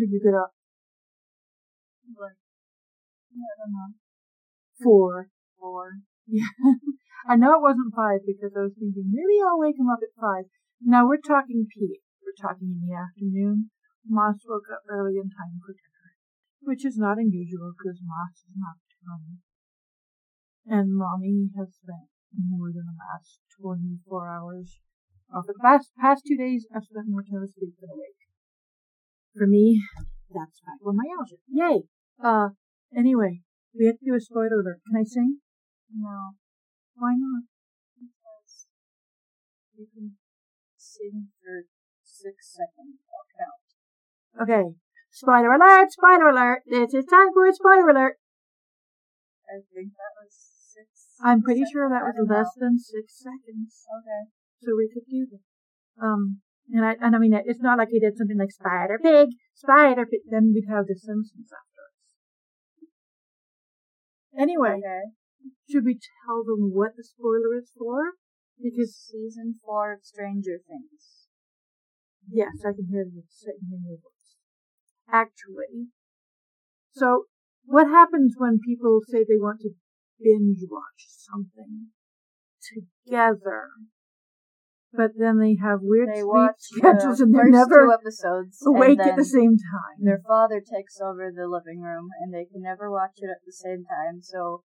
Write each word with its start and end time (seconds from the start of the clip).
did 0.00 0.10
you 0.10 0.20
get 0.24 0.34
up? 0.34 0.56
Like, 2.16 2.40
I 3.30 3.52
don't 3.60 3.72
know, 3.72 3.94
Four. 4.80 5.28
four. 5.60 6.00
Yeah. 6.26 6.48
I 7.28 7.36
know 7.36 7.52
it 7.54 7.62
wasn't 7.62 7.94
five 7.94 8.24
because 8.24 8.56
I 8.56 8.64
was 8.64 8.74
thinking 8.74 9.12
maybe 9.12 9.38
I'll 9.44 9.60
wake 9.60 9.76
him 9.76 9.92
up 9.92 10.00
at 10.00 10.16
five. 10.16 10.48
Now 10.80 11.04
we're 11.04 11.20
talking 11.20 11.68
peak. 11.68 12.00
We're 12.24 12.40
talking 12.40 12.72
in 12.72 12.80
the 12.80 12.96
afternoon. 12.96 13.70
Moss 14.08 14.40
woke 14.48 14.72
up 14.72 14.82
early 14.88 15.20
in 15.20 15.28
time 15.28 15.60
for 15.60 15.76
dinner, 15.76 16.16
which 16.64 16.88
is 16.88 16.96
not 16.96 17.20
unusual 17.20 17.76
because 17.76 18.00
Moss 18.00 18.40
is 18.40 18.56
nocturnal. 18.56 19.36
And 20.64 20.96
mommy 20.96 21.52
has 21.60 21.76
spent 21.76 22.08
more 22.32 22.72
than 22.72 22.88
the 22.88 22.96
last 22.96 23.44
24 23.60 24.00
hours. 24.32 24.80
Well, 25.28 25.44
for 25.44 25.52
the 25.52 25.62
past, 25.62 25.92
past 26.00 26.24
two 26.26 26.36
days, 26.36 26.66
I've 26.74 26.88
spent 26.88 27.12
more 27.12 27.22
time 27.22 27.44
asleep 27.44 27.76
than 27.78 27.90
awake. 27.90 28.29
For 29.36 29.46
me, 29.46 29.80
that's 30.32 30.60
fibromyalgia. 30.60 31.38
Yay! 31.48 31.82
Uh, 32.22 32.48
anyway, 32.96 33.40
we 33.78 33.86
have 33.86 33.98
to 33.98 34.04
do 34.04 34.14
a 34.14 34.20
spoiler 34.20 34.60
alert. 34.60 34.80
Can 34.86 35.00
I 35.00 35.04
sing? 35.04 35.38
No, 35.94 36.34
Why 36.96 37.14
not? 37.16 37.44
because 37.98 38.66
you 39.76 39.86
can 39.94 40.16
sing 40.76 41.28
for 41.42 41.64
six 42.02 42.54
seconds. 42.54 42.98
I'll 43.10 43.28
count. 43.38 44.48
Okay. 44.48 44.64
Spoiler 45.10 45.52
alert! 45.52 45.90
Spoiler 45.90 46.28
alert! 46.30 46.62
This 46.66 46.94
is 46.94 47.04
time 47.06 47.32
for 47.34 47.46
a 47.46 47.52
spoiler 47.52 47.90
alert! 47.90 48.16
I 49.50 49.58
think 49.74 49.90
that 49.98 50.14
was 50.22 50.30
six. 50.30 51.18
I'm 51.22 51.42
pretty 51.42 51.60
seconds. 51.66 51.72
sure 51.72 51.88
that 51.90 52.02
was 52.06 52.14
less 52.28 52.50
know. 52.56 52.66
than 52.66 52.78
six 52.78 53.18
seconds, 53.18 53.86
Okay. 53.90 54.30
so 54.62 54.76
we 54.76 54.88
could 54.92 55.06
do 55.10 55.26
this. 55.30 55.42
Um, 56.00 56.40
and 56.72 56.84
I, 56.84 56.94
and 57.00 57.16
I 57.16 57.18
mean, 57.18 57.34
it's 57.34 57.60
not 57.60 57.78
like 57.78 57.88
he 57.90 58.00
did 58.00 58.16
something 58.16 58.38
like 58.38 58.52
Spider 58.52 58.98
Pig, 59.02 59.30
Spider 59.54 60.06
Pig, 60.06 60.20
then 60.30 60.52
we'd 60.54 60.68
have 60.68 60.86
The 60.86 60.94
Simpsons 60.94 61.50
afterwards. 61.50 62.10
Anyway, 64.38 64.78
Okay. 64.78 65.02
should 65.68 65.84
we 65.84 65.98
tell 66.24 66.44
them 66.44 66.70
what 66.72 66.96
the 66.96 67.04
spoiler 67.04 67.58
is 67.58 67.72
for? 67.76 68.12
Because, 68.62 68.94
season 68.94 69.58
four 69.64 69.92
of 69.94 70.04
Stranger 70.04 70.60
Things. 70.66 71.26
yes, 72.28 72.62
I 72.64 72.72
can 72.72 72.86
hear 72.90 73.04
the 73.04 73.22
sitting 73.28 73.70
in 73.72 73.82
your 73.84 73.96
voice. 73.96 74.36
Actually, 75.10 75.88
so 76.92 77.24
what 77.64 77.88
happens 77.88 78.34
when 78.36 78.60
people 78.60 79.00
say 79.06 79.24
they 79.24 79.38
want 79.38 79.60
to 79.60 79.70
binge 80.22 80.58
watch 80.70 81.06
something 81.08 81.88
together, 82.60 83.70
but 84.92 85.12
then 85.16 85.38
they 85.38 85.56
have 85.62 85.80
weird 85.82 86.10
They 86.10 86.20
sleep 86.20 86.50
schedules 86.58 87.18
the 87.18 87.24
and 87.24 87.34
they're 87.34 87.50
never 87.50 87.86
two 87.86 87.92
episodes 87.92 88.58
awake 88.66 88.98
at 89.00 89.16
the 89.16 89.24
same 89.24 89.56
time? 89.56 89.98
Their 90.02 90.22
father 90.26 90.60
takes 90.60 91.00
over 91.00 91.30
the 91.30 91.46
living 91.46 91.80
room, 91.80 92.10
and 92.20 92.34
they 92.34 92.44
can 92.44 92.62
never 92.62 92.90
watch 92.90 93.18
it 93.18 93.30
at 93.30 93.44
the 93.46 93.52
same 93.52 93.84
time. 93.84 94.22
So 94.22 94.64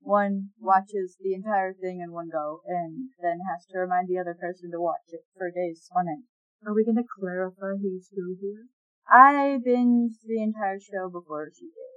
one 0.00 0.50
watches 0.58 1.16
the 1.20 1.34
entire 1.34 1.72
thing 1.72 2.00
in 2.00 2.12
one 2.12 2.28
go, 2.32 2.62
and 2.66 3.10
then 3.20 3.38
has 3.50 3.66
to 3.70 3.78
remind 3.78 4.08
the 4.08 4.18
other 4.18 4.34
person 4.34 4.70
to 4.72 4.80
watch 4.80 5.12
it 5.12 5.24
for 5.36 5.50
days 5.50 5.88
on 5.94 6.08
end. 6.08 6.24
Are 6.66 6.74
we 6.74 6.84
going 6.84 6.96
to 6.96 7.04
clarify 7.04 7.78
who's 7.80 8.08
who 8.14 8.36
here? 8.40 8.68
I 9.08 9.58
binged 9.64 10.22
the 10.26 10.42
entire 10.42 10.78
show 10.78 11.08
before 11.08 11.48
she 11.54 11.66
did. 11.66 11.90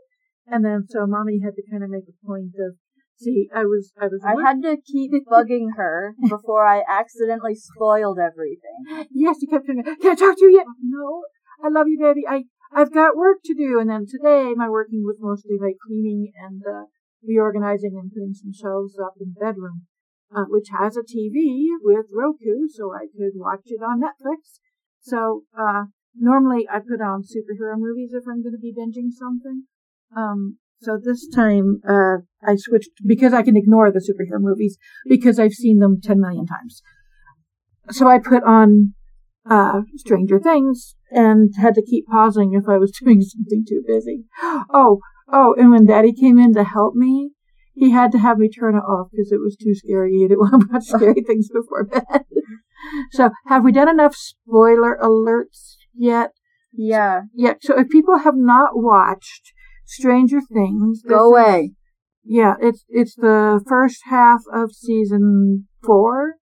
And 0.48 0.66
then 0.66 0.86
so 0.90 1.06
mommy 1.06 1.40
had 1.44 1.56
to 1.56 1.64
kind 1.70 1.84
of 1.84 1.90
make 1.90 2.08
a 2.10 2.26
point 2.26 2.56
of, 2.60 2.76
see, 3.18 3.50
I 3.54 3.64
was, 3.64 3.92
I 4.00 4.06
was, 4.06 4.22
I 4.26 4.36
had 4.42 4.62
to 4.64 4.78
keep 4.78 5.12
bugging 5.32 5.76
her 5.76 6.16
before 6.30 6.66
I 6.66 6.84
accidentally 6.88 7.56
spoiled 7.56 8.20
everything. 8.20 9.08
yes, 9.12 9.38
you 9.42 9.48
kept 9.48 9.66
saying, 9.66 9.84
can 9.84 10.12
I 10.12 10.16
talk 10.16 10.38
to 10.38 10.46
you 10.46 10.54
yet? 10.56 10.66
No, 10.82 11.24
I 11.64 11.70
love 11.70 11.88
you, 11.88 12.00
baby. 12.00 12.22
I, 12.28 12.44
I've 12.74 12.94
got 12.94 13.16
work 13.16 13.38
to 13.46 13.54
do. 13.54 13.80
And 13.80 13.90
then 13.90 14.06
today 14.08 14.54
my 14.56 14.70
working 14.70 15.04
was 15.04 15.18
mostly 15.20 15.58
like 15.60 15.76
cleaning 15.86 16.32
and, 16.42 16.62
uh, 16.68 16.86
reorganizing 17.26 17.96
and 17.96 18.12
putting 18.12 18.34
some 18.34 18.52
shelves 18.52 19.00
up 19.00 19.14
in 19.20 19.34
the 19.34 19.40
bedroom, 19.40 19.88
uh, 20.36 20.44
which 20.50 20.68
has 20.78 20.98
a 20.98 21.02
TV 21.02 21.68
with 21.82 22.08
Roku, 22.12 22.68
so 22.68 22.94
I 22.94 23.08
could 23.08 23.34
watch 23.36 23.64
it 23.66 23.82
on 23.82 24.02
Netflix. 24.02 24.60
So, 25.00 25.44
uh, 25.58 25.86
normally 26.16 26.68
I 26.72 26.80
put 26.80 27.02
on 27.02 27.24
superhero 27.24 27.78
movies 27.78 28.12
if 28.14 28.24
I'm 28.28 28.44
going 28.44 28.54
to 28.54 28.62
be 28.62 28.74
binging 28.74 29.12
something. 29.12 29.64
Um, 30.16 30.58
so 30.84 31.00
this 31.02 31.28
time, 31.28 31.82
uh, 31.88 32.18
I 32.46 32.56
switched 32.58 32.92
because 33.06 33.34
I 33.34 33.42
can 33.42 33.56
ignore 33.56 33.92
the 33.92 34.00
superhero 34.00 34.40
movies 34.40 34.78
because 35.08 35.40
I've 35.40 35.54
seen 35.54 35.80
them 35.80 36.00
10 36.02 36.20
million 36.20 36.46
times. 36.46 36.82
So 37.92 38.08
I 38.08 38.20
put 38.20 38.44
on, 38.44 38.94
uh, 39.50 39.82
Stranger 39.96 40.40
Things 40.40 40.96
and 41.12 41.52
had 41.58 41.76
to 41.76 41.82
keep 41.82 42.08
pausing 42.08 42.54
if 42.54 42.68
I 42.68 42.78
was 42.78 42.92
doing 43.04 43.22
something 43.22 43.66
too 43.68 43.84
busy. 43.86 44.26
Oh, 44.42 45.00
oh, 45.32 45.56
and 45.58 45.72
when 45.72 45.86
daddy 45.86 46.14
came 46.14 46.38
in 46.38 46.54
to 46.54 46.64
help 46.64 46.96
me, 46.96 47.32
he 47.74 47.92
had 47.92 48.12
to 48.12 48.20
have 48.20 48.38
me 48.38 48.50
turn 48.50 48.76
it 48.76 48.80
off 48.80 49.08
because 49.12 49.32
it 49.32 49.40
was 49.40 49.56
too 49.56 49.74
scary. 49.74 50.14
He 50.14 50.28
didn't 50.28 50.40
want 50.52 50.62
to 50.62 50.68
watch 50.72 50.86
scary 50.86 51.22
things 51.28 51.50
before 51.50 51.86
bed. 51.86 52.26
so 53.12 53.32
have 53.48 53.64
we 53.64 53.72
done 53.72 53.90
enough 53.90 54.16
spoiler 54.16 54.98
alerts 55.02 55.76
yet? 55.94 56.32
Yeah. 56.72 57.22
Yeah, 57.34 57.54
so 57.62 57.80
if 57.80 57.90
people 57.90 58.20
have 58.20 58.36
not 58.36 58.72
watched 58.74 59.54
Stranger 59.86 60.40
Things, 60.42 61.02
this 61.04 61.10
Go 61.10 61.36
is- 61.36 61.44
away. 61.46 61.72
yeah, 62.24 62.56
it's 62.62 62.86
it's 62.90 63.16
the 63.16 63.62
first 63.68 64.02
half 64.06 64.42
of 64.54 64.72
season 64.74 65.68
four. 65.84 66.36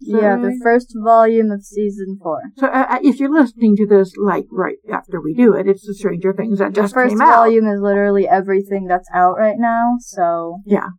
Is 0.00 0.10
Yeah, 0.10 0.36
the 0.36 0.56
first 0.62 0.94
volume 0.96 1.50
of 1.50 1.64
season 1.64 2.20
four. 2.22 2.40
So 2.56 2.68
uh, 2.68 2.86
uh, 2.88 2.98
if 3.02 3.18
you're 3.18 3.32
listening 3.32 3.74
to 3.78 3.86
this, 3.86 4.12
like 4.16 4.44
right 4.52 4.76
after 4.92 5.20
we 5.20 5.34
do 5.34 5.54
it, 5.54 5.66
it's 5.66 5.84
the 5.84 5.92
Stranger 5.94 6.32
Things 6.32 6.60
that 6.60 6.72
The 6.72 6.82
just 6.82 6.94
first 6.94 7.10
came 7.14 7.20
out. 7.20 7.34
volume 7.34 7.66
is 7.66 7.80
literally 7.80 8.28
everything 8.28 8.86
that's 8.86 9.08
out 9.12 9.36
right 9.38 9.56
now, 9.58 9.96
so 9.98 10.60
Yeah. 10.64 10.90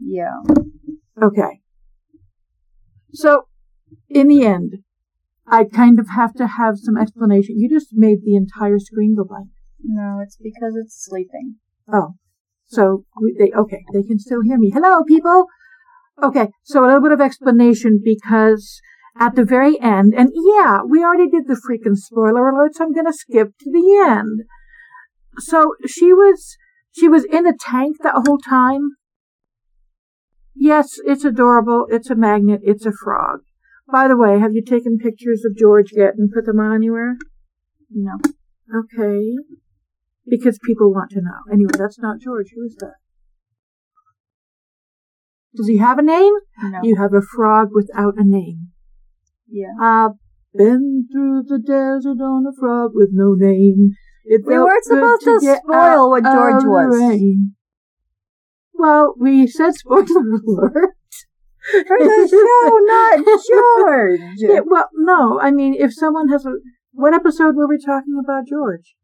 yeah. 0.00 0.38
Okay. 1.22 1.60
So, 3.12 3.42
in 4.08 4.28
the 4.28 4.42
end, 4.46 4.78
I 5.46 5.64
kind 5.64 5.98
of 5.98 6.08
have 6.16 6.32
to 6.36 6.46
have 6.46 6.78
some 6.78 6.96
explanation. 6.96 7.58
You 7.58 7.68
just 7.68 7.88
made 7.92 8.20
the 8.24 8.36
entire 8.36 8.78
screen 8.78 9.14
go 9.14 9.24
blank. 9.24 9.48
No, 9.84 10.20
it's 10.22 10.36
because 10.36 10.74
it's 10.76 11.04
sleeping. 11.04 11.56
Oh, 11.92 12.14
so 12.66 13.04
they 13.38 13.52
okay? 13.52 13.84
They 13.92 14.02
can 14.02 14.18
still 14.18 14.42
hear 14.42 14.58
me. 14.58 14.70
Hello, 14.70 15.02
people. 15.04 15.46
Okay, 16.22 16.48
so 16.62 16.84
a 16.84 16.86
little 16.86 17.02
bit 17.02 17.12
of 17.12 17.20
explanation 17.20 18.00
because 18.02 18.80
at 19.18 19.34
the 19.34 19.44
very 19.44 19.80
end, 19.80 20.14
and 20.16 20.30
yeah, 20.34 20.80
we 20.88 21.02
already 21.02 21.28
did 21.28 21.46
the 21.46 21.60
freaking 21.60 21.96
spoiler 21.96 22.52
alerts. 22.52 22.80
I'm 22.80 22.92
gonna 22.92 23.12
skip 23.12 23.48
to 23.60 23.70
the 23.70 24.06
end. 24.08 24.42
So 25.38 25.74
she 25.86 26.12
was 26.12 26.56
she 26.92 27.08
was 27.08 27.24
in 27.24 27.46
a 27.46 27.56
tank 27.58 27.96
that 28.02 28.22
whole 28.26 28.38
time. 28.38 28.96
Yes, 30.54 30.98
it's 31.04 31.24
adorable. 31.24 31.86
It's 31.90 32.10
a 32.10 32.14
magnet. 32.14 32.60
It's 32.62 32.86
a 32.86 32.92
frog. 32.92 33.40
By 33.90 34.08
the 34.08 34.16
way, 34.16 34.38
have 34.38 34.52
you 34.52 34.62
taken 34.62 34.98
pictures 34.98 35.44
of 35.44 35.56
George 35.56 35.92
yet 35.92 36.14
and 36.16 36.30
put 36.32 36.46
them 36.46 36.60
on 36.60 36.74
anywhere? 36.74 37.16
No. 37.90 38.12
Okay. 38.74 39.34
Because 40.28 40.58
people 40.64 40.92
want 40.92 41.10
to 41.10 41.20
know. 41.20 41.40
Anyway, 41.52 41.72
that's 41.76 41.98
not 41.98 42.20
George. 42.20 42.46
Who 42.54 42.64
is 42.64 42.76
that? 42.80 42.94
Does 45.54 45.66
he 45.68 45.78
have 45.78 45.98
a 45.98 46.02
name? 46.02 46.32
No. 46.62 46.80
You 46.82 46.96
have 46.96 47.12
a 47.12 47.20
frog 47.20 47.68
without 47.74 48.14
a 48.16 48.24
name. 48.24 48.68
yeah. 49.48 49.66
I've 49.80 50.12
been 50.54 51.06
through 51.12 51.42
the 51.48 51.58
desert 51.58 52.22
on 52.22 52.46
a 52.46 52.52
frog 52.58 52.92
with 52.94 53.10
no 53.12 53.34
name. 53.34 53.90
It 54.24 54.42
We 54.46 54.58
weren't 54.58 54.84
supposed 54.84 55.24
to 55.24 55.38
get 55.40 55.62
spoil 55.64 56.10
what 56.10 56.22
George 56.24 56.64
was. 56.64 56.98
rain. 56.98 57.54
Well, 58.74 59.14
we 59.18 59.46
said 59.46 59.74
spoiler 59.74 60.04
alert. 60.06 60.94
For 61.70 61.96
the 61.98 62.28
show, 62.30 62.78
not 62.86 63.40
George. 63.48 64.20
Yeah, 64.36 64.60
well, 64.64 64.88
no. 64.94 65.38
I 65.40 65.50
mean, 65.50 65.74
if 65.78 65.92
someone 65.94 66.28
has 66.28 66.44
a, 66.46 66.52
what 66.92 67.14
episode 67.14 67.54
were 67.56 67.68
we 67.68 67.78
talking 67.78 68.18
about 68.22 68.46
George? 68.48 68.94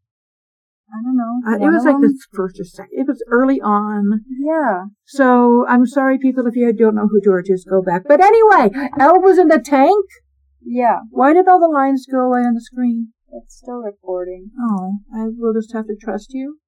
I 0.91 1.03
don't 1.05 1.17
know. 1.17 1.35
Uh, 1.47 1.57
it 1.67 1.71
was 1.71 1.85
like 1.85 2.01
the 2.01 2.15
first 2.33 2.59
or 2.59 2.65
second. 2.65 2.91
It 2.93 3.07
was 3.07 3.23
early 3.31 3.61
on. 3.61 4.25
Yeah. 4.41 4.85
So 5.05 5.67
I'm 5.69 5.85
sorry, 5.87 6.19
people, 6.19 6.47
if 6.47 6.57
you 6.57 6.73
don't 6.73 6.95
know 6.95 7.09
who 7.09 7.21
George 7.23 7.51
is, 7.51 7.65
go 7.69 7.83
back. 7.83 8.03
But 8.09 8.21
anyway, 8.21 8.71
El 8.99 9.21
was 9.21 9.39
in 9.39 9.49
the 9.49 9.59
tank. 9.61 10.07
Yeah. 10.65 11.01
Why 11.11 11.35
did 11.35 11.47
all 11.47 11.61
the 11.61 11.69
lines 11.69 12.07
go 12.11 12.21
away 12.21 12.41
on 12.41 12.55
the 12.55 12.61
screen? 12.61 13.13
It's 13.31 13.59
still 13.59 13.83
recording. 13.83 14.51
Oh, 14.59 14.99
I 15.15 15.27
will 15.37 15.53
just 15.53 15.73
have 15.75 15.87
to 15.87 15.97
trust 16.01 16.29
you. 16.33 16.59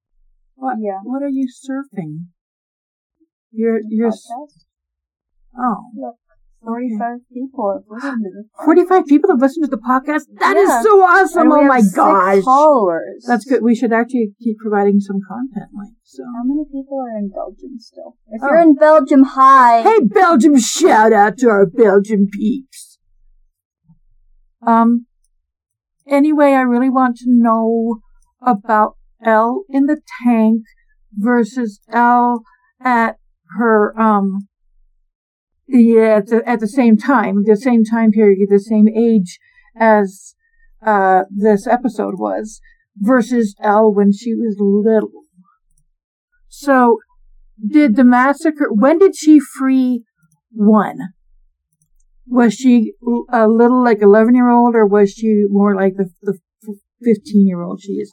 What? 0.55 0.77
Yeah. 0.81 0.99
What 1.03 1.23
are 1.23 1.29
you 1.33 1.49
surfing? 1.49 2.27
You're 3.51 3.81
you're. 3.89 4.09
s- 4.09 4.29
Podcast? 4.31 4.65
Oh, 5.59 5.77
Look, 5.97 6.17
45 6.63 7.19
people 7.33 7.73
have 7.73 7.85
listened 7.89 8.23
to 8.25 8.31
this. 8.37 8.47
forty-five 8.65 9.07
people 9.07 9.31
have 9.31 9.41
listened 9.41 9.65
to 9.65 9.71
the 9.71 9.79
podcast. 9.79 10.25
That 10.39 10.57
is 10.57 10.69
Yeah. 10.69 10.83
so 10.83 11.01
awesome! 11.03 11.53
Oh 11.53 11.65
my 11.65 11.81
gosh, 11.95 12.43
followers. 12.45 13.25
that's 13.27 13.45
good. 13.47 13.63
We 13.63 13.75
should 13.75 13.93
actually 13.93 14.35
keep 14.43 14.59
providing 14.59 15.01
some 15.01 15.21
content, 15.27 15.71
like 15.75 15.93
so. 16.03 16.23
How 16.37 16.45
many 16.45 16.65
people 16.67 16.99
are 17.01 17.17
in 17.19 17.31
Belgium 17.31 17.79
still? 17.79 18.17
If 18.29 18.43
Oh. 18.43 18.49
you're 18.49 18.59
in 18.61 18.75
Belgium, 18.75 19.23
hi. 19.25 19.83
Hey, 19.83 20.01
Belgium! 20.05 20.59
Shout 20.59 21.13
out 21.13 21.39
to 21.39 21.49
our 21.49 21.65
Belgian 21.67 22.29
peeps. 22.31 22.99
Um. 24.67 25.07
anyway, 26.07 26.53
I 26.53 26.61
really 26.63 26.91
want 26.91 27.17
to 27.19 27.25
know 27.29 28.01
about 28.43 28.97
El 29.25 29.65
in 29.71 29.87
the 29.87 30.01
tank 30.25 30.63
versus 31.17 31.81
El 31.91 32.43
at 32.83 33.17
her, 33.57 33.99
um, 34.01 34.49
yeah, 35.71 36.17
at 36.17 36.27
the, 36.27 36.43
at 36.49 36.61
the 36.61 36.69
same 36.69 36.97
time, 36.97 37.45
the 37.45 37.57
same 37.57 37.85
time 37.85 38.11
period, 38.11 38.49
the 38.51 38.59
same 38.59 38.89
age 38.89 39.39
as, 39.77 40.35
uh, 40.85 41.23
this 41.31 41.67
episode 41.67 42.15
was 42.19 42.61
versus 42.97 43.55
El 43.63 43.95
when 43.95 44.13
she 44.13 44.35
was 44.35 44.57
little. 44.59 45.25
So, 46.49 46.99
did 47.65 47.97
the 47.97 48.05
massacre, 48.05 48.69
when 48.71 48.99
did 48.99 49.15
she 49.17 49.39
free 49.39 50.03
one? 50.51 50.99
Was 52.27 52.55
she 52.55 52.95
a 53.33 53.47
little 53.49 53.85
like 53.85 54.03
11 54.03 54.35
year 54.35 54.51
old 54.51 54.75
or 54.75 54.87
was 54.87 55.13
she 55.13 55.45
more 55.49 55.75
like 55.75 55.95
the, 55.97 56.11
the 56.23 56.39
15 57.03 57.47
year 57.47 57.63
old 57.63 57.81
she 57.83 57.93
is? 57.95 58.13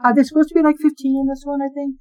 Are 0.00 0.14
they 0.14 0.22
supposed 0.22 0.48
to 0.50 0.54
be 0.54 0.62
like 0.62 0.76
15 0.80 1.20
in 1.20 1.28
this 1.28 1.42
one, 1.44 1.60
I 1.62 1.68
think? 1.72 1.96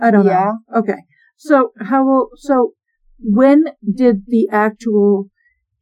I 0.00 0.10
don't 0.10 0.26
Yeah. 0.26 0.52
know. 0.72 0.80
Okay. 0.80 0.98
So 1.36 1.72
how 1.80 2.08
old, 2.08 2.30
so 2.36 2.72
when 3.18 3.64
did 3.82 4.26
the 4.26 4.48
actual 4.50 5.30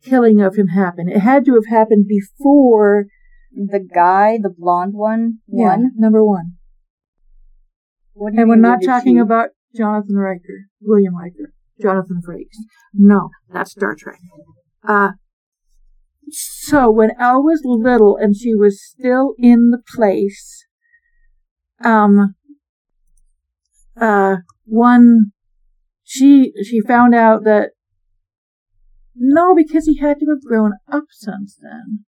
killing 0.02 0.40
of 0.40 0.56
him 0.56 0.68
happen? 0.68 1.08
It 1.08 1.20
had 1.20 1.44
to 1.46 1.54
have 1.54 1.66
happened 1.66 2.06
before 2.08 3.06
The 3.52 3.80
guy, 3.80 4.38
the 4.40 4.50
blonde 4.50 4.92
one, 4.94 5.38
yeah, 5.48 5.68
one. 5.68 5.92
number 5.96 6.24
one. 6.24 6.56
What 8.12 8.30
do 8.30 8.36
you 8.36 8.40
And 8.42 8.48
we're 8.50 8.56
not 8.56 8.82
talking 8.82 9.18
about 9.18 9.50
Jonathan 9.74 10.16
Riker, 10.16 10.68
William 10.80 11.16
Riker, 11.16 11.52
Jonathan 11.80 12.22
Frakes. 12.26 12.56
No, 12.94 13.30
that's 13.52 13.72
Star 13.72 13.94
Trek. 13.94 14.18
Uh, 14.86 15.12
so 16.30 16.90
when 16.90 17.10
El 17.20 17.42
was 17.42 17.60
little 17.64 18.16
and 18.16 18.34
she 18.36 18.54
was 18.54 18.82
still 18.82 19.34
in 19.38 19.70
the 19.70 19.82
place, 19.94 20.66
um, 21.84 22.34
uh, 24.00 24.36
one, 24.64 25.32
she, 26.06 26.52
she 26.64 26.80
found 26.80 27.14
out 27.14 27.44
that, 27.44 27.70
no, 29.14 29.54
because 29.54 29.86
he 29.86 29.98
had 29.98 30.18
to 30.20 30.26
have 30.26 30.42
grown 30.42 30.74
up 30.90 31.04
since 31.10 31.58
then. 31.60 32.04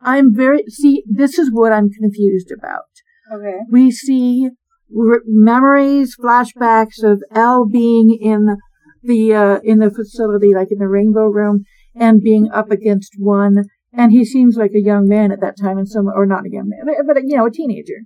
I'm 0.00 0.34
very, 0.34 0.64
see, 0.68 1.04
this 1.06 1.38
is 1.38 1.50
what 1.52 1.72
I'm 1.72 1.90
confused 1.90 2.50
about 2.56 2.84
Okay. 3.32 3.60
we 3.70 3.90
see 3.90 4.50
r- 4.96 5.22
memories, 5.26 6.16
flashbacks 6.16 7.02
of 7.02 7.22
El 7.34 7.66
being 7.66 8.16
in 8.20 8.56
the 9.02 9.34
uh, 9.34 9.60
in 9.62 9.78
the 9.78 9.90
facility, 9.90 10.54
like 10.54 10.68
in 10.70 10.78
the 10.78 10.88
Rainbow 10.88 11.26
Room, 11.26 11.64
and 11.94 12.22
being 12.22 12.50
up 12.50 12.70
against 12.70 13.14
one. 13.18 13.64
And 13.92 14.10
he 14.10 14.24
seems 14.24 14.56
like 14.56 14.72
a 14.74 14.80
young 14.80 15.08
man 15.08 15.30
at 15.30 15.40
that 15.40 15.56
time, 15.60 15.78
and 15.78 15.88
some 15.88 16.08
or 16.08 16.26
not 16.26 16.46
a 16.46 16.50
young 16.50 16.68
man, 16.68 16.80
but, 16.84 17.14
but 17.14 17.22
you 17.24 17.36
know, 17.36 17.46
a 17.46 17.50
teenager. 17.50 18.02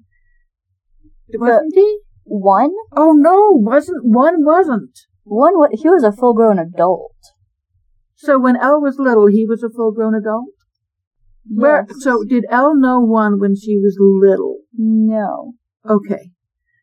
Wasn't 1.34 1.74
he? 1.74 1.98
One? 2.28 2.70
Oh 2.96 3.12
no, 3.12 3.50
wasn't 3.52 4.04
one 4.04 4.44
wasn't. 4.44 4.98
One, 5.24 5.58
wa- 5.58 5.68
he 5.72 5.88
was 5.88 6.02
a 6.04 6.12
full 6.12 6.34
grown 6.34 6.58
adult. 6.58 7.12
So 8.16 8.38
when 8.38 8.56
El 8.56 8.80
was 8.80 8.96
little, 8.98 9.26
he 9.26 9.44
was 9.46 9.62
a 9.62 9.70
full 9.70 9.92
grown 9.92 10.14
adult. 10.14 10.46
Where? 11.50 11.86
So 12.00 12.24
did 12.28 12.44
El 12.50 12.74
know 12.76 13.00
one 13.00 13.38
when 13.40 13.54
she 13.56 13.78
was 13.78 13.96
little? 13.98 14.58
No. 14.76 15.52
Okay. 15.88 16.30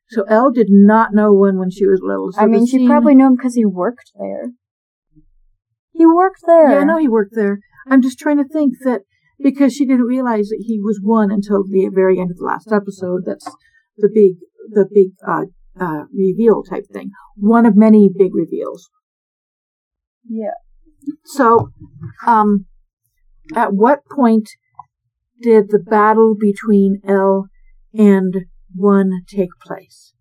So 0.09 0.23
El 0.23 0.51
did 0.51 0.67
not 0.69 1.13
know 1.13 1.33
one 1.33 1.57
when 1.59 1.69
she 1.71 1.85
was 1.85 1.99
little. 2.03 2.31
So 2.31 2.41
I 2.41 2.45
mean, 2.47 2.65
she 2.65 2.77
scene- 2.77 2.87
probably 2.87 3.15
knew 3.15 3.27
him 3.27 3.35
because 3.35 3.55
he 3.55 3.65
worked 3.65 4.11
there. 4.19 4.51
He 5.91 6.05
worked 6.05 6.41
there. 6.45 6.71
Yeah, 6.71 6.77
I 6.79 6.83
know 6.83 6.97
he 6.97 7.07
worked 7.07 7.35
there. 7.35 7.59
I'm 7.87 8.01
just 8.01 8.19
trying 8.19 8.37
to 8.37 8.43
think 8.47 8.73
that 8.83 9.01
because 9.39 9.73
she 9.73 9.85
didn't 9.85 10.05
realize 10.05 10.49
that 10.49 10.63
he 10.65 10.79
was 10.79 10.99
one 11.01 11.31
until 11.31 11.63
the 11.63 11.89
very 11.93 12.19
end 12.19 12.31
of 12.31 12.37
the 12.37 12.43
last 12.45 12.71
episode. 12.71 13.23
That's 13.25 13.45
the 13.97 14.09
big, 14.13 14.33
the 14.69 14.87
big 14.91 15.09
uh, 15.27 15.45
uh, 15.79 16.05
reveal 16.13 16.63
type 16.63 16.85
thing. 16.91 17.11
One 17.35 17.65
of 17.65 17.75
many 17.75 18.09
big 18.15 18.33
reveals. 18.33 18.89
Yeah. 20.27 20.55
So, 21.25 21.69
um, 22.25 22.65
at 23.55 23.73
what 23.73 23.99
point 24.09 24.49
did 25.41 25.69
the 25.69 25.79
battle 25.79 26.35
between 26.39 27.01
El 27.07 27.47
and 27.93 28.45
One 28.73 29.21
take 29.27 29.51
place? 29.61 30.13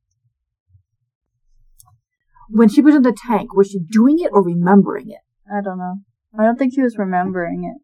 When 2.51 2.69
she 2.69 2.83
was 2.83 2.95
in 2.95 3.03
the 3.03 3.17
tank, 3.27 3.55
was 3.55 3.69
she 3.69 3.81
doing 3.81 4.19
it 4.19 4.31
or 4.33 4.45
remembering 4.45 5.11
it? 5.11 5.21
I 5.51 5.63
don't 5.63 5.79
know. 5.79 6.01
I 6.39 6.45
don't 6.45 6.59
think 6.59 6.75
she 6.75 6.83
was 6.83 6.99
remembering 6.99 7.65
it. 7.65 7.81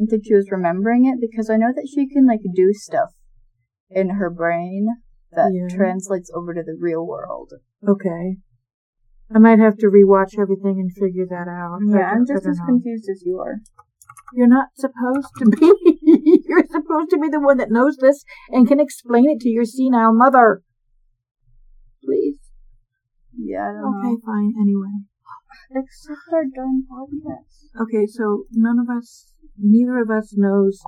I 0.00 0.06
think 0.10 0.24
she 0.26 0.34
was 0.34 0.50
remembering 0.50 1.06
it 1.06 1.20
because 1.20 1.48
I 1.48 1.56
know 1.56 1.72
that 1.74 1.88
she 1.92 2.08
can 2.08 2.26
like 2.26 2.40
do 2.54 2.72
stuff 2.72 3.10
in 3.90 4.10
her 4.10 4.28
brain 4.28 4.88
that 5.36 5.52
Yeah. 5.52 5.74
translates 5.76 6.30
over 6.34 6.54
to 6.54 6.62
the 6.62 6.76
real 6.78 7.06
world. 7.06 7.52
Okay. 7.86 8.38
I 9.34 9.38
might 9.38 9.58
have 9.58 9.76
to 9.78 9.86
rewatch 9.86 10.38
everything 10.38 10.78
and 10.80 10.92
figure 10.92 11.26
that 11.28 11.48
out. 11.48 11.78
Yeah, 11.86 12.10
I'm 12.12 12.26
just 12.26 12.46
as 12.46 12.58
know. 12.58 12.66
confused 12.66 13.08
as 13.10 13.22
you 13.24 13.38
are. 13.38 13.60
You're 14.34 14.46
not 14.48 14.68
supposed 14.76 15.28
to 15.38 15.46
be. 15.46 15.72
You're 16.46 16.66
supposed 16.66 17.10
to 17.10 17.18
be 17.18 17.28
the 17.28 17.40
one 17.40 17.56
that 17.58 17.70
knows 17.70 17.96
this 17.96 18.24
and 18.50 18.68
can 18.68 18.80
explain 18.80 19.28
it 19.30 19.40
to 19.40 19.48
your 19.48 19.64
senile 19.64 20.12
mother. 20.14 20.62
Please. 22.04 22.38
Yeah, 23.36 23.70
I 23.70 23.72
don't 23.72 23.96
Okay, 24.06 24.20
fine. 24.24 24.52
Anyway. 24.60 24.88
know. 25.72 25.80
Except 25.80 26.18
our 26.32 26.44
darn 26.54 26.84
podcast. 26.90 27.80
Okay, 27.80 28.06
so 28.06 28.44
none 28.52 28.78
of 28.78 28.88
us, 28.94 29.32
neither 29.58 29.98
of 30.00 30.10
us 30.10 30.34
knows 30.36 30.80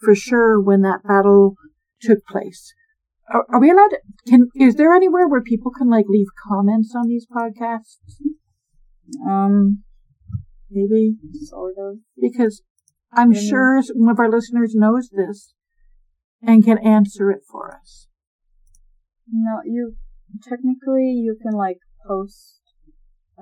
for 0.00 0.14
sure 0.14 0.60
when 0.60 0.82
that 0.82 1.02
battle 1.06 1.54
took 2.00 2.24
place. 2.26 2.74
Are, 3.32 3.44
are 3.52 3.60
we 3.60 3.70
allowed 3.70 3.88
to, 3.88 3.98
can, 4.28 4.48
is 4.54 4.76
there 4.76 4.94
anywhere 4.94 5.28
where 5.28 5.42
people 5.42 5.72
can 5.76 5.88
like 5.88 6.06
leave 6.08 6.28
comments 6.48 6.94
on 6.96 7.08
these 7.08 7.26
podcasts? 7.26 8.20
Um, 9.26 9.82
Maybe? 10.70 11.16
sort 11.44 11.74
of. 11.78 11.98
Because 12.20 12.62
I'm 13.12 13.32
sure 13.32 13.82
one 13.94 14.10
of 14.10 14.18
our 14.18 14.30
listeners 14.30 14.74
knows 14.74 15.10
this 15.10 15.54
and 16.42 16.64
can 16.64 16.78
answer 16.78 17.30
it 17.30 17.40
for 17.50 17.74
us. 17.74 18.08
No, 19.30 19.60
you 19.64 19.96
technically 20.42 21.12
you 21.12 21.36
can 21.40 21.52
like 21.52 21.78
post 22.06 22.60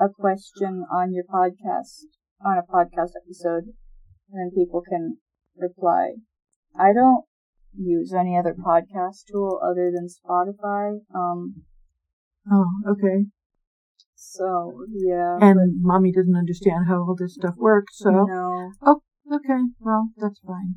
a 0.00 0.08
question 0.08 0.84
on 0.90 1.12
your 1.12 1.24
podcast 1.24 2.06
on 2.44 2.58
a 2.58 2.62
podcast 2.62 3.12
episode, 3.24 3.64
and 4.30 4.34
then 4.34 4.50
people 4.54 4.82
can 4.82 5.18
reply. 5.56 6.14
I 6.78 6.92
don't 6.92 7.24
use 7.76 8.12
any 8.12 8.36
other 8.36 8.54
podcast 8.54 9.26
tool 9.30 9.60
other 9.62 9.90
than 9.94 10.08
Spotify. 10.08 11.00
Um, 11.14 11.64
Oh, 12.50 12.66
okay. 12.90 13.24
so 14.14 14.84
yeah. 14.92 15.38
And 15.40 15.80
mommy 15.80 16.12
doesn't 16.12 16.36
understand 16.36 16.86
how 16.88 16.96
all 16.96 17.16
this 17.18 17.34
stuff 17.34 17.54
works, 17.56 17.96
so 17.96 18.10
but 18.10 18.26
no, 18.26 18.70
okay, 19.32 19.62
well, 19.80 20.10
that's 20.16 20.40
fine. 20.46 20.76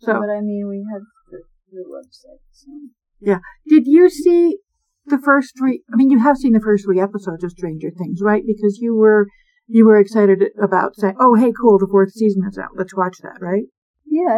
So, 0.00 0.14
but 0.20 0.30
I 0.30 0.40
mean 0.40 0.66
we 0.68 0.84
have 0.92 1.02
the, 1.30 1.42
the 1.70 1.84
website. 1.88 2.42
So. 2.50 3.38
did 3.68 3.86
you 3.86 4.10
see 4.10 4.58
the 5.06 5.18
first 5.18 5.54
three? 5.56 5.82
I 5.92 5.96
mean, 5.96 6.10
you 6.10 6.18
have 6.20 6.36
seen 6.36 6.52
the 6.52 6.60
first 6.60 6.84
three 6.84 7.00
episodes 7.00 7.44
of 7.44 7.52
Stranger 7.52 7.90
Things, 7.96 8.20
right? 8.20 8.42
Because 8.46 8.78
you 8.80 8.94
were 8.94 9.28
you 9.66 9.84
were 9.84 9.98
excited 9.98 10.42
about 10.60 10.96
saying, 10.96 11.16
"Oh, 11.20 11.34
hey, 11.34 11.52
cool, 11.58 11.78
the 11.78 11.88
fourth 11.90 12.12
season 12.12 12.42
is 12.48 12.58
out. 12.58 12.70
Let's 12.76 12.94
watch 12.94 13.18
that," 13.22 13.38
right? 13.40 13.64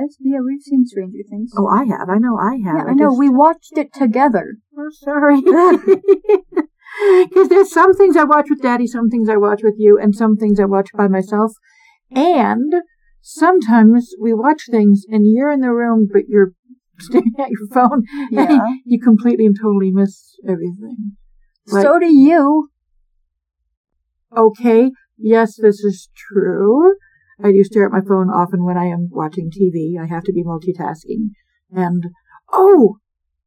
It's, 0.04 0.16
yeah, 0.20 0.38
we've 0.44 0.62
seen 0.62 0.86
Stranger 0.86 1.18
Things. 1.28 1.52
Oh, 1.56 1.66
I 1.68 1.84
have. 1.84 2.08
I 2.08 2.18
know 2.18 2.36
I 2.38 2.56
have. 2.64 2.76
yeah, 2.86 2.90
I 2.90 2.94
know. 2.94 3.08
just- 3.10 3.18
We 3.18 3.28
watched 3.28 3.76
it 3.76 3.92
together. 3.92 4.56
Oh, 4.78 4.88
sorry. 4.90 5.40
Because 7.28 7.48
there's 7.50 7.70
some 7.70 7.92
things 7.94 8.16
I 8.16 8.24
watch 8.24 8.46
with 8.48 8.62
Daddy, 8.62 8.86
some 8.86 9.10
things 9.10 9.28
I 9.28 9.36
watch 9.36 9.60
with 9.62 9.74
you, 9.76 9.98
and 10.00 10.14
some 10.14 10.36
things 10.36 10.58
I 10.58 10.64
watch 10.64 10.88
by 10.96 11.08
myself. 11.08 11.52
And 12.10 12.72
sometimes 13.20 14.12
we 14.18 14.32
watch 14.32 14.62
things 14.70 15.04
and 15.08 15.26
you're 15.26 15.50
in 15.50 15.60
the 15.60 15.72
room, 15.72 16.08
but 16.10 16.22
you're 16.28 16.52
staring 16.98 17.34
at 17.38 17.50
your 17.50 17.68
phone. 17.70 18.04
Yeah. 18.30 18.50
And 18.50 18.80
you 18.86 18.98
completely 18.98 19.44
and 19.44 19.54
totally 19.60 19.90
miss 19.90 20.36
everything. 20.48 21.16
Like- 21.66 21.82
so 21.82 21.98
do 21.98 22.06
you. 22.10 22.70
Okay, 24.34 24.90
yes, 25.18 25.56
this 25.60 25.80
is 25.80 26.08
true. 26.16 26.94
I 27.42 27.52
do 27.52 27.62
stare 27.64 27.86
at 27.86 27.92
my 27.92 28.00
phone 28.00 28.28
often 28.28 28.64
when 28.64 28.78
I 28.78 28.86
am 28.86 29.08
watching 29.10 29.50
TV. 29.50 30.00
I 30.00 30.06
have 30.06 30.24
to 30.24 30.32
be 30.32 30.42
multitasking. 30.42 31.30
And, 31.70 32.04
oh! 32.52 32.96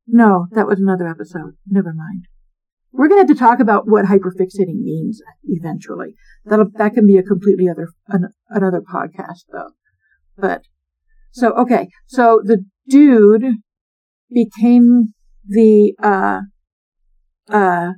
No, 0.07 0.47
that 0.51 0.67
was 0.67 0.79
another 0.79 1.07
episode. 1.07 1.53
Never 1.67 1.93
mind. 1.93 2.25
We're 2.91 3.07
gonna 3.07 3.21
have 3.21 3.27
to 3.27 3.35
talk 3.35 3.59
about 3.59 3.87
what 3.87 4.05
hyperfixating 4.05 4.81
means 4.81 5.21
eventually. 5.43 6.15
That'll, 6.45 6.69
that 6.75 6.93
can 6.93 7.05
be 7.05 7.17
a 7.17 7.23
completely 7.23 7.67
other, 7.69 7.89
an, 8.07 8.29
another 8.49 8.81
podcast 8.81 9.45
though. 9.51 9.71
But, 10.37 10.63
so, 11.31 11.51
okay. 11.53 11.89
So 12.07 12.41
the 12.43 12.65
dude 12.87 13.57
became 14.31 15.13
the, 15.47 15.93
uh, 16.01 16.41
uh, 17.51 17.93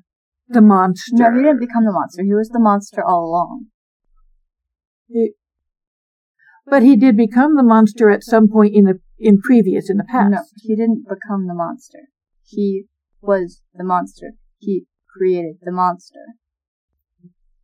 the 0.49 0.61
monster. 0.61 1.11
No, 1.13 1.31
he 1.33 1.43
didn't 1.43 1.59
become 1.59 1.85
the 1.85 1.91
monster. 1.91 2.23
He 2.23 2.33
was 2.33 2.49
the 2.49 2.59
monster 2.59 3.03
all 3.03 3.25
along. 3.25 3.67
But 6.65 6.83
he 6.83 6.95
did 6.95 7.17
become 7.17 7.55
the 7.55 7.63
monster 7.63 8.09
at 8.09 8.23
some 8.23 8.47
point 8.47 8.75
in 8.75 8.85
the 8.85 8.99
in 9.19 9.39
previous 9.39 9.89
in 9.89 9.97
the 9.97 10.03
past. 10.03 10.31
No, 10.31 10.41
he 10.63 10.75
didn't 10.75 11.03
become 11.07 11.47
the 11.47 11.53
monster. 11.53 12.07
He 12.43 12.85
was 13.21 13.61
the 13.73 13.83
monster. 13.83 14.33
He 14.59 14.85
created 15.15 15.57
the 15.61 15.71
monster. 15.71 16.35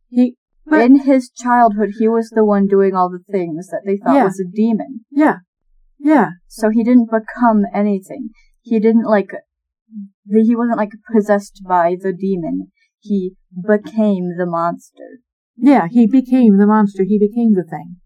He 0.08 0.36
but, 0.66 0.82
In 0.82 1.00
his 1.00 1.30
childhood, 1.30 1.92
he 1.98 2.08
was 2.08 2.28
the 2.28 2.44
one 2.44 2.66
doing 2.66 2.94
all 2.94 3.08
the 3.08 3.24
things 3.32 3.68
that 3.68 3.82
they 3.86 3.96
thought 3.96 4.16
Yeah. 4.16 4.24
was 4.24 4.38
a 4.38 4.44
demon. 4.44 5.04
yeah. 5.10 5.38
Yeah. 5.98 6.32
So 6.46 6.68
he 6.70 6.84
didn't 6.84 7.10
become 7.10 7.64
anything. 7.74 8.30
He 8.62 8.78
didn't 8.78 9.04
like. 9.04 9.30
He 10.30 10.54
wasn't 10.54 10.76
like 10.76 10.92
possessed 11.12 11.62
by 11.66 11.96
the 12.00 12.12
demon. 12.12 12.70
He 13.00 13.34
became 13.66 14.36
the 14.36 14.46
monster. 14.46 15.20
Yeah, 15.56 15.88
he 15.90 16.06
became 16.06 16.58
the 16.58 16.66
monster. 16.66 17.02
He 17.04 17.18
became 17.18 17.54
the 17.54 17.64
thing. 17.64 17.96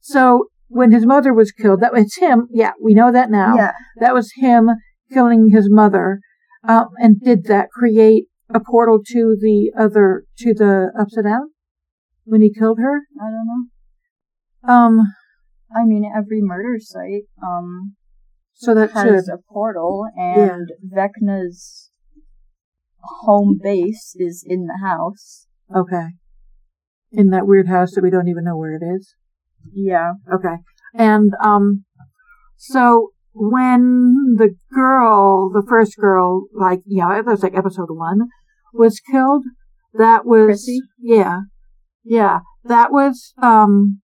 So 0.00 0.46
when 0.68 0.92
his 0.92 1.06
mother 1.06 1.32
was 1.34 1.52
killed, 1.52 1.80
that 1.80 1.92
was 1.92 2.14
him. 2.16 2.48
Yeah, 2.52 2.72
we 2.82 2.94
know 2.94 3.12
that 3.12 3.30
now. 3.30 3.56
Yeah. 3.56 3.72
That 3.98 4.14
was 4.14 4.32
him 4.36 4.70
killing 5.12 5.50
his 5.50 5.68
mother. 5.70 6.20
Um, 6.66 6.88
and 6.98 7.20
did 7.20 7.44
that 7.44 7.70
create 7.70 8.24
a 8.52 8.60
portal 8.60 9.00
to 9.06 9.36
the 9.40 9.72
other, 9.78 10.24
to 10.38 10.54
the 10.54 10.90
upside 10.98 11.24
down? 11.24 11.50
When 12.24 12.42
he 12.42 12.52
killed 12.52 12.78
her? 12.78 13.02
I 13.20 13.24
don't 13.24 13.46
know. 13.46 14.72
Um, 14.72 15.00
I 15.74 15.84
mean, 15.84 16.04
every 16.04 16.40
murder 16.42 16.78
site 16.78 17.24
um 17.42 17.94
so 18.54 18.74
that 18.74 18.90
has 18.90 19.24
should, 19.24 19.32
a 19.32 19.38
portal, 19.50 20.06
and 20.16 20.68
Vecna's 20.86 21.90
home 23.22 23.58
base 23.62 24.14
is 24.16 24.44
in 24.46 24.66
the 24.66 24.78
house. 24.86 25.46
okay. 25.74 26.08
In 27.10 27.30
that 27.30 27.46
weird 27.46 27.68
house 27.68 27.92
that 27.94 28.02
we 28.02 28.10
don't 28.10 28.28
even 28.28 28.44
know 28.44 28.56
where 28.56 28.74
it 28.74 28.82
is. 28.84 29.14
Yeah. 29.72 30.12
Okay. 30.32 30.56
And, 30.94 31.32
um, 31.42 31.84
so 32.56 33.10
when 33.32 34.34
the 34.38 34.56
girl, 34.72 35.50
the 35.50 35.64
first 35.66 35.96
girl, 35.96 36.46
like, 36.54 36.80
yeah, 36.86 37.18
it 37.18 37.26
was 37.26 37.42
like 37.42 37.56
episode 37.56 37.88
one, 37.90 38.28
was 38.74 39.00
killed, 39.00 39.44
that 39.94 40.26
was, 40.26 40.46
Chrissy? 40.46 40.80
yeah, 40.98 41.40
yeah, 42.04 42.40
that 42.64 42.92
was, 42.92 43.32
um, 43.42 44.00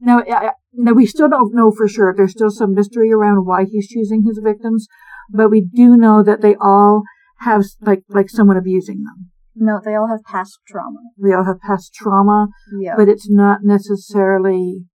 now, 0.00 0.20
I- 0.20 0.52
now 0.72 0.92
we 0.92 1.04
still 1.06 1.28
don't 1.28 1.54
know 1.54 1.70
for 1.70 1.86
sure. 1.88 2.14
There's 2.16 2.32
still 2.32 2.50
some 2.50 2.74
mystery 2.74 3.12
around 3.12 3.44
why 3.44 3.64
he's 3.64 3.88
choosing 3.88 4.22
his 4.22 4.40
victims, 4.42 4.86
but 5.30 5.50
we 5.50 5.60
do 5.60 5.96
know 5.96 6.22
that 6.22 6.40
they 6.40 6.54
all 6.60 7.02
have, 7.40 7.64
like, 7.80 8.02
like 8.08 8.30
someone 8.30 8.56
abusing 8.56 9.02
them. 9.02 9.30
No, 9.54 9.80
they 9.84 9.94
all 9.94 10.08
have 10.08 10.22
past 10.24 10.58
trauma. 10.66 11.00
They 11.18 11.32
all 11.32 11.44
have 11.44 11.60
past 11.60 11.92
trauma, 11.92 12.48
Yeah. 12.80 12.94
but 12.96 13.08
it's 13.08 13.28
not 13.30 13.60
necessarily. 13.62 14.86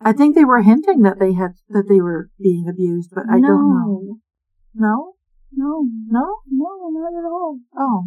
I 0.00 0.12
think 0.12 0.34
they 0.34 0.44
were 0.44 0.62
hinting 0.62 1.02
that 1.02 1.18
they 1.18 1.32
had 1.34 1.52
that 1.68 1.86
they 1.88 2.00
were 2.00 2.28
being 2.40 2.68
abused, 2.68 3.10
but 3.14 3.24
I 3.30 3.38
no. 3.38 3.48
don't 3.48 3.68
know. 3.68 4.16
No, 4.74 5.12
No, 5.52 5.84
no. 6.08 6.36
no, 6.50 6.90
not 6.90 7.12
at 7.18 7.24
all. 7.24 7.58
Oh, 7.76 8.04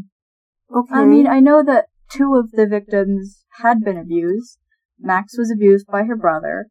okay. 0.76 0.94
I 0.96 1.06
mean, 1.06 1.28
I 1.28 1.40
know 1.40 1.64
that 1.64 1.86
two 2.12 2.36
of 2.36 2.52
the 2.52 2.68
victims 2.68 3.46
had 3.62 3.82
been 3.82 3.98
abused. 3.98 4.60
Max 5.00 5.38
was 5.38 5.50
abused 5.52 5.88
by 5.88 6.04
her 6.04 6.16
brother. 6.16 6.68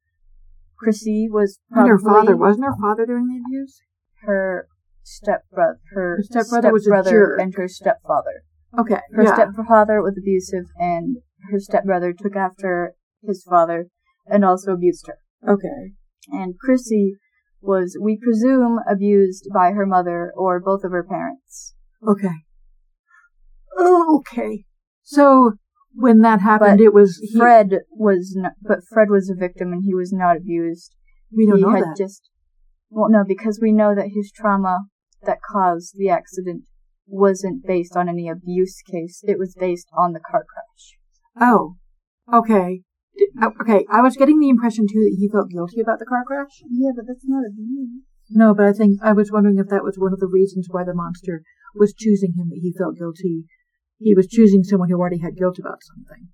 Chrissy 0.78 1.28
was 1.30 1.58
and 1.70 1.88
her 1.88 1.98
father 1.98 2.36
wasn't 2.36 2.66
her 2.66 2.76
father 2.80 3.06
doing 3.06 3.26
the 3.28 3.38
abuse. 3.46 3.80
her 4.22 4.68
stepbrother. 5.02 5.78
Her 5.92 6.16
Her 6.16 6.22
stepbrother 6.22 6.72
was 6.72 6.82
a 6.82 6.90
stepbrother 6.90 7.10
jerk. 7.10 7.40
and 7.40 7.54
her 7.54 7.68
stepfather. 7.68 8.42
Okay, 8.78 9.00
Her 9.12 9.24
yeah. 9.24 9.34
stepfather 9.34 10.02
was 10.02 10.16
abusive, 10.18 10.64
and 10.78 11.18
her 11.50 11.58
stepbrother 11.58 12.12
took 12.12 12.36
after 12.36 12.94
his 13.22 13.42
father 13.48 13.88
and 14.26 14.44
also 14.44 14.72
abused 14.72 15.06
her. 15.06 15.18
okay, 15.48 15.92
And 16.30 16.58
Chrissy 16.58 17.14
was, 17.60 17.96
we 18.00 18.18
presume, 18.22 18.78
abused 18.88 19.48
by 19.54 19.72
her 19.72 19.86
mother 19.86 20.32
or 20.36 20.60
both 20.60 20.84
of 20.84 20.92
her 20.92 21.04
parents. 21.04 21.74
okay. 22.06 22.34
Okay. 23.78 24.64
So 25.02 25.52
when 25.94 26.20
that 26.22 26.40
happened, 26.40 26.78
But 26.78 26.84
it 26.84 26.94
was 26.94 27.18
he, 27.22 27.38
Fred 27.38 27.80
was, 27.90 28.34
not, 28.36 28.52
but 28.62 28.80
Fred 28.92 29.08
was 29.10 29.30
a 29.30 29.34
victim, 29.34 29.72
and 29.72 29.82
he 29.84 29.94
was 29.94 30.12
not 30.12 30.36
abused. 30.36 30.94
We 31.34 31.46
don't 31.46 31.58
he 31.58 31.62
know 31.62 31.70
had 31.70 31.84
that. 31.84 31.96
just, 31.96 32.30
well, 32.90 33.10
no, 33.10 33.24
because 33.26 33.58
we 33.60 33.72
know 33.72 33.94
that 33.94 34.10
his 34.14 34.32
trauma 34.32 34.84
that 35.24 35.38
caused 35.50 35.94
the 35.96 36.08
accident 36.08 36.64
wasn't 37.06 37.66
based 37.66 37.96
on 37.96 38.08
any 38.08 38.28
abuse 38.28 38.82
case. 38.82 39.22
It 39.24 39.38
was 39.38 39.54
based 39.58 39.88
on 39.96 40.12
the 40.12 40.20
car 40.20 40.44
crash. 40.44 40.98
Oh, 41.40 41.76
okay. 42.32 42.82
Uh, 43.40 43.50
Okay, 43.60 43.86
I 43.90 44.02
was 44.02 44.16
getting 44.16 44.40
the 44.40 44.48
impression 44.48 44.86
too 44.86 45.00
that 45.00 45.16
he 45.18 45.28
felt 45.28 45.50
guilty 45.50 45.80
about 45.80 45.98
the 45.98 46.04
car 46.06 46.24
crash. 46.26 46.62
Yeah, 46.70 46.90
but 46.94 47.06
that's 47.06 47.24
not 47.26 47.44
abuse. 47.46 48.02
No, 48.30 48.54
but 48.54 48.66
I 48.66 48.72
think 48.72 48.98
I 49.02 49.12
was 49.12 49.30
wondering 49.32 49.58
if 49.58 49.68
that 49.68 49.84
was 49.84 49.96
one 49.98 50.12
of 50.12 50.20
the 50.20 50.26
reasons 50.26 50.66
why 50.70 50.84
the 50.84 50.94
monster 50.94 51.42
was 51.74 51.94
choosing 51.94 52.34
him, 52.36 52.48
that 52.50 52.58
he 52.60 52.72
felt 52.76 52.98
guilty. 52.98 53.44
He 53.98 54.14
was 54.14 54.26
choosing 54.26 54.64
someone 54.64 54.90
who 54.90 54.98
already 54.98 55.18
had 55.20 55.36
guilt 55.36 55.58
about 55.58 55.78
something. 55.82 56.28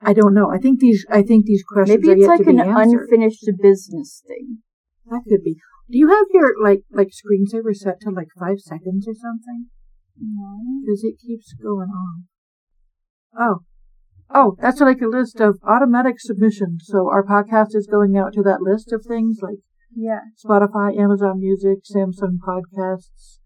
I 0.00 0.12
don't 0.12 0.34
know. 0.34 0.50
I 0.50 0.58
think 0.58 0.80
these, 0.80 1.06
I 1.10 1.22
think 1.22 1.44
these 1.46 1.62
questions 1.62 2.04
Maybe 2.04 2.20
it's 2.20 2.26
like 2.28 2.40
an 2.46 2.58
answered. 2.60 3.02
unfinished 3.02 3.48
business 3.60 4.22
thing. 4.26 4.58
that 5.06 5.22
could 5.28 5.44
be. 5.44 5.56
Do 5.92 5.98
you 5.98 6.08
have 6.08 6.24
your 6.32 6.54
like 6.62 6.84
like 6.90 7.08
screensaver 7.08 7.74
set 7.76 8.00
to 8.00 8.10
like 8.10 8.28
five 8.40 8.60
seconds 8.60 9.06
or 9.06 9.12
something? 9.14 9.66
No. 10.18 10.58
Because 10.84 11.04
it 11.04 11.20
keeps 11.20 11.52
going 11.52 11.90
on. 11.90 12.24
Oh. 13.38 13.58
Oh, 14.34 14.56
that's 14.58 14.80
like 14.80 15.02
a 15.02 15.06
list 15.06 15.38
of 15.40 15.58
automatic 15.62 16.14
submissions. 16.18 16.84
So 16.86 17.10
our 17.10 17.22
podcast 17.22 17.74
is 17.74 17.86
going 17.86 18.16
out 18.16 18.32
to 18.32 18.42
that 18.42 18.62
list 18.62 18.90
of 18.90 19.04
things 19.06 19.40
like 19.42 19.58
Yeah. 19.94 20.20
Spotify, 20.42 20.96
Amazon 20.98 21.38
Music, 21.38 21.84
Samsung 21.84 22.38
Podcasts, 22.40 23.38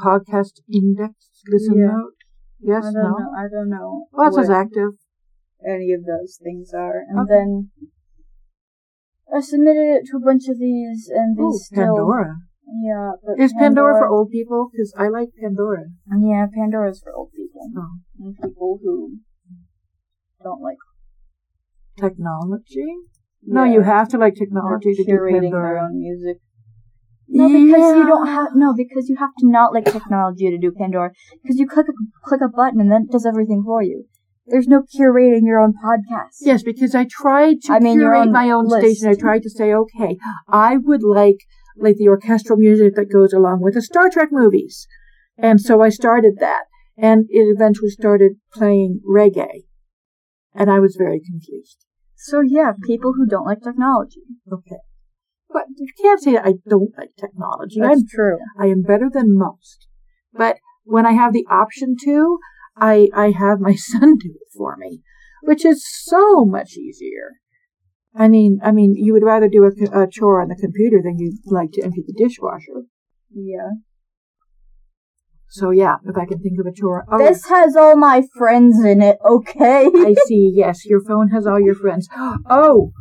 Podcast 0.00 0.60
Index, 0.72 1.42
Listen 1.48 1.78
Yeah. 1.78 1.86
Note. 1.86 2.14
Yes, 2.60 2.84
I 2.86 2.92
don't 2.92 3.02
no. 3.02 3.08
know. 3.18 3.30
I 3.36 3.48
don't 3.50 3.68
know. 3.68 4.06
Well, 4.12 4.28
it 4.28 4.34
says 4.34 4.50
active. 4.50 4.92
any 5.66 5.92
of 5.92 6.04
those 6.04 6.38
things 6.40 6.72
are, 6.72 7.02
and 7.08 7.18
Okay. 7.20 7.34
then 7.34 7.70
I 9.32 9.40
submitted 9.40 10.00
it 10.00 10.02
to 10.10 10.16
a 10.18 10.20
bunch 10.20 10.48
of 10.48 10.58
these, 10.58 11.10
and 11.12 11.36
these 11.36 11.44
Ooh, 11.44 11.58
still. 11.62 11.96
Pandora. 11.96 12.36
Yeah, 12.82 13.12
but 13.22 13.38
Is 13.42 13.52
Pandora 13.52 13.98
for 13.98 14.08
old 14.08 14.30
people? 14.30 14.68
Because 14.72 14.92
I 14.96 15.08
like 15.08 15.28
Pandora. 15.40 15.84
Yeah, 16.18 16.46
Pandora's 16.52 17.00
for 17.02 17.12
old 17.14 17.30
people 17.32 17.68
Oh. 17.76 17.98
and 18.20 18.34
people 18.36 18.78
who 18.82 19.18
don't 20.42 20.60
like. 20.62 20.78
Technology? 21.98 22.86
No, 23.46 23.64
Yeah, 23.64 23.72
you 23.74 23.80
have 23.82 24.08
to 24.08 24.18
like 24.18 24.34
technology 24.34 24.94
to 24.94 25.04
do 25.04 25.12
curating 25.12 25.50
their 25.52 25.60
Pandora. 25.60 25.84
own 25.84 25.98
music. 25.98 26.38
No, 27.28 27.48
because 27.48 27.96
you 27.96 28.06
don't 28.06 28.26
have 28.26 28.48
no, 28.54 28.74
because 28.74 29.08
you 29.08 29.16
have 29.16 29.34
to 29.38 29.48
not 29.48 29.72
like 29.72 29.84
technology 29.84 30.50
to 30.50 30.58
do 30.58 30.72
Pandora. 30.72 31.12
Because 31.42 31.58
you 31.58 31.66
click 31.66 31.86
a 31.88 31.92
click 32.28 32.40
a 32.40 32.48
button 32.48 32.80
and 32.80 32.90
then 32.90 33.02
it 33.08 33.12
does 33.12 33.26
everything 33.26 33.62
for 33.64 33.82
you. 33.82 34.04
There's 34.46 34.68
no 34.68 34.82
curating 34.82 35.42
your 35.42 35.60
own 35.60 35.72
podcast. 35.72 36.36
Yes, 36.40 36.62
because 36.62 36.94
I 36.94 37.06
tried 37.10 37.62
to 37.62 37.72
I 37.72 37.78
mean, 37.78 37.98
curate 37.98 38.26
own 38.26 38.32
my 38.32 38.50
own 38.50 38.68
list. 38.68 38.84
station. 38.84 39.08
I 39.08 39.14
tried 39.14 39.42
to 39.42 39.50
say, 39.50 39.72
okay, 39.72 40.18
I 40.48 40.76
would 40.76 41.02
like 41.02 41.38
like 41.76 41.96
the 41.96 42.08
orchestral 42.08 42.58
music 42.58 42.94
that 42.94 43.12
goes 43.12 43.32
along 43.32 43.60
with 43.60 43.74
the 43.74 43.82
Star 43.82 44.10
Trek 44.10 44.28
movies, 44.30 44.86
and 45.38 45.60
so 45.60 45.80
I 45.80 45.88
started 45.88 46.34
that, 46.40 46.64
and 46.96 47.26
it 47.30 47.46
eventually 47.56 47.90
started 47.90 48.32
playing 48.52 49.00
reggae, 49.08 49.64
and 50.54 50.70
I 50.70 50.78
was 50.78 50.96
very 50.96 51.20
confused. 51.20 51.84
So 52.14 52.40
yeah, 52.40 52.72
people 52.86 53.14
who 53.14 53.26
don't 53.26 53.46
like 53.46 53.62
technology. 53.62 54.22
Okay, 54.52 54.80
but 55.50 55.64
you 55.76 55.88
can't 56.00 56.20
say 56.20 56.36
I 56.36 56.54
don't 56.68 56.90
like 56.98 57.10
technology. 57.18 57.80
I'm 57.80 57.88
That's 57.88 58.12
true. 58.12 58.38
I 58.58 58.66
am 58.66 58.82
better 58.82 59.08
than 59.12 59.36
most. 59.38 59.88
But 60.32 60.58
when 60.84 61.06
I 61.06 61.12
have 61.12 61.32
the 61.32 61.46
option 61.50 61.96
to, 62.04 62.38
I, 62.76 63.08
I 63.14 63.30
have 63.30 63.60
my 63.60 63.74
son 63.76 64.16
do 64.18 64.30
it 64.30 64.48
for 64.56 64.76
me, 64.76 65.00
which 65.42 65.64
is 65.64 65.86
so 65.86 66.44
much 66.44 66.76
easier. 66.76 67.40
I 68.14 68.28
mean, 68.28 68.60
I 68.62 68.70
mean, 68.70 68.94
you 68.96 69.12
would 69.12 69.24
rather 69.24 69.48
do 69.48 69.64
a, 69.64 70.02
a 70.02 70.08
chore 70.08 70.40
on 70.40 70.48
the 70.48 70.56
computer 70.56 71.00
than 71.02 71.18
you'd 71.18 71.38
like 71.46 71.72
to 71.72 71.82
empty 71.82 72.04
the 72.06 72.12
dishwasher. 72.12 72.84
Yeah. 73.34 73.70
So 75.48 75.70
yeah, 75.70 75.96
if 76.04 76.16
I 76.16 76.26
can 76.26 76.40
think 76.40 76.58
of 76.58 76.66
a 76.66 76.72
chore. 76.72 77.04
Oh, 77.08 77.18
This 77.18 77.46
has 77.46 77.76
all 77.76 77.96
my 77.96 78.22
friends 78.36 78.84
in 78.84 79.02
it, 79.02 79.18
okay? 79.24 79.86
I 79.94 80.14
see. 80.26 80.52
Yes, 80.54 80.84
your 80.84 81.00
phone 81.00 81.28
has 81.28 81.46
all 81.46 81.60
your 81.60 81.74
friends. 81.74 82.08
Oh, 82.48 82.92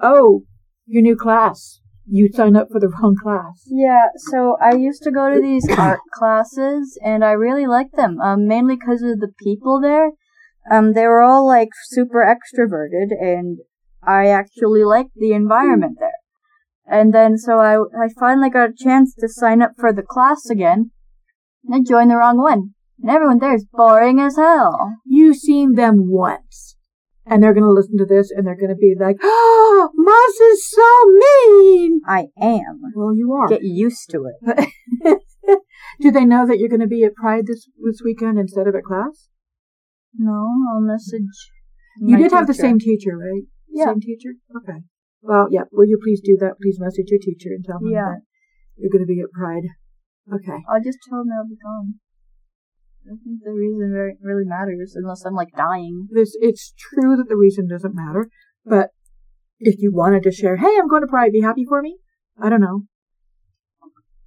oh, 0.00 0.44
your 0.86 1.02
new 1.02 1.16
class. 1.16 1.80
You 2.08 2.28
signed 2.32 2.56
up 2.56 2.68
for 2.70 2.80
the 2.80 2.88
wrong 2.88 3.16
class. 3.20 3.64
yeah, 3.66 4.08
so 4.16 4.56
I 4.62 4.74
used 4.74 5.02
to 5.02 5.10
go 5.10 5.32
to 5.32 5.40
these 5.40 5.68
art 5.78 6.00
classes, 6.14 6.98
and 7.04 7.24
I 7.24 7.32
really 7.32 7.66
liked 7.66 7.96
them, 7.96 8.20
um, 8.20 8.46
mainly 8.46 8.76
because 8.76 9.02
of 9.02 9.20
the 9.20 9.32
people 9.42 9.80
there. 9.80 10.12
Um, 10.70 10.92
they 10.92 11.06
were 11.06 11.22
all, 11.22 11.46
like, 11.46 11.70
super 11.86 12.24
extroverted, 12.24 13.10
and 13.20 13.58
I 14.02 14.28
actually 14.28 14.84
liked 14.84 15.14
the 15.16 15.32
environment 15.32 15.98
there. 15.98 16.10
And 16.88 17.12
then, 17.12 17.36
so 17.36 17.58
I, 17.58 17.76
I 17.76 18.08
finally 18.18 18.50
got 18.50 18.70
a 18.70 18.84
chance 18.84 19.14
to 19.16 19.28
sign 19.28 19.60
up 19.60 19.72
for 19.76 19.92
the 19.92 20.02
class 20.02 20.48
again, 20.48 20.92
and 21.64 21.74
I 21.74 21.78
joined 21.88 22.10
the 22.10 22.16
wrong 22.16 22.38
one. 22.38 22.74
And 23.00 23.10
everyone 23.10 23.38
there 23.38 23.54
is 23.54 23.66
boring 23.70 24.20
as 24.20 24.36
hell. 24.36 24.94
You've 25.04 25.36
seen 25.36 25.74
them 25.74 26.08
once, 26.08 26.75
and 27.26 27.42
they're 27.42 27.52
going 27.54 27.64
to 27.64 27.70
listen 27.70 27.98
to 27.98 28.06
this 28.06 28.30
and 28.30 28.46
they're 28.46 28.56
going 28.56 28.70
to 28.70 28.76
be 28.76 28.94
like, 28.98 29.16
ah, 29.22 29.26
"Oh, 29.26 29.90
Moss 29.94 30.40
is 30.40 30.70
so 30.70 30.90
mean." 31.12 32.00
I 32.06 32.26
am. 32.40 32.80
Well, 32.94 33.14
you 33.14 33.32
are. 33.32 33.48
Get 33.48 33.62
used 33.62 34.08
to 34.10 34.26
it. 34.26 35.20
Do 36.00 36.10
they 36.10 36.24
know 36.24 36.46
that 36.46 36.58
you're 36.58 36.68
going 36.68 36.80
to 36.80 36.86
be 36.86 37.04
at 37.04 37.14
Pride 37.14 37.46
this 37.46 37.68
this 37.84 38.00
weekend 38.04 38.38
instead 38.38 38.66
of 38.66 38.74
at 38.74 38.84
class? 38.84 39.28
No, 40.14 40.48
I'll 40.72 40.80
message. 40.80 41.50
You 42.00 42.16
did 42.16 42.32
have 42.32 42.46
the 42.46 42.54
same 42.54 42.78
teacher, 42.78 43.16
right? 43.16 43.42
Yeah. 43.68 43.86
Same 43.86 44.00
teacher? 44.00 44.30
Okay. 44.56 44.80
Well, 45.22 45.48
yeah. 45.50 45.62
Will 45.72 45.86
you 45.86 45.98
please 46.02 46.20
do 46.24 46.36
that? 46.40 46.58
Please 46.60 46.78
message 46.78 47.06
your 47.08 47.20
teacher 47.20 47.50
and 47.50 47.64
tell 47.64 47.78
them 47.80 47.90
Yeah. 47.90 48.16
that 48.16 48.20
you're 48.76 48.90
going 48.90 49.04
to 49.04 49.06
be 49.06 49.20
at 49.20 49.30
Pride. 49.32 49.64
Okay. 50.32 50.58
I'll 50.68 50.82
just 50.82 50.98
tell 51.08 51.18
them 51.20 51.32
I'll 51.36 51.48
be 51.48 51.56
gone. 51.62 52.00
I 53.06 53.10
don't 53.10 53.20
think 53.22 53.44
the 53.44 53.52
reason 53.52 53.92
very, 53.92 54.16
really 54.20 54.44
matters 54.44 54.94
unless 54.96 55.24
I'm 55.24 55.34
like 55.34 55.52
dying. 55.56 56.08
This 56.10 56.36
it's 56.40 56.72
true 56.76 57.16
that 57.16 57.28
the 57.28 57.36
reason 57.36 57.68
doesn't 57.68 57.94
matter, 57.94 58.28
but 58.64 58.90
if 59.60 59.76
you 59.78 59.92
wanted 59.94 60.24
to 60.24 60.32
share, 60.32 60.56
hey, 60.56 60.76
I'm 60.76 60.88
going 60.88 61.02
to 61.02 61.06
Pride, 61.06 61.30
be 61.30 61.40
happy 61.40 61.64
for 61.68 61.80
me. 61.80 61.98
I 62.42 62.48
don't 62.48 62.60
know. 62.60 62.82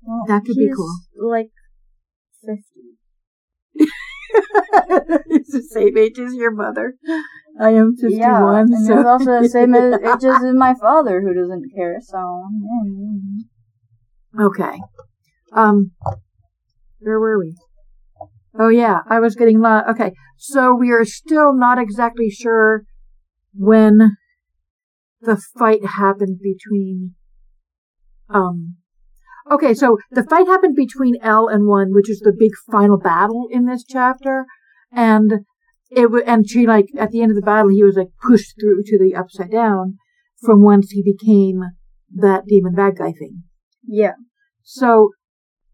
Well, 0.02 0.24
That 0.28 0.46
could 0.46 0.56
be 0.56 0.72
cool. 0.74 0.96
Like 1.30 1.50
fifty. 2.42 2.96
it's 5.30 5.52
the 5.52 5.62
same 5.62 5.98
age 5.98 6.18
as 6.18 6.34
your 6.36 6.52
mother. 6.52 6.94
I 7.60 7.72
am 7.72 7.96
51, 7.98 8.18
yeah, 8.18 8.60
and 8.60 8.86
so 8.86 8.96
he's 8.96 9.06
also 9.06 9.42
the 9.42 9.50
same 9.50 9.76
age 9.76 10.24
as 10.24 10.56
my 10.56 10.74
father, 10.80 11.22
who 11.22 11.34
doesn't 11.34 11.66
care. 11.76 11.98
So. 12.02 12.46
Okay. 14.40 14.80
Um, 15.52 15.92
where 17.00 17.20
were 17.20 17.40
we? 17.40 17.56
Oh 18.58 18.70
yeah, 18.70 19.00
I 19.08 19.20
was 19.20 19.36
getting 19.36 19.60
lo- 19.62 19.84
okay. 19.90 20.14
So 20.38 20.74
we 20.74 20.92
are 20.92 21.06
still 21.06 21.54
not 21.54 21.78
exactly 21.78 22.30
sure 22.30 22.84
when 23.54 24.18
the 25.22 25.38
fight 25.38 25.86
happened 25.86 26.40
between. 26.42 27.16
Um. 28.30 28.78
Okay, 29.52 29.74
so 29.74 29.98
the 30.12 30.24
fight 30.24 30.48
happened 30.48 30.76
between 30.76 31.16
El 31.22 31.48
and 31.48 31.68
One, 31.68 31.94
which 31.94 32.10
is 32.10 32.20
the 32.20 32.36
big 32.38 32.52
final 32.72 32.98
battle 32.98 33.48
in 33.52 33.66
this 33.66 33.84
chapter, 33.84 34.46
and 34.92 35.46
it 35.90 36.04
w- 36.04 36.24
and 36.26 36.48
she 36.48 36.68
like 36.68 36.88
at 36.98 37.12
the 37.12 37.22
end 37.22 37.32
of 37.32 37.36
the 37.36 37.42
battle 37.42 37.70
he 37.70 37.84
was 37.84 37.96
like 37.98 38.10
pushed 38.22 38.56
through 38.60 38.84
to 38.86 39.00
the 39.00 39.16
upside 39.16 39.52
down 39.52 39.98
from 40.42 40.64
whence 40.64 40.92
he 40.92 41.02
became 41.04 41.62
that 42.14 42.46
demon 42.46 42.74
bad 42.76 42.98
guy 42.98 43.12
thing. 43.12 43.44
yeah, 43.88 44.14
So 44.64 45.12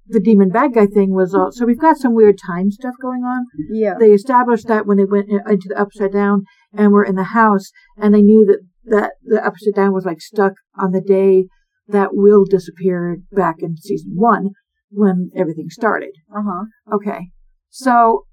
the 0.07 0.19
demon 0.19 0.49
bad 0.49 0.73
guy 0.73 0.85
thing 0.85 1.13
was 1.13 1.33
all, 1.33 1.51
so 1.51 1.65
we've 1.65 1.79
got 1.79 1.97
some 1.97 2.13
weird 2.13 2.37
time 2.37 2.69
stuff 2.71 2.93
going 3.01 3.23
on. 3.23 3.45
yeah, 3.71 3.95
They 3.99 4.11
established 4.11 4.67
that 4.67 4.85
when 4.85 4.97
they 4.97 5.05
went 5.05 5.29
into 5.29 5.67
the 5.69 5.79
upside 5.79 6.13
down 6.13 6.43
and 6.73 6.91
were 6.91 7.03
in 7.03 7.15
the 7.15 7.23
house 7.23 7.71
and 7.97 8.13
they 8.13 8.21
knew 8.21 8.45
that, 8.45 8.59
that 8.85 9.11
the 9.23 9.43
upside 9.45 9.73
down 9.75 9.93
was 9.93 10.05
like 10.05 10.21
stuck 10.21 10.53
on 10.79 10.91
the 10.91 11.01
day 11.01 11.47
that 11.87 12.09
Will 12.13 12.45
disappeared 12.45 13.23
back 13.31 13.55
in 13.59 13.77
season 13.77 14.13
one 14.15 14.51
when 14.89 15.31
everything 15.35 15.69
started. 15.69 16.11
uh 16.35 16.41
huh. 16.45 16.65
Okay. 16.95 17.29
So 17.69 18.25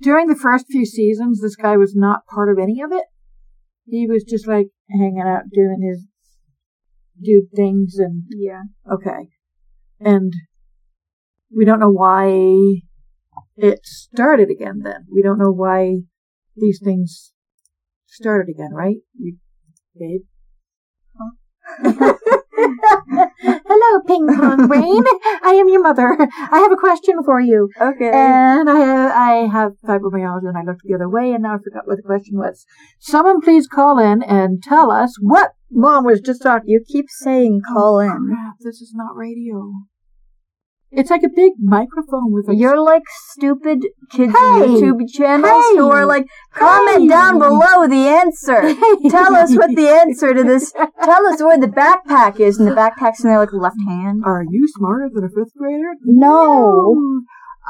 during 0.00 0.26
the 0.28 0.36
first 0.36 0.66
few 0.68 0.84
seasons, 0.86 1.40
this 1.40 1.56
guy 1.56 1.76
was 1.76 1.94
not 1.94 2.26
part 2.26 2.50
of 2.50 2.58
any 2.58 2.80
of 2.80 2.92
it. 2.92 3.04
He 3.86 4.06
was 4.06 4.24
just 4.24 4.46
like 4.46 4.68
hanging 4.90 5.20
out 5.24 5.42
doing 5.52 5.80
his 5.82 6.06
dude 7.20 7.50
things 7.54 7.96
and 7.98 8.24
Yeah, 8.30 8.62
Okay. 8.90 9.28
And 10.00 10.32
we 11.56 11.64
don't 11.64 11.80
know 11.80 11.90
why 11.90 12.80
it 13.56 13.80
started 13.84 14.50
again 14.50 14.80
then. 14.82 15.06
We 15.12 15.22
don't 15.22 15.38
know 15.38 15.52
why 15.52 15.98
these 16.56 16.80
things 16.82 17.32
started 18.06 18.50
again, 18.50 18.72
right? 18.72 18.96
You, 19.18 19.36
babe? 19.98 20.22
Hello, 23.44 24.00
ping 24.06 24.26
pong 24.26 24.66
brain. 24.68 25.02
I 25.42 25.54
am 25.54 25.68
your 25.68 25.82
mother. 25.82 26.16
I 26.20 26.58
have 26.58 26.72
a 26.72 26.76
question 26.76 27.22
for 27.24 27.40
you. 27.40 27.68
okay. 27.80 28.10
And 28.12 28.68
I 28.68 28.78
have, 28.80 29.10
I 29.12 29.32
have 29.50 29.72
fibromyalgia 29.84 30.48
and 30.48 30.58
I 30.58 30.62
looked 30.62 30.82
the 30.84 30.94
other 30.94 31.08
way 31.08 31.32
and 31.32 31.42
now 31.42 31.54
I 31.54 31.58
forgot 31.62 31.86
what 31.86 31.96
the 31.96 32.02
question 32.02 32.36
was. 32.36 32.66
Someone 32.98 33.40
please 33.40 33.66
call 33.66 33.98
in 33.98 34.22
and 34.22 34.62
tell 34.62 34.90
us 34.90 35.16
what 35.20 35.52
mom 35.70 36.04
was 36.04 36.20
just 36.20 36.42
talking 36.42 36.68
you 36.68 36.84
keep 36.86 37.06
saying 37.08 37.62
call 37.72 37.96
Oh, 37.96 38.00
in. 38.00 38.10
Crap, 38.28 38.56
this 38.60 38.80
is 38.80 38.92
not 38.94 39.16
radio. 39.16 39.72
It's 40.94 41.10
like 41.10 41.22
a 41.22 41.30
big 41.34 41.52
microphone 41.58 42.32
with 42.32 42.48
a. 42.48 42.54
You're 42.54 42.80
like 42.80 43.02
stupid 43.30 43.86
kids 44.10 44.32
Hey! 44.32 44.38
YouTube 44.38 45.08
channels 45.10 45.64
who 45.70 45.90
are 45.90 46.04
like, 46.04 46.26
comment 46.54 47.02
Hey! 47.02 47.08
down 47.08 47.38
below 47.38 47.88
the 47.88 48.08
answer. 48.08 48.60
Tell 49.10 49.34
us 49.34 49.56
what 49.56 49.74
the 49.74 49.88
answer 49.88 50.34
to 50.34 50.44
this. 50.44 50.70
Tell 50.72 51.26
us 51.26 51.42
where 51.42 51.58
the 51.58 51.66
backpack 51.66 52.40
is, 52.40 52.58
and 52.58 52.68
the 52.68 52.74
backpack's 52.74 53.24
in 53.24 53.30
their 53.30 53.38
like 53.38 53.52
left 53.52 53.80
hand. 53.88 54.22
Are 54.26 54.44
you 54.48 54.68
smarter 54.68 55.08
than 55.12 55.24
a 55.24 55.28
fifth 55.28 55.54
grader? 55.56 55.94
No. 56.04 56.94
No. 56.94 57.22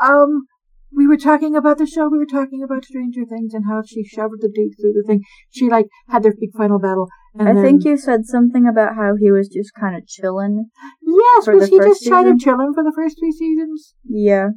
Um, 0.02 0.46
we 0.94 1.06
were 1.06 1.16
talking 1.16 1.54
about 1.54 1.78
the 1.78 1.87
show. 1.87 2.08
We 2.08 2.18
were 2.18 2.26
talking 2.26 2.62
about 2.62 2.85
Stranger 2.85 3.24
Things 3.24 3.54
and 3.54 3.64
how 3.66 3.82
she 3.87 4.04
shoved 4.04 4.40
the 4.40 4.50
dude 4.52 4.72
through 4.80 4.94
the 4.94 5.04
thing. 5.06 5.22
She 5.50 5.70
like 5.70 5.87
had 6.08 6.22
their 6.22 6.35
big 6.38 6.52
final 6.56 6.78
battle. 6.78 7.08
And 7.34 7.48
I 7.48 7.54
then, 7.54 7.64
think 7.64 7.84
you 7.84 7.96
said 7.96 8.26
something 8.26 8.66
about 8.66 8.94
how 8.94 9.16
he 9.18 9.30
was 9.30 9.48
just 9.48 9.72
kind 9.78 9.96
of 9.96 10.06
chilling. 10.06 10.66
Yes, 11.00 11.46
was 11.46 11.68
he 11.68 11.78
just 11.78 12.08
kind 12.08 12.28
of 12.28 12.38
chilling 12.38 12.72
for 12.74 12.84
the 12.84 12.92
first 12.94 13.18
three 13.18 13.32
seasons? 13.32 13.94
Yeah. 14.04 14.48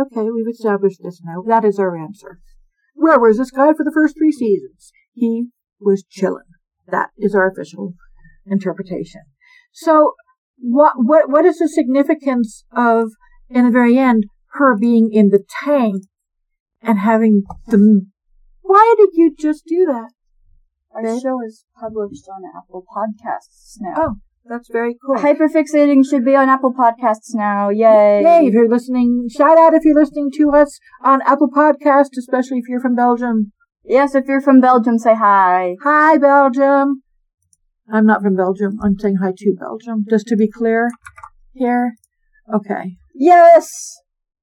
Okay, 0.00 0.30
we've 0.30 0.48
established 0.48 1.00
this 1.02 1.20
now. 1.24 1.42
That 1.46 1.64
is 1.64 1.78
our 1.78 1.96
answer. 1.96 2.38
Where 2.94 3.18
was 3.18 3.38
this 3.38 3.50
guy 3.50 3.72
for 3.72 3.84
the 3.84 3.92
first 3.92 4.16
three 4.16 4.32
seasons? 4.32 4.92
He 5.12 5.48
was 5.80 6.04
chilling. 6.08 6.44
That 6.88 7.10
is 7.18 7.34
our 7.34 7.50
official 7.50 7.94
interpretation. 8.46 9.22
So, 9.72 10.14
what 10.58 10.92
what 10.96 11.28
what 11.28 11.44
is 11.44 11.58
the 11.58 11.68
significance 11.68 12.64
of, 12.74 13.10
in 13.50 13.64
the 13.64 13.70
very 13.70 13.98
end, 13.98 14.24
her 14.52 14.76
being 14.76 15.10
in 15.12 15.30
the 15.30 15.44
tank 15.64 16.04
and 16.80 17.00
having 17.00 17.42
the? 17.66 18.06
Why 18.60 18.94
did 18.96 19.10
you 19.14 19.34
just 19.36 19.64
do 19.66 19.84
that? 19.86 20.10
Our 20.94 21.20
show 21.20 21.42
is 21.44 21.64
published 21.78 22.26
on 22.28 22.42
Apple 22.56 22.84
Podcasts 22.94 23.76
now. 23.80 23.94
Oh, 23.96 24.14
that's 24.44 24.68
very 24.70 24.96
cool. 25.04 25.16
Hyperfixating 25.16 26.02
should 26.08 26.24
be 26.24 26.36
on 26.36 26.48
Apple 26.48 26.74
Podcasts 26.74 27.34
now. 27.34 27.70
Yay. 27.70 28.22
Yay! 28.22 28.46
If 28.46 28.54
you're 28.54 28.68
listening, 28.68 29.28
shout 29.30 29.58
out 29.58 29.74
if 29.74 29.84
you're 29.84 29.98
listening 29.98 30.30
to 30.36 30.50
us 30.50 30.78
on 31.02 31.22
Apple 31.22 31.48
Podcast, 31.50 32.10
especially 32.18 32.58
if 32.58 32.68
you're 32.68 32.80
from 32.80 32.94
Belgium. 32.94 33.52
Yes, 33.84 34.14
if 34.14 34.26
you're 34.26 34.40
from 34.40 34.60
Belgium, 34.60 34.98
say 34.98 35.14
hi. 35.14 35.76
Hi, 35.82 36.18
Belgium. 36.18 37.02
I'm 37.92 38.06
not 38.06 38.22
from 38.22 38.36
Belgium. 38.36 38.78
I'm 38.82 38.98
saying 38.98 39.16
hi 39.22 39.32
to 39.36 39.54
Belgium, 39.58 40.04
just 40.08 40.26
to 40.28 40.36
be 40.36 40.48
clear 40.50 40.90
here. 41.52 41.94
Okay. 42.52 42.96
Yes! 43.14 43.96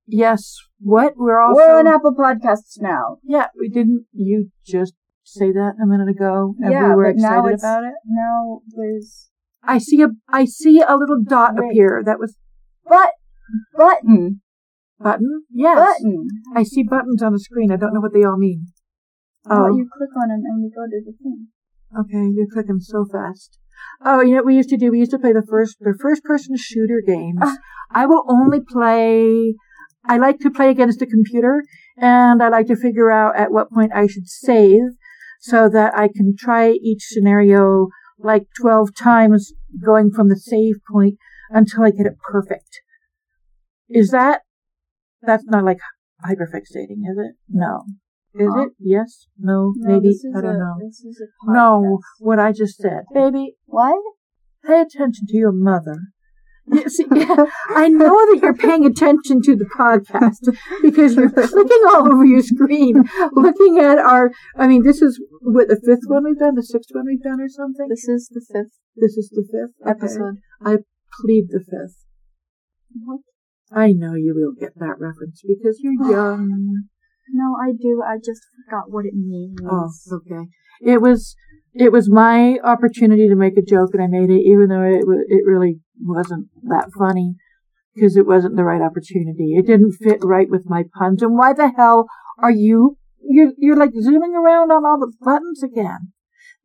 Yes. 0.08 0.56
What? 0.80 1.14
We're 1.18 1.40
also. 1.42 1.60
We're 1.60 1.80
on 1.80 1.88
Apple 1.88 2.16
Podcasts 2.16 2.80
now. 2.80 3.18
yeah, 3.24 3.48
we 3.60 3.70
didn't. 3.70 4.06
You 4.12 4.50
just 4.66 4.94
say 5.34 5.52
that 5.52 5.74
a 5.82 5.86
minute 5.86 6.10
ago, 6.10 6.56
and 6.60 6.72
yeah, 6.72 6.90
we 6.90 6.96
were 6.96 7.06
excited 7.06 7.54
it's, 7.54 7.64
about 7.64 7.84
it. 7.84 7.94
Now 8.06 8.62
there's 8.76 9.30
I 9.64 9.78
see 9.78 10.02
a. 10.02 10.10
I 10.28 10.46
see 10.46 10.82
a 10.82 10.96
little 10.96 11.22
dot 11.24 11.56
Wait. 11.56 11.72
appear. 11.72 12.02
That 12.06 12.20
was 12.20 12.36
but 12.88 13.12
button 13.78 14.42
button. 15.00 15.44
Yes. 15.52 15.78
button. 15.78 16.28
I 16.56 16.64
see 16.64 16.84
buttons 16.84 17.24
on 17.24 17.34
the 17.34 17.40
screen. 17.40 17.72
I 17.72 17.78
don't 17.78 17.94
know 17.94 18.02
what 18.02 18.14
they 18.14 18.24
all 18.24 18.38
mean. 18.38 18.68
Oh, 19.50 19.66
Oh. 19.66 19.76
you 19.76 19.88
click 19.98 20.10
on 20.22 20.30
them 20.30 20.44
and 20.46 20.64
you 20.64 20.72
go 20.76 20.86
to 20.86 21.02
the 21.06 21.14
thing. 21.24 21.48
Okay, 21.98 22.30
you're 22.34 22.48
clicking 22.52 22.80
so 22.80 23.06
fast. 23.06 23.58
Oh, 24.04 24.22
you 24.22 24.32
know 24.32 24.38
what 24.38 24.48
we 24.48 24.56
used 24.56 24.70
to 24.70 24.78
do? 24.78 24.92
We 24.92 25.00
used 25.00 25.12
to 25.12 25.20
play 25.20 25.34
the 25.34 25.46
first 25.50 25.78
the 25.80 25.98
first 26.00 26.24
person 26.24 26.56
shooter 26.58 27.02
games. 27.06 27.40
Ah. 27.42 27.58
I 27.92 28.06
will 28.06 28.24
only 28.30 28.60
play 28.60 29.56
I 30.06 30.18
like 30.18 30.40
to 30.40 30.52
play 30.52 30.70
against 30.70 31.02
a 31.02 31.06
computer 31.06 31.64
and 31.98 32.44
I 32.44 32.50
like 32.50 32.68
to 32.68 32.76
figure 32.76 33.12
out 33.12 33.36
at 33.36 33.52
what 33.52 33.72
point 33.72 33.92
I 33.94 34.08
should 34.08 34.28
save 34.28 34.82
so 35.40 35.70
that 35.70 35.98
I 35.98 36.10
can 36.10 36.36
try 36.38 36.72
each 36.72 37.04
scenario 37.04 37.88
like 38.20 38.48
12 38.62 38.94
times 38.94 39.54
going 39.84 40.12
from 40.12 40.28
the 40.30 40.36
save 40.36 40.76
point 40.92 41.16
until 41.50 41.84
I 41.84 41.92
get 41.92 42.06
it 42.06 42.18
perfect. 42.20 42.82
Is 43.88 44.10
that 44.10 44.42
that's 45.22 45.46
not 45.46 45.64
like 45.64 45.80
hyperfixating, 46.24 47.02
is 47.10 47.18
it? 47.18 47.36
No. 47.50 47.84
Is 48.36 48.50
Huh? 48.54 48.64
it? 48.64 48.70
Yes? 48.80 49.28
No? 49.38 49.74
No, 49.76 49.94
maybe? 49.94 50.16
I 50.36 50.42
don't 50.42 50.56
a, 50.56 50.60
know. 50.60 50.76
This 50.80 51.04
is 51.04 51.22
a 51.22 51.52
No, 51.52 52.00
what 52.20 52.40
I 52.40 52.52
just 52.52 52.78
said. 52.78 53.04
Baby, 53.14 53.56
What? 53.66 53.96
pay 54.66 54.82
attention 54.82 55.26
to 55.28 55.38
your 55.38 55.52
mother. 55.52 55.98
See, 56.88 57.06
I 57.70 57.88
know 57.90 58.14
that 58.28 58.40
you're 58.42 58.56
paying 58.56 58.86
attention 58.86 59.42
to 59.44 59.56
the 59.56 59.66
podcast 59.66 60.56
because 60.82 61.16
you're 61.16 61.32
clicking 61.32 61.84
all 61.90 62.12
over 62.12 62.26
your 62.26 62.42
screen, 62.42 63.04
looking 63.34 63.80
at 63.80 63.98
our. 63.98 64.32
I 64.58 64.68
mean, 64.68 64.84
this 64.84 65.02
is 65.02 65.22
what 65.42 65.68
the 65.68 65.80
fifth 65.84 66.08
one 66.08 66.26
we've 66.26 66.38
done, 66.38 66.56
the 66.56 66.64
sixth 66.64 66.90
one 66.94 67.06
we've 67.08 67.24
done, 67.24 67.42
or 67.42 67.50
something. 67.50 67.88
This 67.90 68.08
is 68.08 68.30
the 68.32 68.46
fifth 68.52 68.74
This 68.96 69.18
is 69.18 69.30
the 69.30 69.44
fifth 69.44 69.76
Okay. 69.82 69.92
episode. 69.92 70.36
I 70.64 70.78
plead 71.22 71.48
the 71.50 71.60
fifth. 71.60 72.06
What? 73.06 73.22
I 73.72 73.92
know 73.92 74.16
you 74.16 74.34
will 74.36 74.54
get 74.60 74.78
that 74.80 75.00
reference 75.00 75.42
because 75.46 75.80
you're 75.82 75.94
oh. 76.02 76.10
young. 76.10 76.84
No, 77.32 77.56
I 77.62 77.72
do. 77.72 78.02
I 78.06 78.18
just 78.18 78.42
forgot 78.66 78.92
what 78.92 79.06
it 79.06 79.14
means. 79.14 79.60
Oh, 79.64 79.90
okay. 80.14 80.50
It 80.82 81.02
was 81.02 81.36
it 81.74 81.92
was 81.92 82.10
my 82.10 82.58
opportunity 82.64 83.28
to 83.28 83.36
make 83.36 83.58
a 83.58 83.62
joke, 83.62 83.92
and 83.94 84.04
I 84.04 84.08
made 84.08 84.30
it, 84.30 84.42
even 84.42 84.70
though 84.70 84.84
it 84.84 85.04
it 85.28 85.44
really 85.46 85.80
wasn't 86.02 86.48
that 86.64 86.90
funny 86.98 87.36
because 87.94 88.16
it 88.16 88.26
wasn't 88.26 88.56
the 88.56 88.64
right 88.64 88.82
opportunity. 88.82 89.56
It 89.56 89.68
didn't 89.68 89.94
fit 89.94 90.20
right 90.24 90.50
with 90.50 90.64
my 90.66 90.84
puns. 90.98 91.22
And 91.22 91.38
why 91.38 91.54
the 91.54 91.72
hell 91.76 92.08
are 92.38 92.52
you? 92.52 92.98
You're 93.22 93.52
you're 93.58 93.78
like 93.78 93.92
zooming 94.00 94.34
around 94.34 94.72
on 94.72 94.86
all 94.86 95.00
the 95.00 95.12
buttons 95.22 95.62
again. 95.62 96.12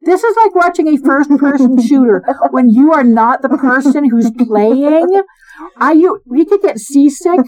This 0.02 0.22
is 0.22 0.36
like 0.36 0.54
watching 0.54 0.88
a 0.88 0.98
first 0.98 1.30
person 1.30 1.80
shooter 1.86 2.22
when 2.50 2.68
you 2.68 2.92
are 2.92 3.04
not 3.04 3.42
the 3.42 3.48
person 3.48 4.08
who's 4.08 4.30
playing. 4.30 5.22
I 5.76 5.92
you 5.92 6.20
we 6.26 6.44
could 6.44 6.62
get 6.62 6.78
seasick 6.78 7.40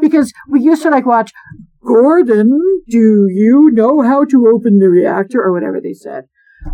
because 0.00 0.32
we 0.48 0.60
used 0.60 0.82
to 0.82 0.90
like 0.90 1.06
watch 1.06 1.32
Gordon, 1.84 2.58
do 2.88 3.26
you 3.28 3.70
know 3.72 4.00
how 4.02 4.24
to 4.24 4.48
open 4.48 4.78
the 4.78 4.88
reactor 4.88 5.42
or 5.42 5.52
whatever 5.52 5.80
they 5.82 5.92
said. 5.92 6.24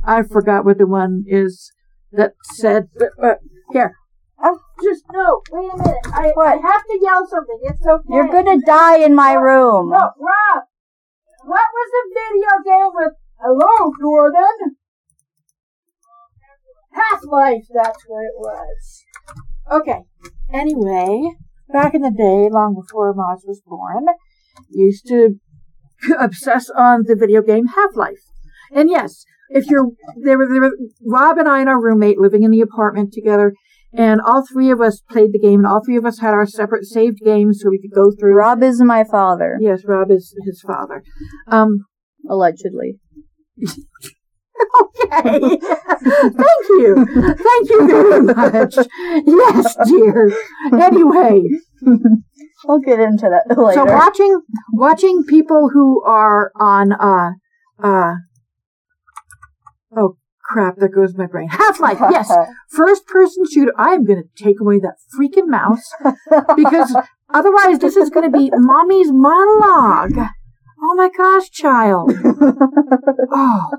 I 0.04 0.22
forgot 0.22 0.64
what 0.64 0.78
the 0.78 0.86
one 0.86 1.24
is 1.26 1.72
that 2.12 2.32
said 2.54 2.88
uh, 3.22 3.34
here. 3.72 3.94
Oh, 4.42 4.58
just 4.82 5.04
no. 5.12 5.42
Wait 5.52 5.70
a 5.72 5.76
minute. 5.76 5.96
I, 6.06 6.32
I 6.40 6.56
have 6.56 6.84
to 6.84 6.98
yell 7.00 7.26
something. 7.26 7.58
It's 7.62 7.86
okay. 7.86 8.14
You're 8.14 8.28
gonna 8.28 8.60
die 8.64 8.98
in 8.98 9.14
my 9.14 9.34
room. 9.34 9.90
No, 9.90 9.98
Rob. 9.98 10.64
What 11.44 11.66
was 11.72 11.90
the 11.92 12.14
video 12.14 12.50
game 12.64 12.90
with 12.94 13.12
Hello, 13.40 13.92
Gordon? 14.00 14.76
Half 16.92 17.20
Life, 17.24 17.64
that's 17.72 18.04
what 18.06 18.24
it 18.24 18.36
was. 18.36 19.04
Okay. 19.70 20.00
Anyway, 20.52 21.30
back 21.72 21.94
in 21.94 22.02
the 22.02 22.10
day, 22.10 22.48
long 22.50 22.74
before 22.74 23.14
Moss 23.14 23.44
was 23.46 23.62
born, 23.64 24.06
used 24.68 25.06
to 25.08 25.36
obsess 26.18 26.68
on 26.70 27.04
the 27.06 27.16
video 27.16 27.42
game 27.42 27.68
Half 27.68 27.94
Life. 27.94 28.22
And 28.74 28.90
yes, 28.90 29.24
if 29.50 29.66
you're 29.68 29.88
there 30.22 30.38
were, 30.38 30.48
there 30.48 30.60
were 30.62 30.76
Rob 31.04 31.38
and 31.38 31.48
I 31.48 31.60
and 31.60 31.68
our 31.68 31.80
roommate 31.80 32.18
living 32.18 32.42
in 32.42 32.50
the 32.50 32.60
apartment 32.60 33.12
together, 33.12 33.52
and 33.92 34.20
all 34.20 34.44
three 34.46 34.70
of 34.70 34.80
us 34.80 35.02
played 35.10 35.32
the 35.32 35.38
game, 35.38 35.60
and 35.60 35.66
all 35.66 35.82
three 35.84 35.96
of 35.96 36.06
us 36.06 36.20
had 36.20 36.34
our 36.34 36.46
separate 36.46 36.84
saved 36.84 37.18
games 37.24 37.60
so 37.60 37.70
we 37.70 37.80
could 37.80 37.94
go 37.94 38.10
through. 38.18 38.34
Rob 38.34 38.62
is 38.62 38.80
my 38.80 39.04
father. 39.04 39.58
Yes, 39.60 39.84
Rob 39.84 40.10
is 40.10 40.34
his 40.44 40.62
father. 40.66 41.02
Um, 41.48 41.86
allegedly. 42.28 42.98
okay. 43.62 45.40
Thank 45.40 46.66
you. 46.68 47.06
Thank 47.06 47.70
you 47.70 47.86
very 47.86 48.22
much. 48.22 48.76
Yes, 49.26 49.76
dear. 49.86 50.32
Anyway. 50.72 51.42
We'll 52.64 52.80
get 52.80 53.00
into 53.00 53.28
that 53.30 53.56
later. 53.56 53.80
So 53.80 53.84
watching 53.84 54.40
watching 54.72 55.24
people 55.24 55.70
who 55.72 56.02
are 56.04 56.52
on 56.56 56.92
uh 56.92 57.30
uh 57.82 58.14
oh 59.96 60.16
crap, 60.42 60.76
there 60.78 60.88
goes 60.88 61.14
my 61.16 61.26
brain. 61.26 61.48
Half 61.48 61.80
Life, 61.80 61.98
yes. 62.00 62.32
First 62.68 63.06
person 63.06 63.44
shooter. 63.50 63.72
I 63.76 63.94
am 63.94 64.04
gonna 64.04 64.22
take 64.36 64.60
away 64.60 64.80
that 64.80 64.96
freaking 65.16 65.48
mouse 65.48 65.92
because 66.56 66.96
otherwise 67.32 67.78
this 67.78 67.96
is 67.96 68.10
gonna 68.10 68.30
be 68.30 68.50
mommy's 68.52 69.10
monologue. 69.12 70.28
Oh 70.82 70.94
my 70.94 71.10
gosh, 71.16 71.50
child. 71.50 72.12
oh. 73.32 73.70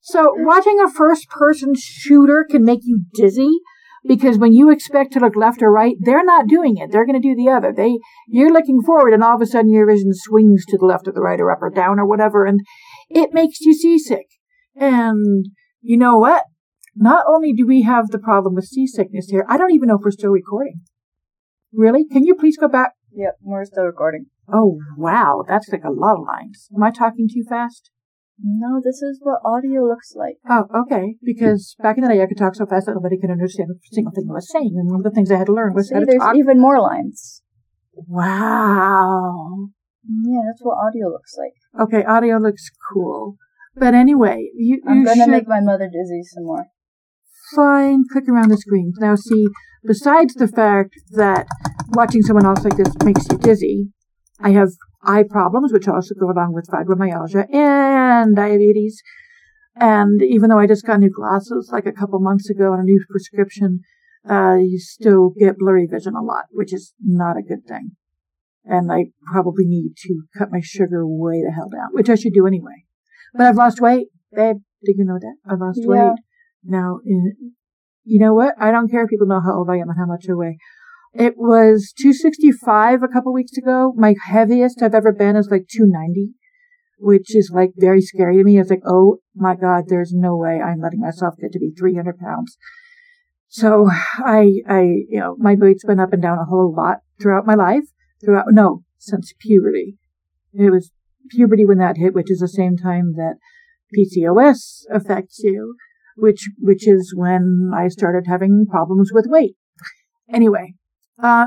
So 0.00 0.32
watching 0.34 0.80
a 0.80 0.90
first 0.90 1.28
person 1.28 1.74
shooter 1.76 2.46
can 2.50 2.64
make 2.64 2.80
you 2.82 3.04
dizzy 3.14 3.60
because 4.06 4.38
when 4.38 4.52
you 4.52 4.70
expect 4.70 5.12
to 5.12 5.20
look 5.20 5.36
left 5.36 5.62
or 5.62 5.70
right, 5.70 5.94
they're 6.00 6.24
not 6.24 6.46
doing 6.48 6.78
it. 6.78 6.90
They're 6.90 7.06
going 7.06 7.20
to 7.20 7.28
do 7.28 7.36
the 7.36 7.50
other. 7.50 7.72
They, 7.72 7.98
you're 8.26 8.52
looking 8.52 8.80
forward 8.82 9.12
and 9.12 9.22
all 9.22 9.34
of 9.34 9.42
a 9.42 9.46
sudden 9.46 9.70
your 9.70 9.86
vision 9.86 10.12
swings 10.12 10.64
to 10.66 10.78
the 10.78 10.86
left 10.86 11.06
or 11.06 11.12
the 11.12 11.20
right 11.20 11.38
or 11.38 11.50
up 11.50 11.60
or 11.60 11.70
down 11.70 12.00
or 12.00 12.06
whatever 12.06 12.46
and 12.46 12.60
it 13.10 13.34
makes 13.34 13.60
you 13.60 13.74
seasick. 13.74 14.26
And 14.76 15.46
you 15.80 15.96
know 15.96 16.18
what? 16.18 16.44
Not 16.96 17.24
only 17.28 17.52
do 17.52 17.66
we 17.66 17.82
have 17.82 18.08
the 18.08 18.18
problem 18.18 18.54
with 18.54 18.64
seasickness 18.64 19.28
here, 19.30 19.44
I 19.48 19.56
don't 19.56 19.72
even 19.72 19.88
know 19.88 19.96
if 19.96 20.02
we're 20.04 20.10
still 20.10 20.30
recording. 20.30 20.80
Really? 21.72 22.04
Can 22.10 22.24
you 22.24 22.34
please 22.34 22.56
go 22.56 22.68
back? 22.68 22.92
Yep, 23.12 23.36
we're 23.42 23.64
still 23.64 23.84
recording. 23.84 24.26
Oh, 24.52 24.78
wow. 24.96 25.44
That's 25.46 25.68
like 25.70 25.84
a 25.84 25.90
lot 25.90 26.16
of 26.16 26.26
lines. 26.26 26.68
Am 26.74 26.82
I 26.82 26.90
talking 26.90 27.28
too 27.32 27.44
fast? 27.48 27.90
No, 28.42 28.80
this 28.82 29.02
is 29.02 29.20
what 29.22 29.40
audio 29.44 29.82
looks 29.82 30.14
like. 30.16 30.36
Oh, 30.48 30.64
okay. 30.82 31.16
Because 31.22 31.76
back 31.82 31.98
in 31.98 32.02
the 32.04 32.08
day, 32.08 32.22
I 32.22 32.26
could 32.26 32.38
talk 32.38 32.54
so 32.54 32.66
fast 32.66 32.86
that 32.86 32.94
nobody 32.94 33.18
could 33.20 33.30
understand 33.30 33.68
a 33.70 33.74
single 33.94 34.12
thing 34.12 34.26
I 34.30 34.32
was 34.32 34.50
saying. 34.50 34.72
And 34.76 34.90
one 34.90 35.00
of 35.00 35.04
the 35.04 35.10
things 35.10 35.30
I 35.30 35.36
had 35.36 35.46
to 35.46 35.52
learn 35.52 35.74
was 35.74 35.88
See, 35.88 35.94
how 35.94 36.00
to 36.00 36.06
there's 36.06 36.20
talk. 36.20 36.36
even 36.36 36.58
more 36.60 36.80
lines. 36.80 37.42
Wow. 37.94 39.68
Yeah, 40.08 40.40
that's 40.46 40.62
what 40.62 40.78
audio 40.78 41.08
looks 41.08 41.36
like. 41.36 41.52
Okay, 41.86 42.04
audio 42.04 42.38
looks 42.38 42.70
cool. 42.92 43.36
But 43.76 43.94
anyway, 43.94 44.50
you, 44.54 44.82
I'm 44.86 45.00
you 45.00 45.04
gonna 45.04 45.28
make 45.28 45.48
my 45.48 45.60
mother 45.60 45.86
dizzy 45.86 46.22
some 46.24 46.44
more. 46.44 46.66
fine 47.54 48.04
click 48.10 48.28
around 48.28 48.50
the 48.50 48.56
screen. 48.56 48.92
Now, 48.98 49.14
see, 49.14 49.46
besides 49.84 50.34
the 50.34 50.48
fact 50.48 50.94
that 51.12 51.46
watching 51.90 52.22
someone 52.22 52.46
else 52.46 52.64
like 52.64 52.76
this 52.76 52.92
makes 53.04 53.26
you 53.30 53.38
dizzy, 53.38 53.88
I 54.40 54.50
have 54.50 54.70
eye 55.02 55.24
problems, 55.28 55.72
which 55.72 55.88
also 55.88 56.14
go 56.14 56.30
along 56.30 56.52
with 56.52 56.68
fibromyalgia 56.68 57.52
and 57.54 58.36
diabetes. 58.36 59.02
And 59.76 60.22
even 60.22 60.50
though 60.50 60.58
I 60.58 60.66
just 60.66 60.86
got 60.86 61.00
new 61.00 61.10
glasses 61.10 61.70
like 61.72 61.86
a 61.86 61.92
couple 61.92 62.20
months 62.20 62.50
ago 62.50 62.72
and 62.72 62.82
a 62.82 62.84
new 62.84 63.02
prescription, 63.08 63.80
uh, 64.28 64.56
you 64.56 64.78
still 64.78 65.30
get 65.38 65.58
blurry 65.58 65.86
vision 65.86 66.14
a 66.14 66.22
lot, 66.22 66.46
which 66.50 66.72
is 66.72 66.92
not 67.00 67.36
a 67.38 67.42
good 67.42 67.64
thing. 67.66 67.92
And 68.64 68.92
I 68.92 69.06
probably 69.32 69.64
need 69.64 69.94
to 70.02 70.24
cut 70.36 70.50
my 70.50 70.60
sugar 70.62 71.06
way 71.06 71.42
the 71.42 71.52
hell 71.52 71.70
down, 71.70 71.88
which 71.92 72.10
I 72.10 72.14
should 72.14 72.34
do 72.34 72.46
anyway. 72.46 72.84
But 73.34 73.46
I've 73.46 73.56
lost 73.56 73.80
weight, 73.80 74.08
babe. 74.32 74.56
Did 74.84 74.96
you 74.98 75.04
know 75.04 75.18
that? 75.20 75.36
I've 75.48 75.60
lost 75.60 75.80
Yeah. 75.82 75.88
weight. 75.88 76.18
Now, 76.64 77.00
you 78.04 78.18
know 78.18 78.34
what? 78.34 78.54
I 78.58 78.70
don't 78.70 78.90
care 78.90 79.04
if 79.04 79.10
people 79.10 79.26
know 79.26 79.40
how 79.40 79.54
old 79.54 79.70
I 79.70 79.76
am 79.76 79.88
and 79.88 79.98
how 79.98 80.06
much 80.06 80.26
I 80.28 80.34
weigh. 80.34 80.58
It 81.12 81.34
was 81.36 81.92
265 81.96 83.02
a 83.02 83.08
couple 83.08 83.32
weeks 83.32 83.56
ago. 83.56 83.92
My 83.96 84.14
heaviest 84.26 84.82
I've 84.82 84.94
ever 84.94 85.12
been 85.12 85.36
is 85.36 85.48
like 85.50 85.66
290, 85.68 86.34
which 86.98 87.34
is 87.34 87.50
like 87.52 87.72
very 87.76 88.00
scary 88.00 88.36
to 88.36 88.44
me. 88.44 88.58
It's 88.58 88.70
like, 88.70 88.82
oh 88.86 89.18
my 89.34 89.56
God, 89.56 89.84
there's 89.88 90.12
no 90.12 90.36
way 90.36 90.60
I'm 90.60 90.80
letting 90.80 91.00
myself 91.00 91.34
get 91.40 91.52
to 91.52 91.58
be 91.58 91.72
300 91.76 92.18
pounds. 92.18 92.56
So 93.48 93.88
I, 93.90 94.60
I, 94.68 94.82
you 95.08 95.18
know, 95.18 95.36
my 95.38 95.56
weight's 95.56 95.84
been 95.84 95.98
up 95.98 96.12
and 96.12 96.22
down 96.22 96.38
a 96.38 96.44
whole 96.44 96.72
lot 96.72 96.98
throughout 97.20 97.46
my 97.46 97.54
life. 97.54 97.84
Throughout, 98.24 98.46
no, 98.50 98.84
since 98.98 99.32
puberty. 99.40 99.96
It 100.52 100.70
was 100.70 100.92
puberty 101.28 101.64
when 101.64 101.78
that 101.78 101.96
hit, 101.96 102.14
which 102.14 102.30
is 102.30 102.38
the 102.38 102.48
same 102.48 102.76
time 102.76 103.14
that 103.14 103.36
PCOS 103.96 104.84
affects 104.92 105.40
you, 105.42 105.74
which, 106.16 106.48
which 106.58 106.86
is 106.86 107.14
when 107.16 107.70
I 107.74 107.88
started 107.88 108.24
having 108.26 108.66
problems 108.70 109.10
with 109.12 109.26
weight. 109.28 109.56
Anyway, 110.32 110.74
uh, 111.22 111.46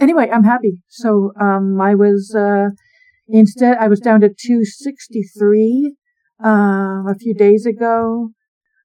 anyway, 0.00 0.28
I'm 0.32 0.44
happy. 0.44 0.78
So, 0.88 1.32
um, 1.40 1.80
I 1.80 1.94
was, 1.94 2.34
uh, 2.34 2.70
instead, 3.28 3.76
I 3.78 3.88
was 3.88 4.00
down 4.00 4.20
to 4.22 4.28
263, 4.28 5.94
uh, 6.44 7.04
a 7.08 7.14
few 7.18 7.34
days 7.34 7.66
ago, 7.66 8.30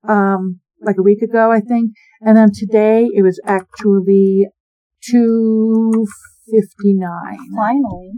um, 0.08 0.60
like 0.82 0.98
a 1.00 1.04
week 1.04 1.22
ago, 1.22 1.52
I 1.52 1.60
think. 1.60 1.92
And 2.22 2.38
then 2.38 2.52
today 2.54 3.08
it 3.14 3.24
was 3.24 3.42
actually 3.46 4.48
259. 5.04 7.38
Finally. 7.56 8.12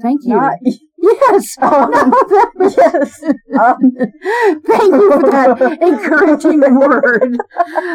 Thank 0.00 0.20
you. 0.24 0.34
Not, 0.34 0.54
Yes. 1.02 1.56
Um, 1.62 1.90
No, 1.90 2.10
that 2.10 2.74
yes. 2.76 3.22
Um, 3.58 3.78
Thank 4.66 4.92
you 4.94 5.10
for 5.10 5.30
that 5.30 5.78
encouraging 5.82 6.60
word. 6.60 7.36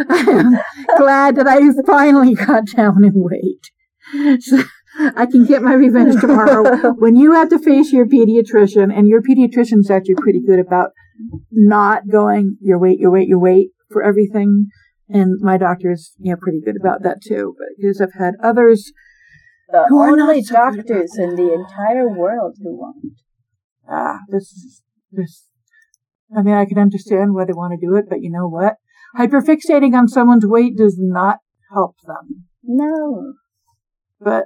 I'm 0.10 0.60
glad 0.98 1.36
that 1.38 1.48
I 1.48 1.60
finally 1.86 2.36
got 2.36 2.66
down 2.76 3.04
in 3.04 3.14
weight. 3.16 4.42
So 4.42 4.64
I 5.16 5.26
can 5.26 5.46
get 5.46 5.62
my 5.62 5.74
revenge 5.74 6.20
tomorrow 6.20 6.94
when 6.98 7.16
you 7.16 7.34
have 7.34 7.50
to 7.50 7.60
face 7.60 7.92
your 7.94 8.06
pediatrician, 8.06 8.96
and 8.96 9.08
your 9.08 9.22
pediatrician's 9.22 9.90
actually 9.90 10.16
pretty 10.16 10.42
good 10.46 10.60
about 10.60 10.92
not 11.52 12.10
going 12.10 12.58
your 12.62 12.80
weight, 12.80 13.00
your 13.00 13.12
weight, 13.12 13.28
your 13.28 13.40
weight 13.40 13.70
for 13.92 14.04
everything. 14.04 14.68
And 15.10 15.40
my 15.40 15.58
doctor 15.58 15.92
is, 15.92 16.14
you 16.20 16.32
know, 16.32 16.38
pretty 16.42 16.60
good 16.64 16.76
about 16.80 17.04
that 17.04 17.22
too. 17.22 17.56
But 17.58 17.68
because 17.78 18.02
I've 18.02 18.20
had 18.20 18.34
others 18.44 18.92
the 19.70 19.86
Who 19.90 20.02
only 20.02 20.42
so 20.42 20.54
good 20.54 20.60
about 20.60 20.76
doctors 20.76 21.18
in 21.18 21.36
the 21.36 21.54
entire 21.54 22.08
world 22.10 22.56
who 22.62 22.78
won't. 22.80 23.14
ah, 23.90 24.20
this 24.30 24.44
is 24.44 24.84
this. 25.12 25.46
I 26.36 26.42
mean, 26.42 26.56
I 26.56 26.66
can 26.66 26.78
understand 26.78 27.34
why 27.34 27.46
they 27.46 27.54
want 27.54 27.80
to 27.80 27.86
do 27.86 27.96
it, 27.96 28.06
but 28.10 28.22
you 28.22 28.30
know 28.30 28.48
what? 28.48 28.76
Hyperfixating 29.18 29.94
on 29.94 30.08
someone's 30.08 30.46
weight 30.46 30.76
does 30.78 30.98
not 31.00 31.40
help 31.74 31.96
them. 32.06 32.46
No. 32.64 33.34
But 34.20 34.46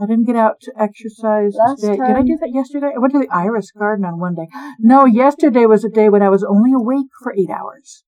I 0.00 0.06
didn't 0.06 0.26
get 0.26 0.36
out 0.36 0.60
to 0.62 0.72
exercise 0.78 1.54
Last 1.54 1.80
today. 1.80 1.96
Did 1.96 2.16
I 2.16 2.22
do 2.22 2.38
that 2.40 2.50
yesterday? 2.52 2.92
I 2.94 2.98
went 2.98 3.12
to 3.12 3.20
the 3.20 3.28
Iris 3.30 3.70
Garden 3.70 4.04
on 4.04 4.18
one 4.18 4.34
day. 4.34 4.48
No, 4.78 5.04
yesterday 5.04 5.66
was 5.66 5.84
a 5.84 5.88
day 5.88 6.08
when 6.08 6.22
I 6.22 6.28
was 6.28 6.44
only 6.44 6.72
awake 6.72 7.10
for 7.22 7.32
eight 7.32 7.50
hours. 7.50 8.04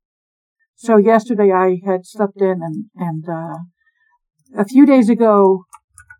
So 0.74 0.96
yesterday 0.96 1.52
I 1.52 1.78
had 1.86 2.04
slept 2.04 2.40
in 2.40 2.60
and, 2.62 2.86
and, 2.96 3.24
uh, 3.28 3.58
a 4.56 4.64
few 4.64 4.86
days 4.86 5.08
ago, 5.08 5.64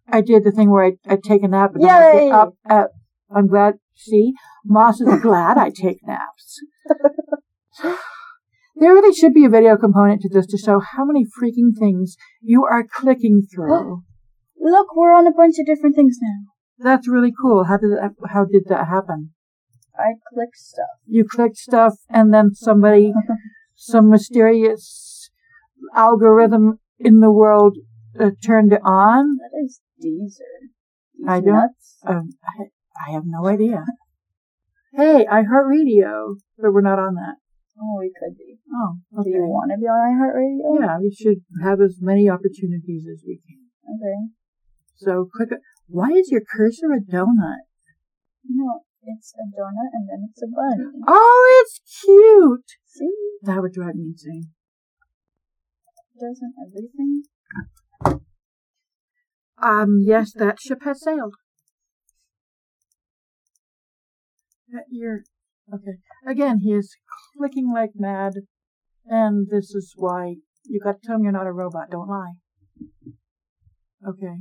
I 0.08 0.20
did 0.20 0.44
the 0.44 0.52
thing 0.52 0.70
where 0.70 0.84
I, 0.84 0.92
I 1.06 1.16
take 1.16 1.42
a 1.42 1.48
nap 1.48 1.74
and 1.74 1.84
then 1.84 1.90
I 1.90 2.12
get 2.12 2.32
up 2.32 2.54
at, 2.68 2.88
I'm 3.34 3.46
glad. 3.46 3.74
See, 3.94 4.34
Moss 4.64 5.00
is 5.00 5.20
glad 5.20 5.58
I 5.58 5.70
take 5.70 5.98
naps. 6.06 6.60
There 8.78 8.92
really 8.92 9.14
should 9.14 9.32
be 9.32 9.46
a 9.46 9.48
video 9.48 9.78
component 9.78 10.20
to 10.20 10.28
this 10.28 10.46
to 10.48 10.58
show 10.58 10.80
how 10.80 11.06
many 11.06 11.24
freaking 11.24 11.74
things 11.78 12.16
you 12.42 12.66
are 12.66 12.84
clicking 12.86 13.46
through. 13.52 14.02
Look, 14.60 14.94
we're 14.94 15.14
on 15.14 15.26
a 15.26 15.32
bunch 15.32 15.58
of 15.58 15.64
different 15.64 15.96
things 15.96 16.18
now. 16.20 16.52
That's 16.78 17.08
really 17.08 17.32
cool. 17.40 17.64
How 17.64 17.78
did 17.78 17.92
that, 17.92 18.10
how 18.28 18.44
did 18.44 18.64
that 18.66 18.86
happen? 18.88 19.30
I 19.98 20.16
clicked 20.28 20.58
stuff. 20.58 20.84
You 21.06 21.24
clicked 21.24 21.56
stuff 21.56 21.94
and 22.10 22.34
then 22.34 22.54
somebody, 22.54 23.14
some 23.76 24.10
mysterious 24.10 25.30
algorithm 25.94 26.78
in 26.98 27.20
the 27.20 27.32
world 27.32 27.78
uh, 28.18 28.31
turned 28.44 28.76
on. 28.85 29.37
That 29.38 29.64
is 29.64 29.81
Deezer. 30.02 31.29
I 31.29 31.40
don't- 31.40 31.72
Um, 32.05 32.31
I, 32.44 32.64
I 33.09 33.12
have 33.12 33.24
no 33.26 33.46
idea. 33.46 33.85
Hey, 34.92 35.26
iHeartRadio, 35.26 36.37
but 36.59 36.72
we're 36.72 36.81
not 36.81 36.98
on 36.98 37.14
that. 37.14 37.37
Oh, 37.79 37.98
we 38.00 38.11
could 38.18 38.37
be. 38.38 38.59
Oh, 38.72 38.96
okay. 39.20 39.31
Do 39.31 39.37
you 39.37 39.42
want 39.44 39.70
to 39.72 39.79
be 39.79 39.85
on 39.87 40.00
iHeartRadio? 40.16 40.81
Yeah, 40.81 40.98
we 40.98 41.11
should 41.12 41.44
have 41.62 41.81
as 41.81 41.98
many 42.00 42.29
opportunities 42.29 43.05
as 43.11 43.22
we 43.26 43.40
can. 43.46 43.68
Okay. 43.85 44.33
So 44.96 45.29
click. 45.31 45.50
Why 45.88 46.09
is 46.11 46.31
your 46.31 46.40
cursor 46.40 46.92
a 46.92 47.00
donut? 47.00 47.68
No, 48.48 48.81
it's 49.02 49.35
a 49.35 49.44
donut 49.52 49.90
and 49.92 50.09
then 50.09 50.29
it's 50.31 50.42
a 50.42 50.46
bunny. 50.46 50.90
Oh, 51.07 51.61
it's 51.62 51.81
cute. 52.02 52.64
See? 52.87 53.12
That 53.42 53.61
would 53.61 53.72
drive 53.72 53.94
me 53.96 54.05
insane. 54.12 54.52
Doesn't 56.18 56.55
everything? 56.66 57.24
Um, 59.62 60.02
yes, 60.04 60.32
that 60.35 60.61
ship 60.61 60.82
has 60.85 61.02
sailed. 61.02 61.35
That 64.68 64.85
you're 64.90 65.22
okay. 65.72 65.98
Again, 66.26 66.59
he 66.59 66.72
is 66.72 66.94
clicking 67.37 67.72
like 67.72 67.92
mad, 67.94 68.35
and 69.06 69.48
this 69.48 69.74
is 69.74 69.94
why 69.96 70.37
you 70.64 70.80
got 70.82 71.00
to 71.00 71.06
tell 71.06 71.16
him 71.16 71.22
you're 71.22 71.32
not 71.32 71.46
a 71.46 71.52
robot. 71.52 71.90
Don't 71.90 72.09
lie. 72.09 72.35
Okay. 74.06 74.37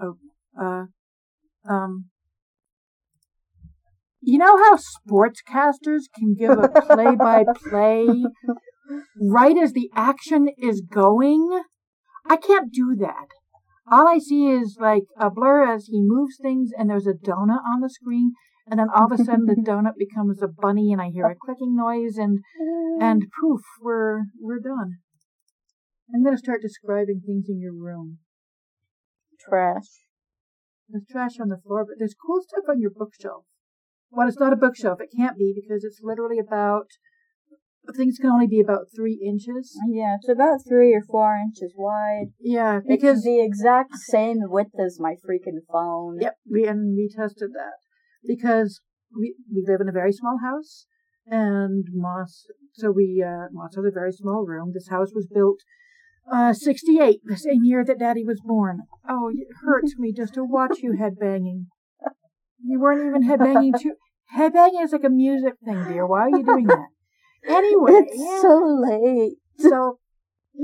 Oh, 0.00 0.16
uh, 0.60 0.86
um. 1.70 2.06
You 4.20 4.38
know 4.38 4.56
how 4.56 4.76
sportscasters 4.76 6.02
can 6.14 6.34
give 6.34 6.50
a 6.50 6.68
play-by-play 6.86 8.24
right 9.20 9.56
as 9.56 9.72
the 9.72 9.90
action 9.94 10.48
is 10.58 10.80
going? 10.80 11.62
I 12.28 12.36
can't 12.36 12.72
do 12.72 12.96
that. 13.00 13.28
All 13.90 14.06
I 14.06 14.18
see 14.18 14.46
is 14.48 14.76
like 14.78 15.04
a 15.18 15.30
blur 15.30 15.64
as 15.64 15.86
he 15.86 16.00
moves 16.02 16.36
things 16.40 16.70
and 16.76 16.90
there's 16.90 17.06
a 17.06 17.14
donut 17.14 17.64
on 17.64 17.80
the 17.80 17.88
screen 17.88 18.32
and 18.70 18.78
then 18.78 18.88
all 18.94 19.06
of 19.06 19.12
a 19.12 19.22
sudden 19.22 19.46
the 19.46 19.54
donut 19.66 19.96
becomes 19.98 20.42
a 20.42 20.48
bunny 20.48 20.92
and 20.92 21.00
I 21.00 21.08
hear 21.08 21.26
a 21.26 21.34
clicking 21.34 21.74
noise 21.74 22.16
and 22.18 22.40
and 23.00 23.24
poof, 23.40 23.62
we're 23.80 24.24
we're 24.40 24.60
done. 24.60 24.98
I'm 26.14 26.22
gonna 26.24 26.38
start 26.38 26.60
describing 26.62 27.22
things 27.24 27.46
in 27.48 27.60
your 27.60 27.74
room. 27.74 28.18
trash. 29.40 30.04
There's 30.88 31.04
trash 31.10 31.40
on 31.40 31.48
the 31.48 31.58
floor, 31.58 31.84
but 31.84 31.96
there's 31.98 32.14
cool 32.14 32.40
stuff 32.42 32.64
on 32.68 32.80
your 32.80 32.90
bookshelf. 32.90 33.44
Well, 34.10 34.26
it's 34.26 34.40
not 34.40 34.54
a 34.54 34.56
bookshelf. 34.56 35.00
It 35.00 35.10
can't 35.14 35.36
be 35.36 35.54
because 35.54 35.84
it's 35.84 36.00
literally 36.02 36.38
about 36.38 36.88
things 37.96 38.18
can 38.18 38.30
only 38.30 38.46
be 38.46 38.60
about 38.60 38.86
three 38.94 39.20
inches. 39.24 39.76
Yeah, 39.88 40.16
it's 40.20 40.28
about 40.28 40.60
three 40.66 40.94
or 40.94 41.02
four 41.02 41.36
inches 41.36 41.74
wide. 41.76 42.32
Yeah, 42.40 42.78
It's 42.78 42.86
because 42.88 43.22
the 43.22 43.40
exact 43.40 43.94
same 43.96 44.38
width 44.42 44.78
as 44.78 44.98
my 45.00 45.14
freaking 45.14 45.60
phone. 45.70 46.18
Yep, 46.20 46.36
we 46.50 46.66
and 46.66 46.96
we 46.96 47.08
tested 47.14 47.50
that 47.54 47.78
because 48.26 48.80
we 49.16 49.34
we 49.52 49.64
live 49.66 49.80
in 49.80 49.88
a 49.88 49.92
very 49.92 50.12
small 50.12 50.38
house, 50.42 50.86
and 51.26 51.84
Moss. 51.92 52.46
So 52.74 52.90
we 52.90 53.24
uh, 53.26 53.48
Moss 53.52 53.74
has 53.76 53.84
a 53.84 53.90
very 53.90 54.12
small 54.12 54.44
room. 54.44 54.72
This 54.74 54.88
house 54.88 55.12
was 55.14 55.26
built 55.26 55.58
uh, 56.32 56.52
sixty 56.52 57.00
eight, 57.00 57.20
the 57.24 57.36
same 57.36 57.64
year 57.64 57.84
that 57.84 57.98
Daddy 57.98 58.24
was 58.24 58.40
born. 58.44 58.82
Oh, 59.08 59.30
it 59.30 59.48
hurts 59.64 59.96
me 59.98 60.12
just 60.12 60.34
to 60.34 60.44
watch 60.44 60.78
you 60.82 60.92
headbanging. 60.92 61.66
You 62.62 62.80
weren't 62.80 63.06
even 63.06 63.28
headbanging 63.28 63.78
too. 63.80 63.94
Headbanging 64.36 64.84
is 64.84 64.92
like 64.92 65.04
a 65.04 65.10
music 65.10 65.54
thing, 65.64 65.84
dear. 65.88 66.06
Why 66.06 66.20
are 66.22 66.30
you 66.30 66.44
doing 66.44 66.66
that? 66.66 66.88
Anyway, 67.46 67.92
It's 68.06 68.42
so 68.42 68.58
late. 68.80 69.36
so, 69.58 69.98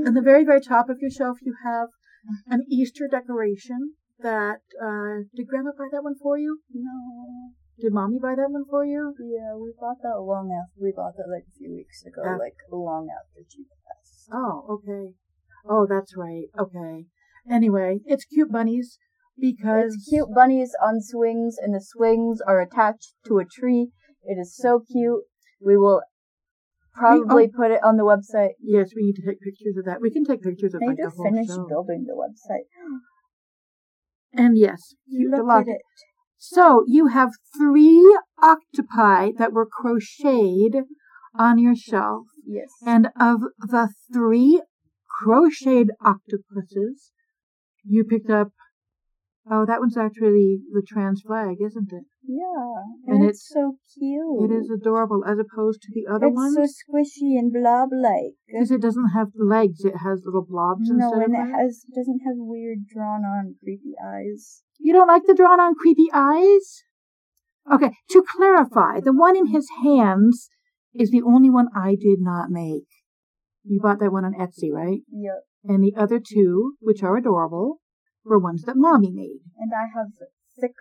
on 0.06 0.14
the 0.14 0.20
very, 0.22 0.44
very 0.44 0.60
top 0.60 0.88
of 0.88 0.98
your 1.00 1.10
shelf, 1.10 1.38
you 1.42 1.54
have 1.64 1.88
an 2.48 2.64
Easter 2.70 3.06
decoration 3.10 3.94
that, 4.18 4.60
uh, 4.82 5.24
did 5.34 5.46
Grandma 5.48 5.70
buy 5.76 5.88
that 5.92 6.02
one 6.02 6.14
for 6.20 6.38
you? 6.38 6.60
No. 6.72 7.52
Did 7.78 7.92
Mommy 7.92 8.18
buy 8.20 8.34
that 8.36 8.50
one 8.50 8.64
for 8.70 8.84
you? 8.84 9.14
Yeah, 9.18 9.54
we 9.56 9.72
bought 9.78 9.98
that 10.02 10.20
long 10.20 10.52
after. 10.52 10.80
We 10.80 10.92
bought 10.92 11.16
that 11.16 11.28
like 11.28 11.44
a 11.48 11.58
few 11.58 11.72
weeks 11.74 12.04
ago, 12.04 12.22
Ah. 12.24 12.36
like 12.36 12.56
long 12.70 13.08
after 13.10 13.40
she 13.48 13.64
passed. 13.64 14.28
Oh, 14.32 14.64
okay. 14.70 15.14
Oh, 15.66 15.86
that's 15.86 16.16
right. 16.16 16.46
Okay. 16.58 17.06
Anyway, 17.48 18.00
it's 18.06 18.24
cute 18.24 18.50
bunnies 18.52 18.98
because 19.36 19.94
It's 19.94 20.08
cute 20.08 20.32
bunnies 20.32 20.74
on 20.80 21.00
swings, 21.00 21.56
and 21.58 21.74
the 21.74 21.80
swings 21.80 22.40
are 22.40 22.60
attached 22.60 23.14
to 23.26 23.38
a 23.38 23.44
tree. 23.44 23.90
It 24.22 24.38
is 24.38 24.56
so 24.56 24.80
cute. 24.80 25.24
We 25.60 25.76
will 25.76 26.02
Oh, 26.96 27.00
probably 27.00 27.48
put 27.48 27.70
it 27.70 27.82
on 27.82 27.96
the 27.96 28.04
website. 28.04 28.50
Yes, 28.62 28.90
we 28.94 29.02
need 29.02 29.16
to 29.16 29.22
take 29.26 29.40
pictures 29.40 29.76
of 29.76 29.84
that. 29.86 30.00
We 30.00 30.10
can 30.10 30.24
take 30.24 30.42
pictures 30.42 30.74
of 30.74 30.80
They 30.80 30.86
like 30.88 30.96
the 30.96 31.04
just 31.04 31.16
whole 31.16 31.24
finished 31.26 31.50
show. 31.50 31.66
building 31.68 32.04
the 32.06 32.14
website. 32.14 32.66
And 34.36 34.58
yes, 34.58 34.94
cute 35.08 35.30
Look 35.30 35.40
delight. 35.42 35.60
at 35.68 35.74
it. 35.74 35.80
So 36.38 36.82
you 36.88 37.06
have 37.06 37.30
three 37.56 38.18
octopi 38.42 39.30
that 39.38 39.52
were 39.52 39.66
crocheted 39.66 40.84
on 41.38 41.58
your 41.58 41.76
shelf. 41.76 42.26
Yes. 42.44 42.68
And 42.84 43.08
of 43.18 43.42
the 43.60 43.90
three 44.12 44.60
crocheted 45.20 45.90
octopuses, 46.04 47.12
you 47.84 48.04
picked 48.04 48.28
up. 48.30 48.48
Oh, 49.50 49.66
that 49.66 49.78
one's 49.80 49.96
actually 49.96 50.60
the 50.72 50.82
trans 50.86 51.20
flag, 51.20 51.56
isn't 51.60 51.92
it? 51.92 52.04
yeah. 52.26 52.80
and 53.06 53.16
And, 53.16 53.24
it's- 53.24 53.36
it's, 53.36 53.48
so 53.52 53.76
cute. 53.92 54.50
It 54.50 54.54
is 54.54 54.70
adorable 54.70 55.22
as 55.26 55.38
opposed 55.38 55.82
to 55.82 55.88
the 55.92 56.10
other 56.10 56.30
one. 56.30 56.54
It's 56.56 56.56
ones. 56.56 56.78
so 56.80 56.92
squishy 56.96 57.38
and 57.38 57.52
blob-like. 57.52 58.36
Because 58.46 58.70
it 58.70 58.80
doesn't 58.80 59.10
have 59.10 59.28
legs, 59.36 59.84
it 59.84 59.98
has 59.98 60.22
little 60.24 60.46
blobs 60.48 60.88
No, 60.88 60.96
instead 60.96 61.22
and 61.28 61.36
of 61.36 61.48
it 61.48 61.52
has 61.52 61.84
doesn't 61.94 62.20
have 62.24 62.36
weird 62.38 62.86
drawn-on 62.86 63.56
creepy 63.62 63.92
eyes. 64.02 64.62
You 64.78 64.94
don't 64.94 65.08
like 65.08 65.24
the 65.26 65.34
drawn 65.34 65.60
on 65.60 65.74
creepy 65.74 66.08
eyes? 66.12 66.82
Okay, 67.70 67.92
to 68.10 68.24
clarify, 68.36 69.00
the 69.00 69.12
one 69.12 69.36
in 69.36 69.48
his 69.48 69.68
hands 69.82 70.48
is 70.94 71.10
the 71.10 71.22
only 71.22 71.50
one 71.50 71.68
I 71.76 71.96
did 72.00 72.20
not 72.20 72.48
make. 72.50 72.88
You 73.62 73.80
bought 73.82 74.00
that 74.00 74.12
one 74.12 74.24
on 74.24 74.32
Etsy, 74.34 74.70
right? 74.72 75.00
Yep. 75.10 75.42
And 75.64 75.82
the 75.82 75.94
other 75.96 76.20
two, 76.20 76.74
which 76.80 77.02
are 77.02 77.16
adorable, 77.16 77.80
were 78.24 78.38
ones 78.38 78.62
that 78.62 78.76
mommy 78.76 79.10
made. 79.10 79.40
And 79.58 79.72
I 79.72 79.86
have 79.96 80.08
thick 80.60 80.74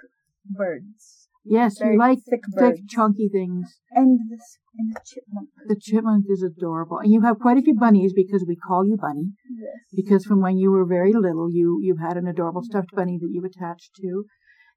birds. 0.45 1.27
Yes, 1.45 1.77
Very 1.79 1.93
you 1.93 1.99
like 1.99 2.19
thick 2.29 2.43
thick, 2.58 2.75
chunky 2.88 3.27
things. 3.29 3.79
And 3.91 4.19
this 4.32 4.60
and 4.77 4.95
the 4.95 5.01
chipmunk. 5.06 5.49
The 5.67 5.75
chipmunk 5.75 6.25
is 6.29 6.41
adorable. 6.41 6.99
And 6.99 7.12
you 7.12 7.21
have 7.21 7.39
quite 7.39 7.58
a 7.58 7.62
few 7.62 7.75
bunnies 7.75 8.13
because 8.13 8.45
we 8.47 8.56
call 8.56 8.86
you 8.86 8.97
Bunny. 8.97 9.34
Yes. 9.49 9.84
Because 9.93 10.25
from 10.25 10.41
when 10.41 10.58
you 10.58 10.71
were 10.71 10.86
very 10.86 11.12
little, 11.13 11.49
you, 11.51 11.79
you 11.82 11.97
had 11.97 12.15
an 12.17 12.27
adorable 12.27 12.63
stuffed 12.63 12.95
bunny 12.95 13.17
that 13.19 13.29
you 13.29 13.43
attached 13.43 13.91
to. 14.01 14.23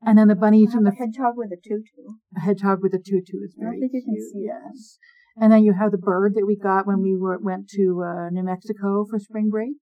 And 0.04 0.18
then 0.18 0.28
the 0.28 0.34
bunnies 0.34 0.70
I 0.70 0.74
from 0.74 0.84
the 0.84 0.90
a 0.90 0.94
hedgehog 0.94 1.34
with 1.36 1.52
a 1.52 1.56
tutu. 1.56 2.16
A 2.36 2.40
hedgehog 2.40 2.82
with 2.82 2.94
a 2.94 2.98
tutu 2.98 3.38
is 3.44 3.54
I 3.58 3.64
very 3.64 3.80
think 3.80 3.92
you 3.94 4.02
can 4.02 4.14
cute. 4.14 4.32
see 4.32 4.46
that 4.48 4.70
yes. 4.74 4.98
And 5.36 5.52
then 5.52 5.64
you 5.64 5.74
have 5.74 5.92
the 5.92 5.98
bird 5.98 6.34
that 6.34 6.46
we 6.46 6.56
got 6.56 6.86
when 6.86 7.00
we 7.00 7.16
were, 7.16 7.38
went 7.38 7.68
to 7.70 8.02
uh, 8.04 8.30
New 8.30 8.42
Mexico 8.42 9.06
for 9.08 9.18
spring 9.18 9.50
break. 9.50 9.76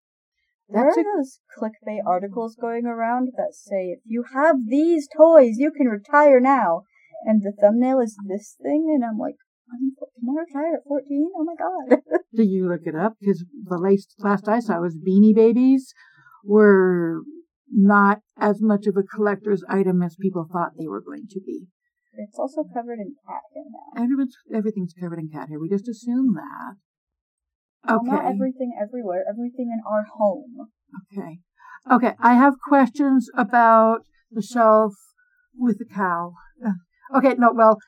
There 0.68 0.85
That's 0.85 0.96
are 0.96 1.00
a, 1.00 1.16
those 1.16 1.40
clickbait 1.59 2.00
mm-hmm. 2.00 2.09
articles 2.09 2.57
going 2.59 2.87
around 2.87 3.33
that 3.37 3.55
say 3.55 3.90
if 3.90 4.00
you 4.05 4.24
have 4.35 4.57
these 4.66 5.09
toys, 5.14 5.57
you 5.59 5.70
can 5.70 5.88
retire 5.88 6.40
now. 6.40 6.83
And 7.27 7.42
the 7.42 7.53
thumbnail 7.53 8.00
is 8.00 8.16
this 8.29 8.57
thing, 8.62 8.92
and 8.94 9.03
I'm 9.03 9.18
like, 9.18 9.37
I'm, 9.72 9.92
can 9.96 10.29
I 10.29 10.40
retire 10.40 10.74
at 10.77 10.85
14? 10.87 11.31
Oh 11.37 11.44
my 11.44 11.55
god. 11.55 12.00
did 12.35 12.48
you 12.48 12.68
look 12.68 12.83
it 12.85 12.94
up? 12.94 13.14
Because 13.20 13.44
the 13.64 13.79
last, 13.79 14.14
last 14.18 14.48
I 14.48 14.61
saw 14.61 14.81
was 14.81 14.96
Beanie 14.96 15.35
Babies 15.35 15.94
were 16.44 17.22
not 17.70 18.20
as 18.38 18.61
much 18.61 18.87
of 18.87 18.96
a 18.96 19.03
collector's 19.03 19.64
item 19.68 20.03
as 20.03 20.16
people 20.16 20.46
thought 20.50 20.72
they 20.79 20.87
were 20.87 21.00
going 21.00 21.27
to 21.31 21.40
be. 21.40 21.66
it's 22.12 22.38
also 22.38 22.62
covered 22.74 22.98
in 22.98 23.14
cat 23.27 23.42
hair 23.55 23.64
now. 23.70 24.03
Everyone's, 24.03 24.37
everything's 24.55 24.92
covered 24.92 25.18
in 25.18 25.31
cat 25.31 25.48
hair. 25.48 25.59
We 25.59 25.68
just 25.68 25.88
assume 25.88 26.35
that. 26.35 26.77
Okay. 27.88 28.11
not 28.11 28.25
everything 28.25 28.73
everywhere, 28.81 29.25
everything 29.29 29.70
in 29.73 29.81
our 29.87 30.05
home. 30.16 30.68
Okay. 31.12 31.38
Okay, 31.90 32.14
I 32.18 32.35
have 32.35 32.55
questions 32.66 33.29
about 33.37 34.01
the 34.31 34.42
shelf 34.42 34.94
with 35.57 35.79
the 35.79 35.85
cow. 35.85 36.33
Uh, 36.64 36.73
Okay, 37.14 37.35
no, 37.38 37.53
well, 37.55 37.79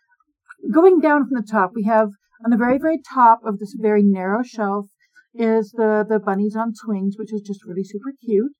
going 0.70 1.00
down 1.00 1.26
from 1.26 1.40
the 1.40 1.48
top, 1.50 1.72
we 1.74 1.84
have 1.84 2.10
on 2.44 2.50
the 2.50 2.56
very, 2.56 2.78
very 2.78 3.00
top 3.00 3.40
of 3.44 3.58
this 3.58 3.74
very 3.78 4.02
narrow 4.04 4.42
shelf 4.42 4.86
is 5.34 5.72
the 5.72 6.04
the 6.08 6.18
bunnies 6.18 6.54
on 6.54 6.74
swings, 6.74 7.16
which 7.18 7.32
is 7.32 7.40
just 7.40 7.64
really 7.64 7.82
super 7.82 8.12
cute, 8.24 8.52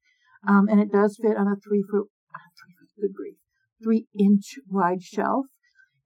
um, 0.49 0.67
and 0.69 0.81
it 0.81 0.91
does 0.91 1.19
fit 1.21 1.37
on 1.37 1.47
a 1.47 1.57
three 1.57 1.85
foot, 1.91 2.09
uh, 2.35 2.49
three 2.59 2.75
foot, 2.79 2.89
good 3.01 3.15
grief, 3.15 3.37
three 3.83 4.07
inch 4.19 4.55
wide 4.69 5.03
shelf. 5.03 5.47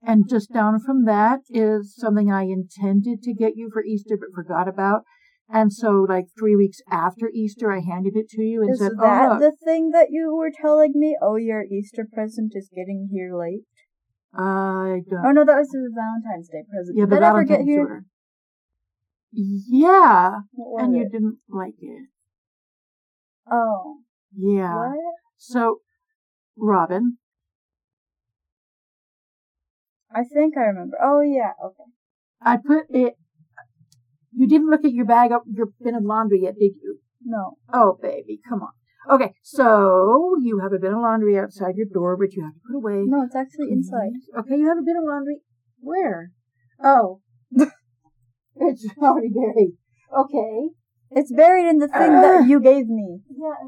And 0.03 0.27
just 0.27 0.51
down 0.51 0.79
from 0.79 1.05
that 1.05 1.41
is 1.49 1.95
something 1.95 2.31
I 2.31 2.43
intended 2.43 3.21
to 3.23 3.33
get 3.33 3.55
you 3.55 3.69
for 3.71 3.83
Easter 3.83 4.17
but 4.19 4.33
forgot 4.33 4.67
about. 4.67 5.03
And 5.53 5.73
so, 5.73 6.05
like 6.07 6.27
three 6.39 6.55
weeks 6.55 6.79
after 6.89 7.29
Easter, 7.33 7.71
I 7.71 7.81
handed 7.81 8.15
it 8.15 8.29
to 8.29 8.41
you 8.41 8.61
and 8.61 8.71
Is 8.71 8.79
said, 8.79 8.93
oh, 8.97 9.01
that 9.01 9.25
"Oh, 9.25 9.33
look, 9.33 9.39
the 9.41 9.51
thing 9.65 9.91
that 9.91 10.07
you 10.09 10.33
were 10.33 10.51
telling 10.51 10.93
me? 10.95 11.17
Oh, 11.21 11.35
your 11.35 11.63
Easter 11.63 12.07
present 12.11 12.53
is 12.55 12.69
getting 12.73 13.09
here 13.11 13.35
late. 13.37 13.65
I 14.33 15.01
don't." 15.09 15.25
Oh 15.25 15.31
no, 15.31 15.43
that 15.43 15.57
was 15.57 15.67
the 15.69 15.91
Valentine's 15.93 16.47
Day 16.47 16.63
present. 16.69 16.97
yeah, 16.97 17.03
Did 17.03 17.11
the 17.11 17.19
that 17.19 17.23
ever 17.23 17.43
get 17.43 17.59
Valentine's 17.59 17.67
here? 17.69 17.81
order. 17.81 18.05
Yeah, 19.33 20.39
What 20.53 20.71
was 20.71 20.83
and 20.83 20.95
you 20.95 21.03
it? 21.03 21.11
didn't 21.11 21.39
like 21.49 21.75
it. 21.79 22.07
Oh, 23.51 23.99
Yeah. 24.33 24.73
what? 24.73 25.15
So, 25.37 25.81
Robin, 26.57 27.17
I 30.13 30.23
think 30.23 30.57
I 30.57 30.61
remember. 30.61 30.97
Oh 31.01 31.21
yeah, 31.21 31.53
okay. 31.63 31.91
I 32.41 32.57
put 32.57 32.85
it. 32.89 33.15
You 34.33 34.47
didn't 34.47 34.69
look 34.69 34.85
at 34.85 34.93
your 34.93 35.05
bag 35.05 35.31
up 35.31 35.43
your 35.45 35.67
bin 35.83 35.95
of 35.95 36.03
laundry 36.03 36.41
yet, 36.43 36.55
did 36.59 36.73
you? 36.81 36.99
No. 37.23 37.57
Oh, 37.73 37.97
baby, 38.01 38.39
come 38.47 38.61
on. 38.61 38.71
Okay, 39.13 39.33
so 39.41 40.35
you 40.41 40.59
have 40.59 40.73
a 40.73 40.79
bin 40.79 40.93
of 40.93 40.99
laundry 41.01 41.37
outside 41.37 41.75
your 41.75 41.87
door, 41.91 42.15
which 42.15 42.35
you 42.37 42.43
have 42.43 42.53
to 42.53 42.59
put 42.67 42.75
away. 42.77 43.03
No, 43.05 43.23
it's 43.23 43.35
actually 43.35 43.71
inside. 43.71 44.11
Okay, 44.37 44.55
you 44.57 44.67
have 44.67 44.77
a 44.77 44.83
bin 44.85 44.95
of 44.97 45.03
laundry. 45.05 45.41
Where? 45.79 46.31
Oh, 46.83 47.21
it's 48.55 48.87
already 49.01 49.29
buried. 49.29 49.73
Okay. 50.15 50.69
It's 51.11 51.31
buried 51.33 51.67
in 51.67 51.79
the 51.79 51.87
thing 51.87 52.13
Uh. 52.15 52.21
that 52.21 52.47
you 52.51 52.59
gave 52.61 52.87
me. 52.87 53.19
Yeah. 53.29 53.67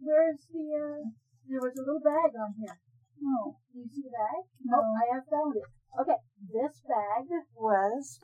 Where's 0.00 0.46
the? 0.50 0.64
uh 0.74 1.04
There 1.48 1.60
was 1.60 1.76
a 1.78 1.82
little 1.84 2.00
bag 2.02 2.32
on 2.34 2.54
here. 2.58 2.78
No. 3.20 3.56
Do 3.72 3.78
you 3.78 3.86
see 3.88 4.02
the 4.02 4.10
bag? 4.10 4.42
No. 4.64 4.78
Oh, 4.78 4.94
I 4.98 5.14
have 5.14 5.24
found 5.30 5.54
it. 5.56 5.68
Okay, 6.00 6.18
this 6.50 6.80
bag 6.88 7.28
was 7.54 8.18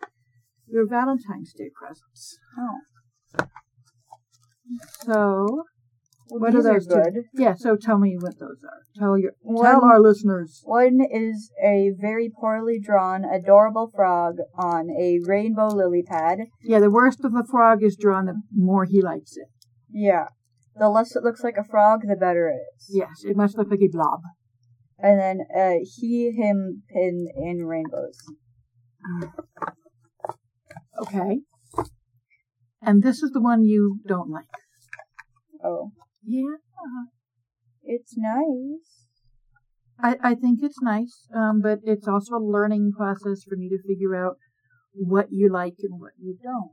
your 0.70 0.87
Valentine's 0.87 1.52
Day 1.57 1.70
presents. 1.74 2.38
Oh. 2.59 3.44
So, 5.02 5.64
Well, 6.31 6.40
what 6.40 6.54
are 6.54 6.62
those 6.62 6.87
two? 6.87 6.94
good. 6.94 7.24
Yeah, 7.35 7.54
so 7.54 7.76
tell 7.76 7.98
me 7.98 8.16
what 8.20 8.38
those 8.38 8.62
are. 8.64 8.83
Tell 8.96 9.16
your 9.18 9.33
One- 9.40 9.64
tell 9.64 9.85
our 9.85 10.00
listeners. 10.00 10.61
One 10.64 11.00
is 11.11 11.50
a 11.62 11.92
very 11.98 12.31
poorly 12.31 12.78
drawn, 12.78 13.24
adorable 13.24 13.90
frog 13.94 14.37
on 14.59 14.90
a 14.90 15.20
rainbow 15.26 15.68
lily 15.68 16.02
pad. 16.02 16.40
Yeah, 16.62 16.81
the 16.81 16.90
worst 16.90 17.24
of 17.24 17.33
the 17.33 17.46
frog 17.50 17.83
is 17.83 17.96
drawn, 17.96 18.26
the 18.26 18.42
more 18.52 18.85
he 18.85 19.00
likes 19.00 19.37
it. 19.37 19.48
Yeah. 19.90 20.26
The 20.76 20.88
less 20.90 21.16
it 21.16 21.24
looks 21.24 21.42
like 21.42 21.57
a 21.57 21.64
frog, 21.64 22.02
the 22.07 22.14
better 22.14 22.48
it 22.48 22.61
is. 22.76 22.90
Yes, 22.94 23.24
it 23.24 23.37
must 23.37 23.57
look 23.57 23.70
like 23.70 23.81
a 23.81 23.88
blob. 23.88 24.20
And 24.98 25.18
then 25.18 25.40
uh, 25.57 25.78
he, 25.96 26.31
him, 26.33 26.83
pin 26.92 27.26
in 27.37 27.64
rainbows. 27.64 28.18
Okay. 31.03 31.41
And 32.83 33.03
this 33.03 33.23
is 33.23 33.31
the 33.31 33.41
one 33.41 33.65
you 33.65 34.01
don't 34.07 34.31
like. 34.31 34.47
Oh. 35.65 35.93
Yeah. 36.25 36.57
It's 37.85 38.15
nice. 38.17 39.07
I, 40.01 40.17
I 40.31 40.35
think 40.37 40.61
it's 40.63 40.81
nice, 40.81 41.27
um, 41.35 41.61
but 41.61 41.81
it's 41.83 42.07
also 42.07 42.37
a 42.37 42.45
learning 42.45 42.93
process 42.97 43.43
for 43.49 43.57
me 43.57 43.69
to 43.69 43.79
figure 43.83 44.15
out 44.15 44.37
what 44.93 45.29
you 45.31 45.51
like 45.53 45.75
and 45.83 46.01
what 46.01 46.13
you 46.21 46.37
don't. 46.41 46.71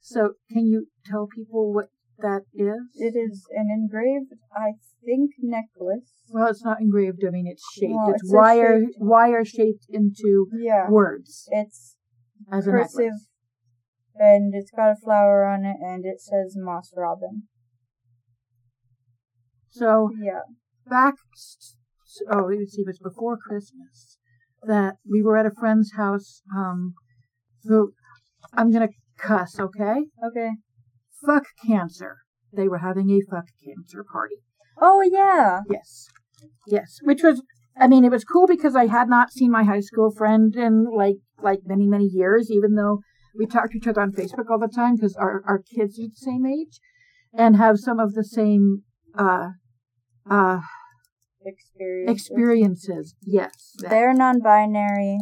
So, 0.00 0.32
can 0.50 0.66
you 0.66 0.88
tell 1.06 1.28
people 1.34 1.72
what 1.72 1.86
that 2.18 2.42
is? 2.52 2.90
It 2.96 3.16
is 3.16 3.46
an 3.56 3.68
engraved, 3.70 4.32
I 4.54 4.72
think, 5.04 5.30
necklace. 5.40 6.12
Well, 6.28 6.48
it's 6.48 6.64
not 6.64 6.80
engraved. 6.80 7.22
I 7.26 7.30
mean, 7.30 7.46
it's 7.46 7.64
shaped. 7.72 7.94
Well, 7.94 8.10
it's 8.10 8.22
it's 8.24 8.32
wire 8.32 8.80
shaped- 8.80 8.96
wire 8.98 9.44
shaped 9.44 9.86
into 9.88 10.48
Yeah. 10.52 10.90
words 10.90 11.48
It's 11.52 11.96
as 12.50 12.66
a 12.66 12.70
cursive. 12.72 13.12
And 14.16 14.54
it's 14.54 14.70
got 14.70 14.90
a 14.90 14.96
flower 14.96 15.44
on 15.44 15.64
it, 15.64 15.76
and 15.80 16.04
it 16.04 16.20
says 16.20 16.54
Moss 16.56 16.92
Robin. 16.96 17.44
So 19.70 20.10
Yeah. 20.20 20.42
back. 20.86 21.14
Oh, 22.30 22.50
let's 22.50 22.72
see. 22.72 22.82
It 22.82 22.86
was 22.86 22.98
before 22.98 23.38
Christmas 23.38 24.18
that 24.62 24.96
we 25.08 25.22
were 25.22 25.36
at 25.38 25.46
a 25.46 25.50
friend's 25.50 25.92
house. 25.96 26.42
Um, 26.54 26.94
who 27.64 27.92
I'm 28.52 28.70
gonna 28.70 28.90
cuss. 29.18 29.58
Okay. 29.58 30.06
Okay. 30.24 30.50
Fuck 31.24 31.44
cancer. 31.64 32.18
They 32.52 32.68
were 32.68 32.78
having 32.78 33.10
a 33.10 33.20
fuck 33.30 33.46
cancer 33.64 34.04
party. 34.04 34.36
Oh 34.80 35.00
yeah. 35.00 35.60
Yes. 35.70 36.08
Yes. 36.66 36.98
Which 37.02 37.22
was, 37.22 37.42
I 37.76 37.86
mean, 37.88 38.04
it 38.04 38.10
was 38.10 38.24
cool 38.24 38.46
because 38.46 38.76
I 38.76 38.86
had 38.86 39.08
not 39.08 39.32
seen 39.32 39.50
my 39.50 39.64
high 39.64 39.80
school 39.80 40.10
friend 40.10 40.54
in 40.56 40.84
like, 40.84 41.16
like 41.42 41.60
many, 41.64 41.86
many 41.86 42.04
years, 42.04 42.50
even 42.50 42.74
though 42.74 43.00
we 43.34 43.46
talk 43.46 43.70
to 43.70 43.78
each 43.78 43.86
other 43.86 44.00
on 44.00 44.12
Facebook 44.12 44.50
all 44.50 44.58
the 44.58 44.68
time 44.68 44.96
because 44.96 45.16
our, 45.16 45.42
our 45.46 45.58
kids 45.58 45.98
are 45.98 46.08
the 46.08 46.14
same 46.14 46.44
age 46.46 46.78
and 47.36 47.56
have 47.56 47.78
some 47.78 47.98
of 47.98 48.14
the 48.14 48.24
same, 48.24 48.82
uh, 49.18 49.48
uh, 50.30 50.60
Experience. 51.44 52.10
experiences. 52.10 53.14
Yes. 53.22 53.74
that- 53.78 53.90
They're 53.90 54.14
non-binary. 54.14 55.18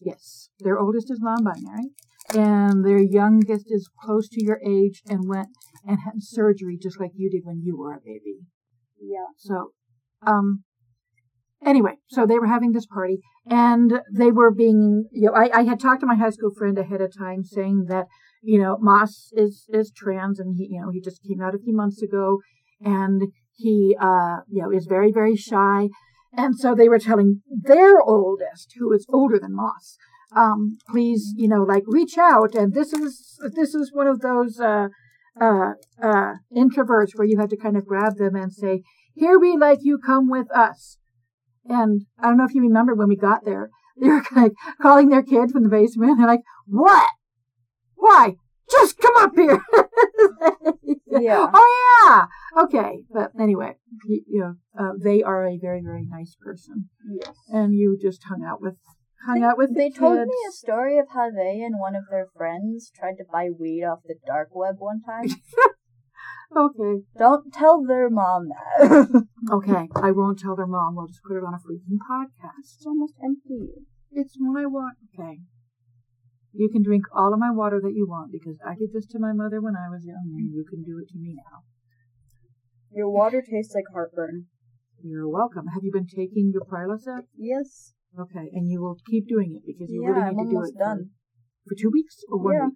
Yes. 0.00 0.48
Their 0.60 0.78
oldest 0.78 1.10
is 1.10 1.20
non-binary 1.20 1.90
and 2.34 2.84
their 2.84 2.98
youngest 2.98 3.66
is 3.70 3.88
close 4.02 4.28
to 4.30 4.42
your 4.44 4.60
age 4.66 5.02
and 5.08 5.28
went 5.28 5.48
and 5.86 5.98
had 6.00 6.14
surgery 6.22 6.78
just 6.80 6.98
like 6.98 7.10
you 7.14 7.28
did 7.30 7.42
when 7.44 7.60
you 7.62 7.76
were 7.76 7.92
a 7.92 8.00
baby. 8.00 8.38
Yeah. 9.00 9.26
So, 9.36 9.72
um, 10.26 10.64
anyway, 11.64 11.94
so 12.08 12.26
they 12.26 12.38
were 12.38 12.46
having 12.46 12.72
this 12.72 12.86
party 12.86 13.18
and 13.48 14.00
they 14.12 14.30
were 14.30 14.50
being, 14.50 15.08
you 15.12 15.28
know, 15.28 15.34
I, 15.34 15.60
I 15.60 15.62
had 15.64 15.80
talked 15.80 16.00
to 16.00 16.06
my 16.06 16.16
high 16.16 16.30
school 16.30 16.52
friend 16.56 16.78
ahead 16.78 17.00
of 17.00 17.16
time 17.16 17.44
saying 17.44 17.86
that, 17.88 18.06
you 18.42 18.60
know, 18.60 18.76
Moss 18.80 19.30
is, 19.32 19.66
is 19.68 19.92
trans 19.94 20.38
and 20.38 20.54
he, 20.56 20.68
you 20.70 20.80
know, 20.80 20.90
he 20.90 21.00
just 21.00 21.22
came 21.22 21.40
out 21.40 21.54
a 21.54 21.58
few 21.58 21.74
months 21.74 22.02
ago 22.02 22.38
and 22.80 23.22
he, 23.54 23.96
uh, 24.00 24.38
you 24.48 24.62
know, 24.62 24.70
is 24.70 24.86
very, 24.86 25.12
very 25.12 25.36
shy. 25.36 25.88
And 26.34 26.58
so 26.58 26.74
they 26.74 26.88
were 26.88 26.98
telling 26.98 27.42
their 27.50 28.00
oldest, 28.00 28.74
who 28.78 28.92
is 28.92 29.06
older 29.08 29.38
than 29.38 29.54
Moss, 29.54 29.96
um, 30.34 30.78
please, 30.88 31.34
you 31.36 31.46
know, 31.46 31.62
like 31.62 31.84
reach 31.86 32.16
out. 32.16 32.54
And 32.54 32.72
this 32.72 32.92
is, 32.92 33.38
this 33.54 33.74
is 33.74 33.90
one 33.92 34.06
of 34.06 34.20
those, 34.20 34.58
uh, 34.58 34.88
uh, 35.40 35.72
uh, 36.02 36.32
introverts 36.56 37.10
where 37.14 37.26
you 37.26 37.38
have 37.38 37.48
to 37.50 37.56
kind 37.56 37.76
of 37.76 37.86
grab 37.86 38.16
them 38.16 38.34
and 38.34 38.52
say, 38.52 38.82
here 39.14 39.38
we 39.38 39.56
like 39.56 39.80
you 39.82 39.98
come 39.98 40.30
with 40.30 40.50
us. 40.50 40.98
And 41.68 42.02
I 42.18 42.28
don't 42.28 42.36
know 42.36 42.44
if 42.44 42.54
you 42.54 42.62
remember 42.62 42.94
when 42.94 43.08
we 43.08 43.16
got 43.16 43.44
there, 43.44 43.70
they 44.00 44.08
were 44.08 44.22
like 44.36 44.52
calling 44.80 45.08
their 45.08 45.22
kid 45.22 45.50
from 45.50 45.62
the 45.62 45.68
basement. 45.68 46.18
They're 46.18 46.26
like, 46.26 46.42
what? 46.66 47.10
Why? 47.94 48.36
Just 48.70 48.98
come 48.98 49.16
up 49.16 49.32
here. 49.36 49.62
Yeah. 51.20 51.50
Oh 51.52 52.26
yeah. 52.56 52.62
Okay. 52.62 53.04
But 53.12 53.32
anyway, 53.38 53.76
you, 54.06 54.22
know, 54.40 54.54
uh, 54.78 54.92
they 55.02 55.22
are 55.22 55.46
a 55.46 55.58
very, 55.60 55.82
very 55.84 56.06
nice 56.08 56.36
person. 56.40 56.88
Yes. 57.20 57.34
And 57.48 57.74
you 57.74 57.98
just 58.00 58.24
hung 58.24 58.42
out 58.42 58.62
with, 58.62 58.76
hung 59.26 59.42
out 59.42 59.58
with 59.58 59.74
the 59.74 59.74
They 59.74 59.90
told 59.90 60.18
kids. 60.18 60.28
me 60.28 60.36
a 60.48 60.52
story 60.52 60.98
of 60.98 61.08
how 61.12 61.30
they 61.30 61.60
and 61.60 61.78
one 61.78 61.94
of 61.94 62.04
their 62.10 62.28
friends 62.36 62.90
tried 62.98 63.16
to 63.18 63.24
buy 63.30 63.50
weed 63.50 63.84
off 63.84 63.98
the 64.06 64.14
dark 64.26 64.48
web 64.54 64.76
one 64.78 65.02
time. 65.02 65.28
Okay. 66.56 67.02
Don't 67.18 67.52
tell 67.52 67.82
their 67.84 68.10
mom 68.10 68.48
that. 68.48 69.24
Okay. 69.50 69.88
I 69.96 70.12
won't 70.12 70.38
tell 70.38 70.54
their 70.54 70.66
mom. 70.68 70.94
We'll 70.94 71.08
just 71.08 71.22
put 71.26 71.36
it 71.36 71.42
on 71.42 71.52
a 71.52 71.58
freaking 71.58 71.98
podcast. 71.98 72.62
it's 72.78 72.86
almost 72.86 73.14
empty. 73.22 73.70
It's 74.12 74.36
my 74.38 74.66
water. 74.66 74.94
Okay. 75.18 75.40
You 76.52 76.68
can 76.70 76.82
drink 76.82 77.04
all 77.14 77.32
of 77.34 77.40
my 77.40 77.50
water 77.50 77.80
that 77.82 77.92
you 77.94 78.06
want 78.06 78.30
because 78.30 78.58
I 78.64 78.74
did 78.76 78.92
this 78.92 79.06
to 79.08 79.18
my 79.18 79.32
mother 79.32 79.60
when 79.60 79.74
I 79.74 79.88
was 79.90 80.04
young 80.04 80.30
and 80.36 80.52
you 80.54 80.64
can 80.68 80.82
do 80.84 80.98
it 81.02 81.08
to 81.12 81.18
me 81.18 81.34
now. 81.34 81.64
Your 82.94 83.10
water 83.10 83.42
tastes 83.42 83.74
like 83.74 83.84
heartburn. 83.92 84.46
You're 85.02 85.28
welcome. 85.28 85.66
Have 85.74 85.82
you 85.82 85.90
been 85.90 86.06
taking 86.06 86.52
your 86.52 86.62
Prilosec? 86.62 87.24
Yes. 87.36 87.94
Okay. 88.18 88.50
And 88.52 88.68
you 88.70 88.80
will 88.82 88.96
keep 89.10 89.26
doing 89.26 89.56
it 89.58 89.62
because 89.66 89.90
you 89.90 90.02
yeah, 90.04 90.10
really 90.10 90.22
I'm 90.22 90.36
need 90.36 90.44
to 90.44 90.50
do 90.50 90.62
it 90.62 90.78
done. 90.78 91.10
For, 91.64 91.74
for 91.74 91.80
two 91.80 91.90
weeks 91.90 92.20
or 92.30 92.38
one 92.38 92.54
Yeah. 92.54 92.66
week? 92.66 92.74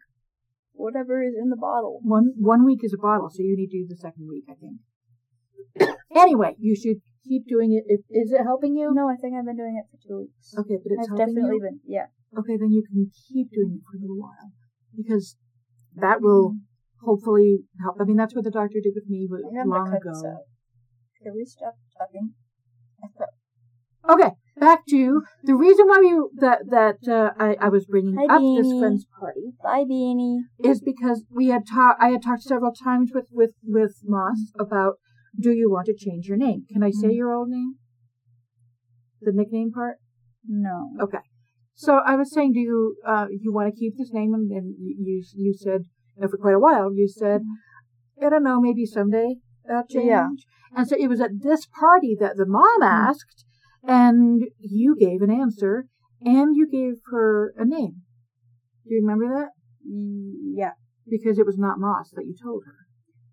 Whatever 0.76 1.22
is 1.24 1.34
in 1.40 1.48
the 1.48 1.56
bottle. 1.56 2.00
One, 2.02 2.32
one 2.36 2.64
week 2.64 2.84
is 2.84 2.92
a 2.92 3.00
bottle, 3.00 3.30
so 3.30 3.42
you 3.42 3.56
need 3.56 3.72
to 3.72 3.80
do 3.80 3.86
the 3.88 3.96
second 3.96 4.28
week, 4.28 4.44
I 4.48 4.54
think. 4.60 5.96
anyway, 6.14 6.54
you 6.58 6.76
should 6.76 7.00
keep 7.24 7.48
doing 7.48 7.72
it. 7.72 7.84
If, 7.88 8.00
is 8.10 8.32
it 8.32 8.44
helping 8.44 8.76
you? 8.76 8.92
No, 8.92 9.08
I 9.08 9.16
think 9.16 9.34
I've 9.34 9.44
been 9.44 9.56
doing 9.56 9.80
it 9.80 9.88
for 9.90 9.96
two 9.96 10.16
weeks. 10.28 10.52
Okay, 10.52 10.76
but 10.76 10.92
it's 10.92 11.08
I've 11.08 11.16
helping 11.16 11.34
definitely 11.34 11.58
you? 11.58 11.64
been. 11.64 11.80
Yeah. 11.86 12.06
okay, 12.38 12.56
then 12.56 12.70
you 12.70 12.84
can 12.84 13.10
keep 13.10 13.50
doing 13.50 13.80
it 13.80 13.82
for 13.88 13.96
a 13.96 14.00
little 14.00 14.20
while 14.20 14.52
because 14.94 15.36
that 15.96 16.20
will 16.20 16.56
hopefully 17.02 17.64
help. 17.80 17.96
I 18.00 18.04
mean, 18.04 18.16
that's 18.16 18.34
what 18.34 18.44
the 18.44 18.50
doctor 18.50 18.78
did 18.82 18.92
with 18.94 19.08
me 19.08 19.26
long 19.30 19.90
have 19.90 20.00
to 20.00 20.04
cut 20.04 20.20
ago. 20.20 20.44
Can 21.22 21.32
we 21.34 21.44
stop 21.44 21.74
talking? 21.96 22.34
Okay, 24.08 24.32
back 24.58 24.86
to 24.88 25.22
the 25.42 25.54
reason 25.54 25.86
why 25.86 25.98
we 26.00 26.40
that 26.40 26.60
that 26.70 26.98
uh, 27.08 27.30
I, 27.38 27.56
I 27.60 27.68
was 27.68 27.86
bringing 27.86 28.16
Hi, 28.16 28.34
up 28.34 28.42
this 28.56 28.72
friends 28.78 29.06
party 29.18 29.52
Bye, 29.62 29.84
Beanie. 29.84 30.40
is 30.62 30.80
because 30.80 31.24
we 31.30 31.48
had 31.48 31.66
talked. 31.66 32.02
I 32.02 32.08
had 32.10 32.22
talked 32.22 32.42
several 32.42 32.72
times 32.72 33.10
with 33.14 33.28
with 33.32 33.52
with 33.64 33.96
Moss 34.04 34.52
about 34.58 34.94
do 35.38 35.50
you 35.50 35.70
want 35.70 35.86
to 35.86 35.94
change 35.94 36.26
your 36.26 36.36
name? 36.38 36.64
Can 36.72 36.82
I 36.82 36.90
say 36.90 37.08
Mhm. 37.08 37.16
your 37.16 37.34
old 37.34 37.48
name? 37.48 37.74
The 39.20 39.32
nickname 39.32 39.72
part. 39.72 39.96
No. 40.46 40.92
Okay. 41.00 41.18
So 41.74 41.96
I 42.06 42.16
was 42.16 42.32
saying, 42.32 42.52
do 42.52 42.60
you 42.60 42.96
uh, 43.06 43.26
you 43.30 43.52
want 43.52 43.72
to 43.72 43.78
keep 43.78 43.96
this 43.98 44.12
name? 44.12 44.32
And, 44.34 44.50
and 44.50 44.74
you 44.78 45.22
you 45.34 45.52
said 45.54 45.84
you 46.16 46.22
know, 46.22 46.28
for 46.28 46.38
quite 46.38 46.54
a 46.54 46.58
while 46.58 46.94
you 46.94 47.08
said 47.08 47.42
I 48.22 48.30
don't 48.30 48.42
know 48.44 48.60
maybe 48.60 48.86
someday 48.86 49.36
that'll 49.66 49.86
change. 49.86 50.06
Yeah. 50.06 50.28
And 50.74 50.88
so 50.88 50.96
it 50.98 51.08
was 51.08 51.20
at 51.20 51.42
this 51.42 51.66
party 51.66 52.16
that 52.20 52.36
the 52.36 52.46
mom 52.46 52.82
asked, 52.82 53.45
and 53.86 54.42
you 54.58 54.96
gave 54.98 55.22
an 55.22 55.30
answer, 55.30 55.86
and 56.20 56.56
you 56.56 56.68
gave 56.70 56.94
her 57.10 57.54
a 57.56 57.64
name. 57.64 58.02
Do 58.84 58.94
you 58.94 59.00
remember 59.02 59.28
that? 59.34 59.50
Yeah. 59.84 60.72
Because 61.08 61.38
it 61.38 61.46
was 61.46 61.58
not 61.58 61.78
Moss 61.78 62.10
that 62.14 62.24
you 62.26 62.34
told 62.40 62.64
her. 62.66 62.86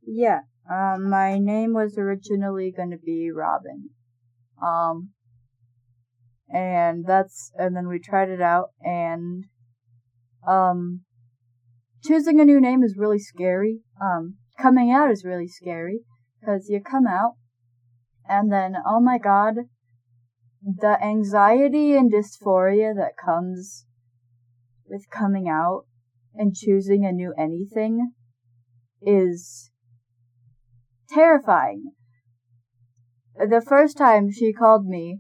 Yeah. 0.06 0.41
Um, 0.70 1.10
my 1.10 1.38
name 1.39 1.74
was 1.74 1.97
originally 1.97 2.72
gonna 2.76 2.97
be 2.97 3.32
Robin. 3.32 3.89
Um, 4.64 5.10
and 6.49 7.06
that's, 7.06 7.51
and 7.56 7.76
then 7.76 7.88
we 7.88 7.99
tried 7.99 8.30
it 8.30 8.41
out 8.41 8.70
and, 8.82 9.45
um, 10.47 11.01
choosing 12.04 12.39
a 12.39 12.45
new 12.45 12.62
name 12.62 12.84
is 12.84 12.95
really 12.97 13.20
scary. 13.20 13.80
Um, 14.01 14.36
coming 14.60 14.91
out 14.91 15.10
is 15.10 15.26
really 15.26 15.47
scary 15.47 16.01
because 16.39 16.70
you 16.70 16.80
come 16.80 17.08
out 17.08 17.34
and 18.28 18.51
then, 18.51 18.76
oh 18.86 18.99
my 18.99 19.18
god, 19.18 19.56
the 20.64 20.97
anxiety 21.03 21.95
and 21.95 22.11
dysphoria 22.11 22.95
that 22.95 23.18
comes 23.24 23.86
with 24.88 25.09
coming 25.09 25.49
out 25.49 25.86
and 26.36 26.55
choosing 26.55 27.05
a 27.05 27.11
new 27.11 27.34
anything 27.38 28.14
is 29.01 29.72
terrifying. 31.09 31.91
The 33.36 33.61
first 33.61 33.97
time 33.97 34.32
she 34.32 34.53
called 34.53 34.86
me 34.86 35.20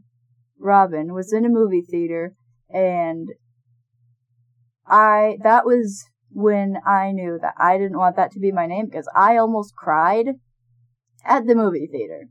Robin 0.59 1.13
was 1.13 1.33
in 1.33 1.45
a 1.45 1.49
movie 1.49 1.81
theater 1.81 2.35
and 2.69 3.29
I 4.87 5.37
that 5.43 5.65
was 5.65 6.05
when 6.29 6.77
I 6.85 7.11
knew 7.11 7.37
that 7.41 7.55
I 7.57 7.77
didn't 7.77 7.97
want 7.97 8.15
that 8.15 8.31
to 8.31 8.39
be 8.39 8.51
my 8.51 8.65
name 8.65 8.85
because 8.85 9.09
I 9.15 9.37
almost 9.37 9.75
cried 9.75 10.27
at 11.25 11.45
the 11.45 11.55
movie 11.55 11.87
theater. 11.91 12.29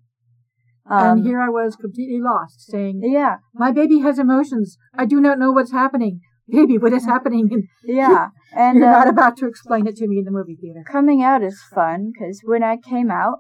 Um, 0.88 1.18
and 1.18 1.26
here 1.26 1.40
I 1.40 1.48
was 1.48 1.76
completely 1.76 2.20
lost, 2.20 2.60
saying, 2.60 3.00
yeah, 3.04 3.36
"My 3.54 3.70
baby 3.70 4.00
has 4.00 4.18
emotions. 4.18 4.76
I 4.94 5.06
do 5.06 5.20
not 5.20 5.38
know 5.38 5.52
what's 5.52 5.72
happening. 5.72 6.20
Baby, 6.48 6.76
what 6.76 6.92
is 6.92 7.06
happening?" 7.06 7.68
Yeah, 7.84 8.28
and 8.56 8.78
you're 8.78 8.88
uh, 8.88 8.92
not 8.92 9.08
about 9.08 9.36
to 9.38 9.46
explain 9.46 9.86
it 9.86 9.96
to 9.96 10.08
me 10.08 10.18
in 10.18 10.24
the 10.24 10.30
movie 10.30 10.56
theater. 10.60 10.82
coming 10.90 11.22
out 11.22 11.42
is 11.42 11.62
fun 11.72 12.10
because 12.12 12.40
when 12.44 12.64
I 12.64 12.76
came 12.76 13.10
out, 13.10 13.38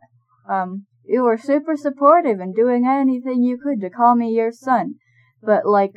um, 0.48 0.86
you 1.04 1.22
were 1.22 1.36
super 1.36 1.76
supportive 1.76 2.38
and 2.38 2.54
doing 2.54 2.86
anything 2.86 3.42
you 3.42 3.58
could 3.58 3.80
to 3.80 3.90
call 3.90 4.14
me 4.14 4.30
your 4.30 4.52
son. 4.52 4.94
But 5.42 5.66
like, 5.66 5.96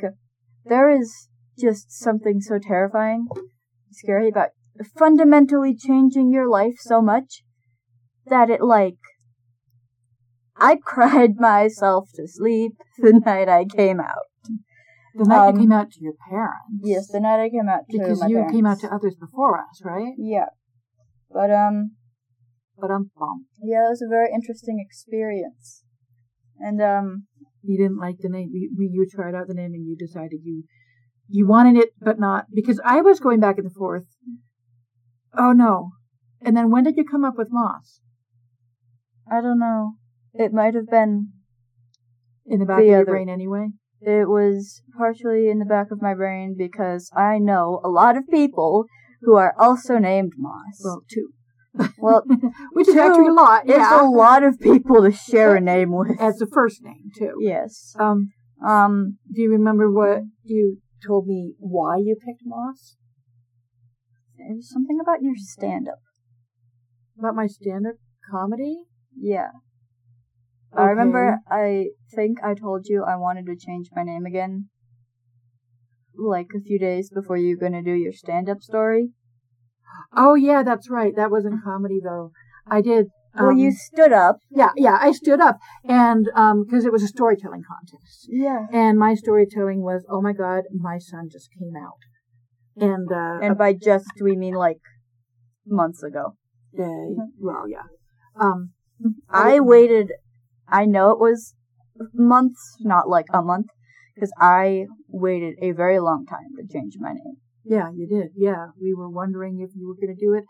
there 0.64 0.90
is 0.90 1.28
just 1.58 1.92
something 1.92 2.40
so 2.40 2.58
terrifying, 2.58 3.28
scary 3.92 4.28
about 4.28 4.50
fundamentally 4.98 5.74
changing 5.74 6.30
your 6.30 6.48
life 6.48 6.74
so 6.78 7.00
much 7.00 7.42
that 8.26 8.50
it 8.50 8.60
like. 8.60 8.98
I 10.58 10.76
cried 10.82 11.36
myself 11.36 12.08
to 12.14 12.26
sleep 12.26 12.72
the 12.98 13.20
night 13.24 13.48
I 13.48 13.64
came 13.64 14.00
out. 14.00 14.26
The 15.14 15.24
night 15.24 15.48
Um, 15.48 15.54
you 15.54 15.60
came 15.62 15.72
out 15.72 15.90
to 15.92 16.00
your 16.00 16.14
parents. 16.28 16.82
Yes, 16.82 17.08
the 17.08 17.20
night 17.20 17.40
I 17.42 17.48
came 17.48 17.68
out 17.68 17.86
to 17.88 17.92
your 17.96 18.04
parents. 18.04 18.20
because 18.20 18.30
you 18.30 18.44
came 18.50 18.66
out 18.66 18.78
to 18.80 18.94
others 18.94 19.16
before 19.16 19.58
us, 19.58 19.82
right? 19.84 20.14
Yeah, 20.18 20.46
but 21.30 21.50
um, 21.50 21.92
But 22.78 22.90
I'm 22.90 23.10
bummed. 23.18 23.46
Yeah, 23.62 23.86
it 23.86 23.90
was 23.90 24.02
a 24.02 24.08
very 24.08 24.28
interesting 24.32 24.78
experience. 24.84 25.84
And 26.58 26.80
um 26.82 27.26
You 27.62 27.76
didn't 27.78 27.98
like 27.98 28.18
the 28.18 28.28
name. 28.28 28.50
You, 28.52 28.70
you 28.76 29.06
tried 29.10 29.34
out 29.34 29.48
the 29.48 29.54
name 29.54 29.72
and 29.74 29.86
you 29.86 29.96
decided 29.96 30.40
you 30.42 30.64
you 31.28 31.46
wanted 31.46 31.76
it, 31.76 31.90
but 32.00 32.20
not 32.20 32.46
because 32.54 32.80
I 32.84 33.00
was 33.00 33.18
going 33.20 33.40
back 33.40 33.58
and 33.58 33.72
forth. 33.72 34.06
Oh 35.36 35.52
no! 35.52 35.90
And 36.40 36.56
then 36.56 36.70
when 36.70 36.84
did 36.84 36.96
you 36.96 37.04
come 37.04 37.24
up 37.24 37.36
with 37.36 37.48
Moss? 37.50 38.00
I 39.30 39.40
don't 39.40 39.58
know. 39.58 39.94
It 40.38 40.52
might 40.52 40.74
have 40.74 40.88
been 40.88 41.32
In 42.46 42.60
the 42.60 42.66
back 42.66 42.78
The 42.78 42.82
of 42.84 42.88
your 42.88 43.00
other- 43.02 43.10
brain, 43.12 43.28
anyway. 43.28 43.68
it 44.00 44.28
was 44.28 44.82
partially 44.96 45.48
in 45.48 45.58
the 45.58 45.64
back 45.64 45.90
of 45.90 46.00
my 46.02 46.14
brain 46.14 46.54
because 46.56 47.10
I 47.16 47.38
know 47.38 47.80
a 47.84 47.88
lot 47.88 48.16
of 48.16 48.24
people 48.28 48.84
who 49.22 49.34
are 49.36 49.54
also 49.58 49.98
named 49.98 50.32
Moss. 50.36 50.80
Well, 50.84 51.02
two, 51.10 51.30
Well, 51.98 52.22
which 52.72 52.88
is 52.88 52.96
actually 52.96 53.28
a 53.28 53.32
lot. 53.32 53.62
it's 53.64 53.70
Yeah, 53.76 54.00
a 54.02 54.06
lot 54.08 54.42
of 54.44 54.60
people 54.60 55.02
to 55.02 55.10
share 55.10 55.56
a 55.56 55.60
name 55.60 55.90
with. 55.96 56.20
as 56.20 56.36
the 56.36 56.46
first 56.46 56.82
name 56.82 57.10
too. 57.18 57.34
Yes. 57.40 57.94
Um, 57.98 58.30
Um 58.64 59.18
do 59.32 59.40
you 59.42 59.50
remember 59.50 59.90
what 59.90 60.22
you 60.42 60.78
told 61.06 61.26
me? 61.26 61.54
Why 61.58 61.96
you 61.96 62.14
picked 62.16 62.42
Moss? 62.44 62.96
it 64.38 64.54
was 64.54 64.70
something 64.70 64.98
about 65.00 65.22
your 65.22 65.34
stand 65.36 65.88
up. 65.88 65.98
About 67.18 67.34
my 67.34 67.46
stand-up 67.46 67.96
comedy? 68.30 68.84
Yeah. 69.18 69.48
I 70.76 70.90
remember 70.90 71.38
I 71.50 71.86
think 72.14 72.38
I 72.42 72.54
told 72.54 72.86
you 72.86 73.04
I 73.04 73.16
wanted 73.16 73.46
to 73.46 73.56
change 73.56 73.88
my 73.94 74.02
name 74.02 74.26
again. 74.26 74.68
Like 76.18 76.48
a 76.56 76.60
few 76.60 76.78
days 76.78 77.10
before 77.10 77.36
you 77.36 77.56
were 77.56 77.68
gonna 77.68 77.82
do 77.82 77.92
your 77.92 78.12
stand 78.12 78.48
up 78.48 78.62
story. 78.62 79.10
Oh 80.14 80.34
yeah, 80.34 80.62
that's 80.62 80.88
right. 80.90 81.14
That 81.14 81.30
wasn't 81.30 81.62
comedy 81.62 82.00
though. 82.02 82.32
I 82.66 82.80
did. 82.80 83.06
well, 83.34 83.50
um, 83.50 83.58
you 83.58 83.70
stood 83.72 84.12
up. 84.12 84.38
Yeah, 84.50 84.70
yeah. 84.76 84.96
I 85.00 85.12
stood 85.12 85.40
up 85.40 85.58
and 85.84 86.26
um, 86.34 86.64
because 86.64 86.84
it 86.84 86.92
was 86.92 87.02
a 87.02 87.08
storytelling 87.08 87.62
contest, 87.68 88.28
Yeah. 88.28 88.66
and 88.72 88.98
my 88.98 89.14
storytelling 89.14 89.82
was, 89.82 90.04
oh 90.10 90.22
my 90.22 90.32
god, 90.32 90.64
my 90.72 90.98
son 90.98 91.28
just 91.30 91.48
came 91.58 91.74
out, 91.76 92.00
and 92.82 93.10
uh, 93.12 93.38
And 93.44 93.58
by 93.58 93.74
just 93.74 94.10
we 94.22 94.36
mean 94.36 94.54
like 94.54 94.80
months 95.66 96.02
ago. 96.02 96.36
Yeah. 96.72 97.06
well, 97.38 97.64
yeah. 97.68 97.84
Um, 98.38 98.72
I 99.30 99.60
waited. 99.60 100.12
I 100.68 100.84
know 100.84 101.10
it 101.10 101.20
was 101.20 101.54
months, 102.12 102.76
not 102.80 103.08
like 103.08 103.26
a 103.32 103.42
month, 103.42 103.66
because 104.14 104.32
I 104.40 104.86
waited 105.08 105.54
a 105.60 105.72
very 105.72 105.98
long 105.98 106.26
time 106.26 106.56
to 106.56 106.72
change 106.72 106.94
my 106.98 107.12
name. 107.12 107.36
yeah, 107.64 107.90
you 107.94 108.06
did. 108.06 108.30
Yeah, 108.36 108.68
we 108.80 108.94
were 108.94 109.10
wondering 109.10 109.60
if 109.60 109.70
you 109.74 109.88
were 109.88 109.94
going 109.94 110.14
to 110.14 110.20
do 110.20 110.34
it, 110.34 110.44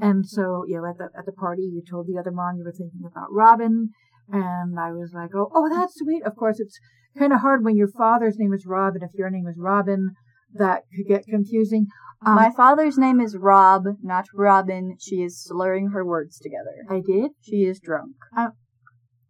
and 0.00 0.26
so 0.26 0.64
yeah, 0.66 0.78
at 0.88 0.98
the 0.98 1.08
at 1.18 1.26
the 1.26 1.32
party, 1.32 1.62
you 1.62 1.82
told 1.88 2.06
the 2.06 2.18
other 2.18 2.30
mom 2.30 2.56
you 2.56 2.64
were 2.64 2.72
thinking 2.72 3.02
about 3.04 3.32
Robin, 3.32 3.90
and 4.30 4.78
I 4.78 4.92
was 4.92 5.12
like, 5.14 5.30
oh, 5.34 5.50
oh, 5.54 5.68
that's 5.68 5.98
sweet. 5.98 6.22
Of 6.24 6.36
course, 6.36 6.60
it's 6.60 6.78
kind 7.18 7.32
of 7.32 7.40
hard 7.40 7.64
when 7.64 7.76
your 7.76 7.88
father's 7.88 8.38
name 8.38 8.52
is 8.52 8.66
Robin. 8.66 9.02
If 9.02 9.14
your 9.14 9.30
name 9.30 9.46
is 9.46 9.56
Robin, 9.58 10.10
that 10.54 10.82
could 10.94 11.08
get 11.08 11.24
confusing. 11.26 11.86
Um, 12.24 12.34
my 12.34 12.50
father's 12.50 12.98
name 12.98 13.20
is 13.20 13.36
Rob, 13.36 13.84
not 14.02 14.26
Robin. 14.34 14.96
She 15.00 15.22
is 15.22 15.42
slurring 15.42 15.88
her 15.88 16.04
words 16.04 16.38
together. 16.38 16.84
I 16.88 17.00
did. 17.00 17.30
She 17.40 17.64
is 17.64 17.80
drunk. 17.80 18.12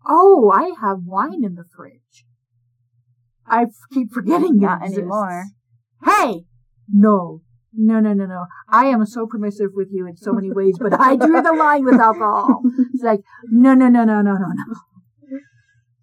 Oh, 0.06 0.50
I 0.52 0.72
have 0.80 0.98
wine 1.04 1.44
in 1.44 1.54
the 1.54 1.64
fridge. 1.76 2.24
I 3.46 3.62
f- 3.62 3.70
keep 3.92 4.12
forgetting 4.12 4.56
it 4.56 4.64
Not 4.64 4.82
exists. 4.82 4.98
anymore. 4.98 5.44
Hey! 6.04 6.44
No. 6.88 7.42
No, 7.72 8.00
no, 8.00 8.12
no, 8.12 8.26
no. 8.26 8.46
I 8.68 8.86
am 8.86 9.04
so 9.06 9.26
permissive 9.26 9.70
with 9.74 9.88
you 9.92 10.06
in 10.06 10.16
so 10.16 10.32
many 10.32 10.50
ways, 10.50 10.76
but 10.80 10.98
I 10.98 11.16
drew 11.16 11.40
the 11.40 11.52
line 11.52 11.84
with 11.84 12.00
alcohol. 12.00 12.62
It's 12.92 13.02
like, 13.02 13.20
no, 13.48 13.74
no, 13.74 13.88
no, 13.88 14.04
no, 14.04 14.20
no, 14.22 14.32
no, 14.32 14.46
no. 14.48 14.74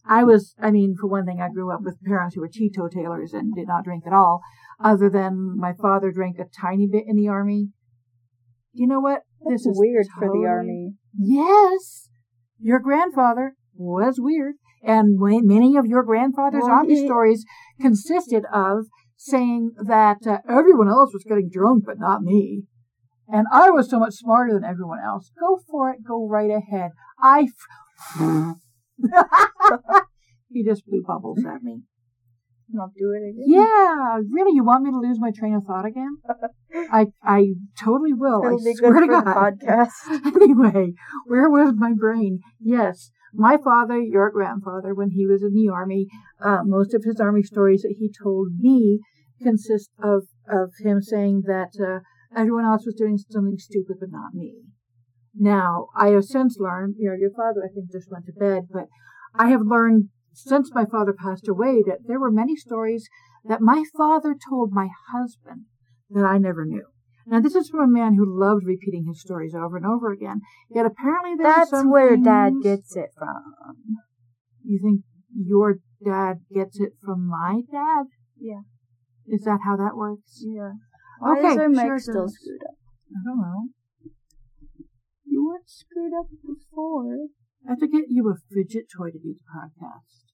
I 0.09 0.23
was, 0.23 0.55
I 0.59 0.71
mean, 0.71 0.95
for 0.99 1.07
one 1.07 1.25
thing, 1.25 1.41
I 1.41 1.49
grew 1.49 1.73
up 1.73 1.81
with 1.83 2.01
parents 2.05 2.35
who 2.35 2.41
were 2.41 2.47
teetotalers 2.47 3.33
and 3.33 3.53
did 3.53 3.67
not 3.67 3.83
drink 3.83 4.05
at 4.07 4.13
all, 4.13 4.41
other 4.81 5.09
than 5.09 5.57
my 5.57 5.73
father 5.73 6.11
drank 6.11 6.37
a 6.39 6.45
tiny 6.45 6.87
bit 6.87 7.03
in 7.05 7.17
the 7.17 7.27
army. 7.27 7.71
You 8.71 8.87
know 8.87 9.01
what? 9.01 9.23
This 9.41 9.63
this 9.63 9.65
is 9.65 9.67
is 9.73 9.79
weird 9.79 10.05
for 10.17 10.29
the 10.31 10.47
army. 10.47 10.93
Yes, 11.19 12.09
your 12.59 12.79
grandfather 12.79 13.55
was 13.77 14.15
weird, 14.19 14.55
and 14.83 15.17
many 15.19 15.75
of 15.77 15.85
your 15.85 16.03
grandfather's 16.03 16.63
Well, 16.63 16.71
army 16.71 16.95
he- 16.95 17.05
stories 17.05 17.45
consisted 17.79 18.43
of 18.53 18.85
saying 19.15 19.71
that 19.85 20.17
uh, 20.27 20.37
everyone 20.49 20.89
else 20.89 21.11
was 21.13 21.23
getting 21.27 21.49
drunk, 21.51 21.83
but 21.85 21.99
not 21.99 22.21
me, 22.21 22.63
and 23.27 23.47
I 23.51 23.69
was 23.71 23.89
so 23.89 23.99
much 23.99 24.13
smarter 24.15 24.53
than 24.53 24.63
everyone 24.63 24.99
else. 25.05 25.31
Go 25.39 25.59
for 25.69 25.91
it. 25.91 25.99
Go 26.07 26.27
right 26.27 26.51
ahead. 26.51 26.91
I. 27.21 27.47
F- 28.19 28.55
he 30.49 30.63
just 30.63 30.85
blew 30.85 31.03
bubbles 31.05 31.39
at 31.45 31.61
me. 31.63 31.81
Not 32.69 32.89
do 32.97 33.11
it 33.13 33.23
again. 33.29 33.45
Yeah, 33.47 34.17
really, 34.29 34.53
you 34.53 34.63
want 34.63 34.83
me 34.83 34.91
to 34.91 34.99
lose 34.99 35.19
my 35.21 35.31
train 35.31 35.55
of 35.55 35.63
thought 35.63 35.85
again? 35.85 36.17
I 36.91 37.07
I 37.23 37.53
totally 37.79 38.13
will. 38.13 38.43
It'll 38.43 38.59
I 38.59 38.63
be 38.63 38.73
swear 38.75 38.91
good 38.91 39.01
to 39.01 39.07
God. 39.07 39.25
podcast. 39.25 39.91
anyway, 40.41 40.91
where 41.27 41.49
was 41.49 41.73
my 41.77 41.93
brain? 41.97 42.39
Yes, 42.59 43.11
my 43.37 43.57
father, 43.63 43.99
your 43.99 44.31
grandfather, 44.31 44.93
when 44.93 45.11
he 45.11 45.27
was 45.27 45.43
in 45.43 45.53
the 45.53 45.69
army, 45.69 46.07
uh, 46.43 46.59
most 46.65 46.93
of 46.93 47.03
his 47.03 47.19
army 47.19 47.43
stories 47.43 47.83
that 47.83 47.95
he 47.97 48.11
told 48.11 48.59
me 48.59 48.99
consist 49.41 49.91
of 50.01 50.23
of 50.49 50.71
him 50.79 51.01
saying 51.01 51.43
that 51.45 51.71
uh, 51.79 51.99
everyone 52.35 52.65
else 52.65 52.85
was 52.85 52.95
doing 52.95 53.17
something 53.17 53.57
stupid, 53.57 53.97
but 53.99 54.09
not 54.11 54.33
me. 54.33 54.55
Now, 55.35 55.87
I 55.95 56.09
have 56.09 56.25
since 56.25 56.57
learned, 56.59 56.95
you 56.97 57.09
know, 57.09 57.15
your 57.15 57.31
father, 57.31 57.61
I 57.63 57.71
think, 57.71 57.91
just 57.91 58.11
went 58.11 58.25
to 58.25 58.33
bed, 58.33 58.67
but 58.71 58.87
I 59.35 59.49
have 59.49 59.61
learned 59.61 60.09
since 60.33 60.73
my 60.73 60.85
father 60.85 61.13
passed 61.13 61.47
away 61.47 61.83
that 61.85 62.07
there 62.07 62.19
were 62.19 62.31
many 62.31 62.55
stories 62.55 63.07
that 63.45 63.61
my 63.61 63.83
father 63.95 64.35
told 64.49 64.71
my 64.71 64.89
husband 65.11 65.65
that 66.09 66.25
I 66.25 66.37
never 66.37 66.65
knew. 66.65 66.85
Now, 67.29 67.41
this 67.41 67.55
is 67.55 67.69
from 67.69 67.81
a 67.81 67.87
man 67.87 68.15
who 68.15 68.25
loved 68.25 68.63
repeating 68.65 69.05
his 69.05 69.19
stories 69.19 69.53
over 69.53 69.75
and 69.75 69.85
over 69.85 70.11
again. 70.13 70.39
Yet 70.69 70.85
apparently 70.85 71.35
That's 71.37 71.71
where 71.83 72.15
Dad 72.15 72.53
gets 72.63 72.95
it 72.95 73.09
from. 73.17 73.53
You 74.63 74.79
think 74.81 75.03
your 75.35 75.79
dad 76.03 76.39
gets 76.53 76.79
it 76.79 76.93
from 77.03 77.27
my 77.27 77.61
dad? 77.69 78.05
Yeah. 78.39 78.61
Is 79.27 79.43
that 79.43 79.59
how 79.65 79.75
that 79.75 79.95
works? 79.95 80.41
Yeah. 80.45 80.71
Why 81.19 81.39
Okay, 81.39 81.47
is 81.47 81.57
our 81.57 81.69
mic 81.69 81.85
sure 81.85 81.99
still 81.99 82.29
screwed 82.29 82.63
up? 82.63 82.75
I 83.11 83.19
don't 83.25 83.41
know. 83.41 83.61
You 85.25 85.45
weren't 85.45 85.69
screwed 85.69 86.13
up 86.17 86.27
before. 86.31 87.27
I 87.67 87.71
have 87.71 87.79
to 87.79 87.87
get 87.87 88.05
you 88.07 88.29
a 88.29 88.35
fidget 88.53 88.85
toy 88.95 89.11
to 89.11 89.19
do 89.19 89.35
the 89.35 89.43
podcast. 89.51 90.31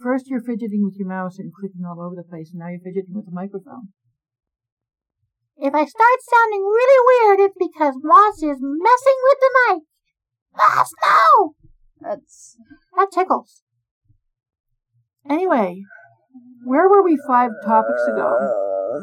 First, 0.00 0.28
you're 0.28 0.40
fidgeting 0.40 0.84
with 0.84 0.94
your 0.96 1.08
mouse 1.08 1.38
and 1.38 1.52
clicking 1.52 1.84
all 1.84 2.00
over 2.00 2.14
the 2.14 2.22
place, 2.22 2.50
and 2.52 2.60
now 2.60 2.68
you're 2.68 2.80
fidgeting 2.80 3.14
with 3.14 3.26
the 3.26 3.32
microphone. 3.32 3.92
If 5.60 5.74
I 5.74 5.84
start 5.84 6.18
sounding 6.22 6.62
really 6.62 7.36
weird, 7.36 7.40
it's 7.40 7.56
because 7.58 7.94
Moss 8.02 8.36
is 8.36 8.58
messing 8.60 9.18
with 9.24 9.38
the 9.40 9.50
mic. 9.68 9.82
Moss, 10.56 10.92
no! 11.02 11.54
That's 12.00 12.56
That 12.96 13.08
tickles. 13.12 13.62
Anyway, 15.28 15.82
where 16.64 16.88
were 16.88 17.02
we 17.02 17.18
five 17.26 17.50
topics 17.64 18.02
ago? 18.06 19.02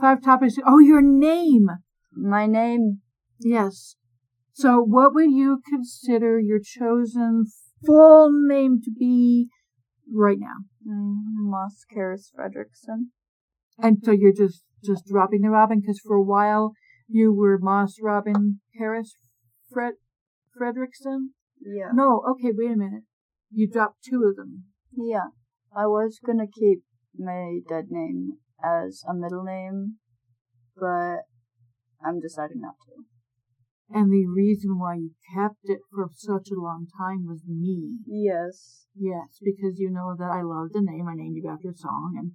Five 0.00 0.22
topics. 0.22 0.54
Oh, 0.64 0.78
your 0.78 1.02
name. 1.02 1.66
my 2.12 2.46
name. 2.46 3.00
Yes. 3.40 3.96
So, 4.52 4.80
what 4.80 5.12
would 5.14 5.32
you 5.32 5.60
consider 5.68 6.38
your 6.38 6.60
chosen 6.62 7.44
full 7.84 8.30
name 8.30 8.80
to 8.84 8.90
be 8.90 9.48
right 10.10 10.38
now? 10.38 10.64
Mm, 10.88 11.50
Moss 11.50 11.84
Charis 11.92 12.32
Fredrickson. 12.38 13.08
And 13.78 13.98
so 14.02 14.12
you're 14.12 14.32
just 14.32 14.62
just 14.84 15.06
dropping 15.06 15.42
the 15.42 15.50
Robin 15.50 15.80
because 15.80 16.00
for 16.04 16.16
a 16.16 16.22
while 16.22 16.72
you 17.08 17.32
were 17.32 17.58
Moss 17.58 17.96
Robin 18.02 18.60
Charis 18.76 19.14
Fred 19.72 19.94
Fredrickson. 20.58 21.30
Yeah. 21.60 21.90
No, 21.92 22.22
okay, 22.30 22.52
wait 22.52 22.72
a 22.72 22.76
minute. 22.76 23.04
You 23.52 23.68
dropped 23.70 24.04
two 24.08 24.24
of 24.28 24.36
them. 24.36 24.64
Yeah. 24.92 25.28
I 25.74 25.86
was 25.86 26.18
gonna 26.24 26.46
keep 26.46 26.82
my 27.16 27.60
dead 27.68 27.86
name 27.90 28.38
as 28.62 29.02
a 29.08 29.14
middle 29.14 29.44
name, 29.44 29.96
but 30.76 31.24
I'm 32.04 32.20
deciding 32.20 32.60
not 32.60 32.74
to. 32.86 33.04
And 33.88 34.10
the 34.10 34.26
reason 34.26 34.78
why 34.78 34.96
you 34.96 35.12
kept 35.34 35.60
it 35.64 35.78
for 35.92 36.08
such 36.12 36.48
a 36.50 36.60
long 36.60 36.86
time 36.98 37.24
was 37.26 37.42
me. 37.46 37.98
Yes. 38.06 38.86
Yes, 38.96 39.38
because 39.42 39.78
you 39.78 39.90
know 39.90 40.14
that 40.18 40.30
I 40.30 40.42
love 40.42 40.72
the 40.72 40.82
name. 40.82 41.06
I 41.08 41.14
named 41.14 41.36
you 41.36 41.48
after 41.48 41.70
a 41.70 41.76
song, 41.76 42.14
and 42.18 42.32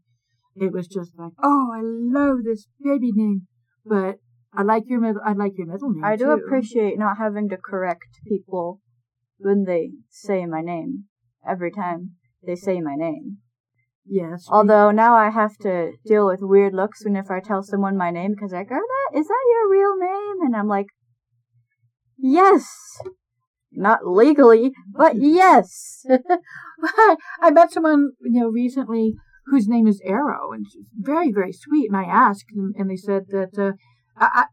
it 0.55 0.71
was 0.73 0.87
just 0.87 1.11
like, 1.17 1.31
oh, 1.41 1.71
I 1.73 1.81
love 1.83 2.43
this 2.43 2.67
baby 2.83 3.11
name. 3.13 3.47
But 3.85 4.17
I 4.53 4.63
like 4.63 4.83
your 4.87 4.99
middle. 4.99 5.21
I 5.25 5.33
like 5.33 5.53
your 5.55 5.67
middle 5.67 5.91
name. 5.91 6.03
I 6.03 6.15
do 6.15 6.25
too. 6.25 6.31
appreciate 6.31 6.97
not 6.97 7.17
having 7.17 7.49
to 7.49 7.57
correct 7.57 8.19
people 8.27 8.81
when 9.37 9.63
they 9.65 9.91
say 10.09 10.45
my 10.45 10.61
name 10.61 11.05
every 11.47 11.71
time 11.71 12.11
they 12.45 12.55
say 12.55 12.81
my 12.81 12.95
name. 12.95 13.37
Yes. 14.05 14.45
Although 14.49 14.91
now 14.91 15.15
I 15.15 15.29
have 15.29 15.55
to 15.61 15.93
deal 16.05 16.27
with 16.27 16.39
weird 16.41 16.73
looks 16.73 17.05
when 17.05 17.15
if 17.15 17.29
I 17.29 17.39
tell 17.39 17.63
someone 17.63 17.97
my 17.97 18.11
name 18.11 18.31
because 18.31 18.51
like, 18.51 18.71
are 18.71 18.79
that 18.79 19.17
is 19.17 19.27
that 19.27 19.45
your 19.49 19.69
real 19.69 19.97
name? 19.97 20.45
And 20.45 20.55
I'm 20.55 20.67
like, 20.67 20.87
yes, 22.17 22.67
not 23.71 24.05
legally, 24.05 24.71
but 24.91 25.15
yes. 25.19 26.05
I 27.41 27.51
met 27.51 27.71
someone, 27.71 28.11
you 28.21 28.41
know, 28.41 28.49
recently 28.49 29.15
whose 29.47 29.67
name 29.67 29.87
is 29.87 30.01
Arrow, 30.05 30.51
and 30.51 30.65
she's 30.71 30.89
very, 30.95 31.31
very 31.31 31.51
sweet. 31.51 31.87
And 31.89 31.97
I 31.97 32.03
asked, 32.03 32.45
and, 32.55 32.75
and 32.77 32.89
they 32.89 32.95
said 32.95 33.23
that, 33.29 33.57
uh, 33.57 33.71
I, 34.17 34.45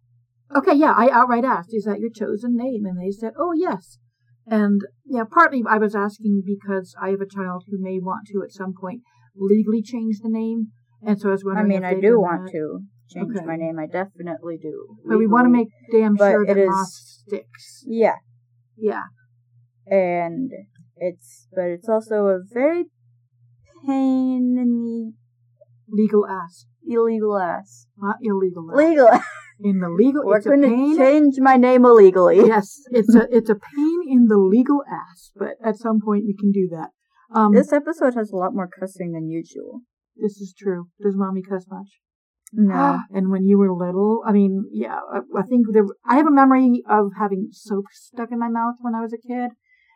I, 0.52 0.58
okay, 0.58 0.74
yeah, 0.74 0.94
I 0.96 1.08
outright 1.10 1.44
asked, 1.44 1.70
is 1.72 1.84
that 1.84 2.00
your 2.00 2.10
chosen 2.10 2.56
name? 2.56 2.84
And 2.86 2.98
they 3.00 3.10
said, 3.10 3.32
oh, 3.38 3.52
yes. 3.54 3.98
And 4.46 4.80
yeah, 5.04 5.24
partly 5.30 5.62
I 5.68 5.76
was 5.78 5.94
asking 5.94 6.42
because 6.46 6.94
I 7.00 7.10
have 7.10 7.20
a 7.20 7.26
child 7.28 7.64
who 7.68 7.76
may 7.78 7.98
want 7.98 8.26
to 8.28 8.42
at 8.42 8.50
some 8.50 8.72
point 8.80 9.02
legally 9.36 9.82
change 9.82 10.20
the 10.22 10.30
name, 10.30 10.68
and 11.02 11.20
so 11.20 11.28
I 11.28 11.32
was 11.32 11.44
I 11.54 11.62
mean, 11.62 11.84
I 11.84 11.94
do 12.00 12.18
want 12.18 12.46
that. 12.46 12.52
to 12.52 12.80
change 13.10 13.36
Okay. 13.36 13.44
my 13.44 13.56
name. 13.56 13.78
I 13.78 13.86
definitely 13.86 14.56
do. 14.60 14.96
but 15.06 15.18
we 15.18 15.26
want 15.26 15.44
to 15.44 15.50
make 15.50 15.68
damn 15.92 16.14
But 16.16 16.30
sure 16.32 16.44
it 16.44 16.48
that 16.48 16.56
is- 16.58 16.68
Moss 16.70 17.22
sticks. 17.26 17.84
yeah, 17.86 18.16
Yeah, 18.76 19.02
and 19.86 20.50
it's 20.96 21.46
but 21.54 21.66
it's 21.66 21.88
also 21.88 22.26
a 22.26 22.38
very 22.50 22.86
pain 23.86 24.56
in 24.58 24.82
the 24.84 25.12
legal 25.88 26.26
ass, 26.26 26.66
illegal 26.86 27.38
ass. 27.38 27.86
not 27.96 28.16
illegal. 28.22 28.70
Ass. 28.72 28.76
Legal. 28.78 29.08
In 29.60 29.80
the 29.80 29.88
legal, 29.90 30.22
We're 30.24 30.40
going 30.40 30.62
pain. 30.62 30.96
to 30.96 30.96
change 30.96 31.34
my 31.38 31.56
name 31.56 31.84
illegally. 31.84 32.36
yes, 32.46 32.80
it's 32.92 33.12
a 33.14 33.26
it's 33.36 33.50
a 33.50 33.56
pain 33.56 33.98
in 34.08 34.26
the 34.28 34.38
legal 34.38 34.82
ass, 34.88 35.32
but 35.34 35.54
at 35.64 35.76
some 35.76 35.98
point 36.00 36.24
you 36.26 36.36
can 36.38 36.52
do 36.52 36.68
that. 36.70 36.90
Um, 37.34 37.52
This 37.52 37.72
episode 37.72 38.14
has 38.14 38.30
a 38.30 38.36
lot 38.36 38.54
more 38.54 38.68
cussing 38.68 39.12
than 39.12 39.28
usual. 39.28 39.80
this 40.16 40.36
is 40.40 40.54
true. 40.56 40.88
Does 41.02 41.16
mommy 41.16 41.42
cuss 41.42 41.66
much? 41.68 41.88
No. 42.52 43.00
and 43.10 43.30
when 43.32 43.46
you 43.46 43.58
were 43.58 43.72
little, 43.74 44.22
I 44.24 44.30
mean, 44.32 44.64
yeah, 44.70 45.00
I, 45.12 45.18
I 45.36 45.42
think 45.42 45.66
there. 45.72 45.84
I 46.06 46.16
have 46.16 46.28
a 46.28 46.30
memory 46.30 46.82
of 46.88 47.10
having 47.18 47.48
soap 47.50 47.86
stuck 47.92 48.30
in 48.30 48.38
my 48.38 48.48
mouth 48.48 48.76
when 48.80 48.94
I 48.94 49.00
was 49.00 49.12
a 49.12 49.18
kid, 49.18 49.50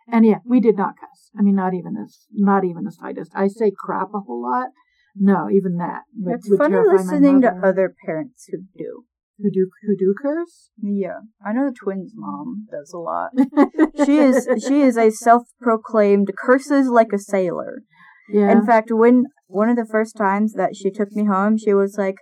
and 0.09 0.25
yeah, 0.27 0.39
we 0.45 0.61
did 0.61 0.77
not 0.77 0.95
cuss. 1.01 1.31
I 1.39 1.43
mean, 1.43 1.55
not 1.57 1.75
even 1.75 1.95
this, 1.95 2.27
not 2.33 2.65
even 2.65 2.85
the 2.85 2.93
slightest. 2.93 3.33
I 3.35 3.49
say 3.49 3.73
crap 3.77 4.09
a 4.15 4.21
whole 4.21 4.43
lot. 4.43 4.69
No, 5.15 5.49
even 5.51 5.77
that. 5.77 6.03
would- 6.17 6.35
it's 6.37 6.49
would 6.51 6.59
funny 6.59 6.77
listening 6.77 7.41
to 7.43 7.53
other 7.63 7.95
parents 8.07 8.47
who 8.51 8.59
do. 8.77 9.05
who 9.39 9.51
do 9.51 9.69
who 9.87 9.97
do 9.97 10.15
curse. 10.23 10.71
Yeah, 10.81 11.21
I 11.45 11.53
know 11.53 11.67
the 11.67 11.77
twins' 11.79 12.13
mom 12.15 12.67
does 12.71 12.93
a 12.93 12.99
lot. 12.99 13.31
she 14.07 14.19
is 14.19 14.49
she 14.67 14.81
is 14.83 14.97
a 14.97 15.11
self-proclaimed 15.11 16.31
curses 16.37 16.89
like 16.89 17.13
a 17.13 17.19
sailor. 17.19 17.83
yeah. 18.31 18.51
In 18.53 18.65
fact, 18.65 18.91
when 18.91 19.27
one 19.49 19.69
of 19.69 19.77
the 19.77 19.87
first 19.91 20.17
times 20.17 20.55
that 20.55 20.77
she 20.77 20.91
took 20.91 21.13
me 21.13 21.25
home, 21.27 21.57
she 21.59 21.75
was 21.75 21.97
like, 21.99 22.17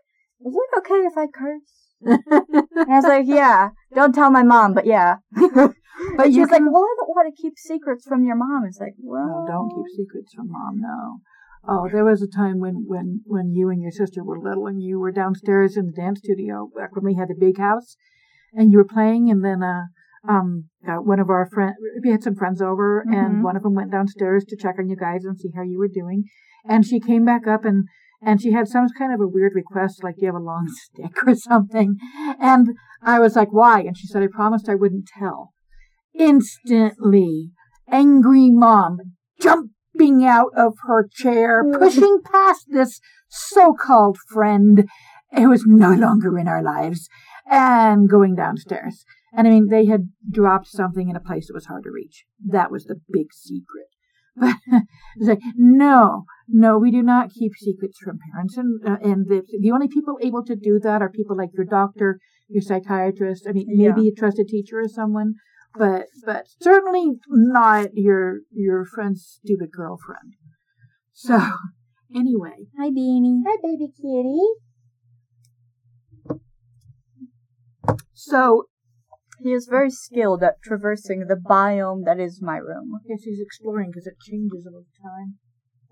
"Is 0.44 0.54
it 0.54 0.78
okay 0.78 1.00
if 1.10 1.16
I 1.16 1.26
curse?" 1.26 1.76
And 2.80 2.90
I 2.92 2.96
was 2.96 3.04
like, 3.04 3.26
"Yeah, 3.26 3.70
don't 3.94 4.14
tell 4.14 4.30
my 4.30 4.42
mom, 4.42 4.74
but 4.74 4.86
yeah." 4.86 5.16
but 6.16 6.26
She 6.26 6.32
you 6.34 6.40
was 6.42 6.50
like, 6.50 6.62
"Well, 6.64 6.86
I 7.26 7.30
to 7.30 7.36
keep 7.42 7.58
secrets 7.58 8.06
from 8.06 8.24
your 8.24 8.36
mom." 8.36 8.64
It's 8.66 8.80
like, 8.80 8.94
No, 8.98 9.10
well, 9.12 9.44
don't 9.46 9.70
keep 9.70 9.96
secrets 9.96 10.32
from 10.34 10.50
mom. 10.50 10.80
No. 10.80 11.18
Oh, 11.68 11.88
there 11.92 12.04
was 12.04 12.22
a 12.22 12.26
time 12.28 12.58
when, 12.58 12.84
when, 12.86 13.20
when 13.26 13.52
you 13.52 13.68
and 13.68 13.82
your 13.82 13.90
sister 13.90 14.24
were 14.24 14.40
little 14.40 14.66
and 14.66 14.82
you 14.82 14.98
were 14.98 15.12
downstairs 15.12 15.76
in 15.76 15.86
the 15.86 15.92
dance 15.92 16.20
studio 16.20 16.70
back 16.74 16.96
when 16.96 17.04
we 17.04 17.14
had 17.14 17.28
the 17.28 17.34
big 17.38 17.58
house 17.58 17.96
and 18.54 18.72
you 18.72 18.78
were 18.78 18.84
playing 18.84 19.30
and 19.30 19.44
then, 19.44 19.62
uh, 19.62 19.82
um, 20.26 20.64
uh, 20.88 20.96
one 20.96 21.20
of 21.20 21.28
our 21.28 21.46
friends, 21.46 21.74
we 22.02 22.10
had 22.10 22.22
some 22.22 22.34
friends 22.34 22.62
over 22.62 23.04
Mhm. 23.06 23.14
and 23.14 23.44
one 23.44 23.56
of 23.56 23.62
them 23.62 23.74
went 23.74 23.90
downstairs 23.90 24.44
to 24.46 24.56
check 24.56 24.76
on 24.78 24.88
you 24.88 24.96
guys 24.96 25.24
and 25.24 25.38
see 25.38 25.50
how 25.54 25.62
you 25.62 25.78
were 25.78 25.88
doing. 25.88 26.24
And 26.64 26.84
she 26.84 26.98
came 26.98 27.24
back 27.24 27.46
up 27.46 27.64
and, 27.64 27.84
and 28.22 28.40
she 28.40 28.52
had 28.52 28.66
some 28.68 28.88
kind 28.98 29.12
of 29.12 29.20
a 29.20 29.28
weird 29.28 29.52
request, 29.54 30.02
like, 30.02 30.16
you 30.18 30.26
have 30.26 30.34
a 30.34 30.38
long 30.38 30.66
stick 30.84 31.26
or 31.26 31.34
something? 31.34 31.96
And 32.40 32.68
I 33.02 33.18
was 33.18 33.36
like, 33.36 33.52
why? 33.52 33.80
And 33.80 33.96
she 33.96 34.06
said, 34.06 34.22
I 34.22 34.28
promised 34.28 34.68
I 34.68 34.74
wouldn't 34.74 35.06
tell. 35.18 35.52
Instantly, 36.14 37.50
angry 37.90 38.50
mom 38.50 38.98
jumping 39.40 40.24
out 40.24 40.50
of 40.56 40.74
her 40.86 41.08
chair, 41.10 41.64
pushing 41.78 42.20
past 42.22 42.66
this 42.70 43.00
so-called 43.28 44.18
friend 44.28 44.88
who 45.32 45.48
was 45.48 45.64
no 45.66 45.92
longer 45.92 46.38
in 46.38 46.48
our 46.48 46.62
lives, 46.62 47.08
and 47.48 48.08
going 48.08 48.34
downstairs. 48.34 49.04
And 49.32 49.46
I 49.46 49.50
mean, 49.50 49.68
they 49.68 49.86
had 49.86 50.10
dropped 50.28 50.66
something 50.68 51.08
in 51.08 51.16
a 51.16 51.20
place 51.20 51.46
that 51.46 51.54
was 51.54 51.66
hard 51.66 51.84
to 51.84 51.90
reach. 51.90 52.24
That 52.44 52.70
was 52.70 52.84
the 52.84 53.00
big 53.12 53.32
secret. 53.32 53.86
But 54.36 54.56
it's 55.16 55.28
like, 55.28 55.40
no, 55.56 56.24
no, 56.48 56.78
we 56.78 56.90
do 56.90 57.02
not 57.02 57.30
keep 57.30 57.52
secrets 57.56 57.98
from 58.02 58.18
parents. 58.32 58.56
And, 58.56 58.80
uh, 58.86 58.96
and 59.02 59.26
the, 59.26 59.42
the 59.60 59.70
only 59.70 59.88
people 59.88 60.18
able 60.22 60.44
to 60.44 60.56
do 60.56 60.78
that 60.82 61.02
are 61.02 61.10
people 61.10 61.36
like 61.36 61.50
your 61.54 61.66
doctor, 61.66 62.18
your 62.48 62.62
psychiatrist. 62.62 63.46
I 63.48 63.52
mean, 63.52 63.66
maybe 63.68 64.08
a 64.08 64.12
trusted 64.12 64.48
teacher 64.48 64.80
or 64.80 64.88
someone, 64.88 65.34
but, 65.74 66.06
but 66.24 66.46
certainly 66.60 67.18
not 67.28 67.90
your, 67.94 68.40
your 68.52 68.84
friend's 68.84 69.40
stupid 69.42 69.70
girlfriend. 69.72 70.34
So 71.12 71.38
Anyway, 72.14 72.66
Hi, 72.76 72.90
Beanie. 72.90 73.42
hi, 73.46 73.56
baby 73.62 73.92
kitty. 73.96 74.40
So, 78.14 78.64
He 79.38 79.52
is 79.52 79.66
very 79.70 79.90
skilled 79.90 80.42
at 80.42 80.60
traversing 80.62 81.26
the 81.28 81.36
biome 81.36 82.04
that 82.04 82.18
is 82.20 82.42
my 82.42 82.56
room. 82.58 82.92
I 82.94 83.08
guess 83.08 83.22
he's 83.22 83.40
exploring 83.40 83.90
because 83.90 84.06
it 84.06 84.18
changes 84.20 84.66
all 84.66 84.82
the 84.82 85.02
time. 85.02 85.38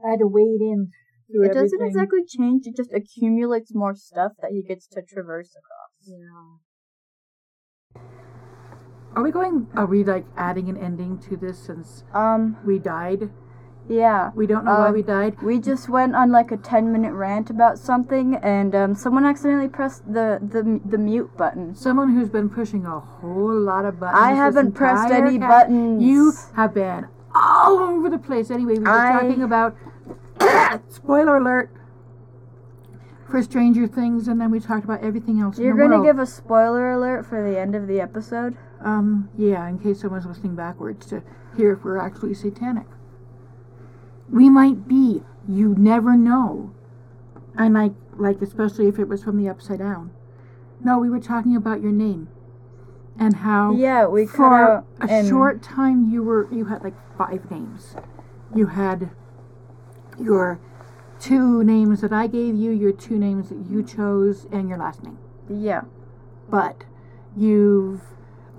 I 0.05 0.11
had 0.11 0.18
to 0.20 0.26
wade 0.26 0.61
in 0.61 0.91
through 1.31 1.47
It 1.47 1.55
doesn't 1.55 1.81
exactly 1.87 2.24
change, 2.26 2.66
it 2.66 2.76
just 2.76 2.93
accumulates 2.93 3.74
more 3.74 3.95
stuff 3.95 4.33
that 4.43 4.51
he 4.51 4.62
gets 4.62 4.87
to 4.89 5.03
traverse 5.03 5.55
across. 5.57 5.95
Yeah. 6.07 6.59
Are 9.19 9.23
we 9.25 9.33
going? 9.33 9.66
Are 9.75 9.85
we 9.87 10.05
like 10.05 10.25
adding 10.37 10.69
an 10.69 10.77
ending 10.77 11.19
to 11.29 11.37
this 11.37 11.59
since 11.59 12.05
Um, 12.14 12.57
we 12.64 12.79
died? 12.79 13.31
yeah. 13.89 14.31
We 14.37 14.47
don't 14.47 14.64
know 14.64 14.71
why 14.79 14.87
Um, 14.89 14.95
we 14.95 15.03
died. 15.03 15.43
We 15.43 15.59
just 15.59 15.89
went 15.89 16.14
on 16.14 16.31
like 16.31 16.53
a 16.53 16.57
10 16.57 16.93
minute 16.93 17.12
rant 17.12 17.51
about 17.51 17.81
something, 17.81 18.37
and 18.37 18.77
um, 18.77 18.95
someone 18.95 19.25
accidentally 19.25 19.66
pressed 19.69 20.07
the, 20.07 20.39
the, 20.41 20.81
the 20.89 20.99
mute 20.99 21.37
button. 21.37 21.75
Someone 21.75 22.14
who's 22.14 22.29
been 22.29 22.49
pushing 22.49 22.87
a 22.87 23.01
whole 23.01 23.59
lot 23.59 23.85
of 23.87 23.99
buttons. 23.99 24.21
I 24.23 24.35
haven't 24.35 24.71
pressed 24.73 25.11
any 25.11 25.37
buttons. 25.37 26.01
You 26.01 26.33
have 26.55 26.73
been 26.73 27.09
all 27.35 27.77
over 27.81 28.09
the 28.09 28.19
place. 28.19 28.53
Anyway, 28.53 28.75
we 28.75 28.85
were 28.85 28.89
I- 28.89 29.21
talking 29.21 29.43
about 29.43 29.75
spoiler 30.89 31.39
alert 31.39 31.73
for 33.29 33.43
Stranger 33.43 33.89
Things, 33.89 34.29
and 34.29 34.41
then 34.41 34.53
we 34.53 34.61
talked 34.61 34.85
about 34.85 35.03
everything 35.03 35.41
else. 35.41 35.59
You're 35.59 35.73
in 35.73 35.77
the 35.77 35.83
gonna 35.83 35.95
world. 35.97 36.07
give 36.07 36.19
a 36.21 36.27
spoiler 36.27 36.93
alert 36.93 37.27
for 37.27 37.43
the 37.43 37.59
end 37.59 37.75
of 37.75 37.89
the 37.89 38.01
episode? 38.01 38.57
Um, 38.81 39.29
yeah, 39.37 39.66
in 39.68 39.79
case 39.79 40.01
someone's 40.01 40.26
listening 40.26 40.55
backwards 40.55 41.07
to 41.07 41.22
hear 41.57 41.72
if 41.72 41.85
we're 41.85 41.99
actually 41.99 42.35
satanic. 42.35 42.87
We 44.31 44.49
might 44.49 44.87
be. 44.87 45.22
You 45.49 45.74
never 45.79 46.16
know. 46.16 46.72
And 47.57 47.74
like, 47.74 47.93
like 48.16 48.41
especially 48.43 48.87
if 48.87 48.99
it 48.99 49.09
was 49.09 49.24
from 49.24 49.43
the 49.43 49.49
upside 49.49 49.79
down. 49.81 50.11
No, 50.85 50.99
we 50.99 51.11
were 51.11 51.18
talking 51.20 51.57
about 51.57 51.81
your 51.81 51.91
name, 51.91 52.29
and 53.18 53.37
how 53.37 53.72
Yeah, 53.72 54.07
we 54.07 54.26
for 54.26 54.85
a 55.01 55.29
short 55.29 55.61
time 55.61 56.09
you 56.09 56.22
were 56.22 56.47
you 56.53 56.66
had 56.66 56.85
like 56.85 56.95
five 57.16 57.51
names. 57.51 57.97
You 58.55 58.66
had 58.66 59.11
your 60.20 60.61
two 61.18 61.64
names 61.64 62.01
that 62.03 62.12
I 62.12 62.29
gave 62.29 62.55
you, 62.55 62.70
your 62.70 62.93
two 62.93 63.18
names 63.18 63.49
that 63.49 63.59
you 63.68 63.83
chose, 63.83 64.47
and 64.53 64.68
your 64.68 64.79
last 64.79 65.03
name 65.03 65.18
Yeah. 65.49 65.83
but 66.49 66.85
you've 67.37 68.03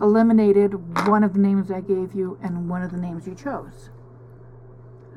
eliminated 0.02 1.08
one 1.08 1.24
of 1.24 1.34
the 1.34 1.39
names 1.39 1.72
I 1.72 1.82
gave 1.82 2.14
you 2.14 2.38
and 2.41 2.70
one 2.70 2.82
of 2.82 2.91
the 2.91 2.97
names 2.97 3.28
you 3.28 3.36
chose. 3.36 3.89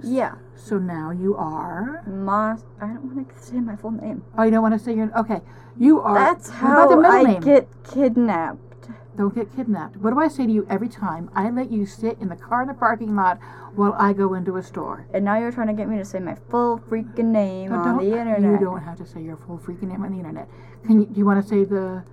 Yeah. 0.03 0.35
So 0.55 0.79
now 0.79 1.11
you 1.11 1.37
are. 1.37 2.03
Moss. 2.07 2.65
I 2.81 2.87
don't 2.89 3.15
want 3.15 3.29
to 3.29 3.43
say 3.43 3.61
my 3.61 3.77
full 3.77 3.93
name. 3.93 4.25
Oh, 4.37 4.43
you 4.43 4.51
don't 4.51 4.63
want 4.63 4.75
to 4.75 4.79
say 4.79 4.95
your. 4.95 5.17
Okay, 5.19 5.41
you 5.79 6.01
are. 6.01 6.15
That's 6.15 6.49
about 6.49 6.89
the 6.89 6.95
how 6.97 7.01
middle 7.01 7.07
I 7.07 7.23
name? 7.35 7.41
get 7.41 7.69
kidnapped. 7.85 8.89
Don't 9.17 9.35
get 9.35 9.55
kidnapped. 9.55 9.97
What 9.97 10.11
do 10.11 10.19
I 10.21 10.29
say 10.29 10.47
to 10.47 10.53
you 10.53 10.67
every 10.71 10.89
time 10.89 11.31
I 11.35 11.51
let 11.51 11.71
you 11.71 11.85
sit 11.85 12.19
in 12.19 12.29
the 12.29 12.37
car 12.37 12.63
in 12.63 12.69
the 12.69 12.75
parking 12.75 13.15
lot 13.15 13.39
while 13.75 13.95
I 13.99 14.15
go 14.15 14.35
into 14.35 14.57
a 14.57 14.63
store? 14.63 15.07
And 15.13 15.25
now 15.25 15.39
you're 15.39 15.53
trying 15.53 15.67
to 15.67 15.75
get 15.75 15.89
me 15.89 15.99
to 15.99 16.05
say 16.05 16.19
my 16.19 16.37
full 16.51 16.79
freaking 16.79 17.27
name 17.27 17.73
on 17.73 17.99
the 17.99 18.05
internet. 18.05 18.41
You 18.41 18.59
don't 18.59 18.81
have 18.83 18.97
to 18.99 19.07
say 19.07 19.23
your 19.23 19.37
full 19.37 19.59
freaking 19.59 19.89
name 19.89 20.03
on 20.03 20.13
the 20.13 20.19
internet. 20.19 20.49
Can 20.87 21.01
you? 21.01 21.07
Do 21.07 21.19
you 21.19 21.27
want 21.27 21.43
to 21.43 21.49
say 21.49 21.65
the? 21.65 22.05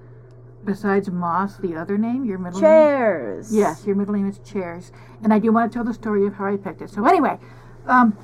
Besides 0.66 1.10
Moss, 1.10 1.58
the 1.58 1.76
other 1.76 1.98
name, 1.98 2.26
your 2.26 2.38
middle 2.38 2.60
name. 2.60 2.70
Charis. 2.70 3.50
Yes, 3.52 3.86
your 3.86 3.96
middle 3.96 4.14
name 4.14 4.28
is 4.28 4.40
Charis, 4.40 4.92
and 5.24 5.34
I 5.34 5.40
do 5.40 5.52
want 5.52 5.72
to 5.72 5.76
tell 5.76 5.86
the 5.86 5.94
story 5.94 6.28
of 6.28 6.34
how 6.34 6.46
I 6.46 6.58
picked 6.58 6.82
it. 6.82 6.90
So 6.90 7.06
anyway, 7.06 7.40
um, 7.88 8.18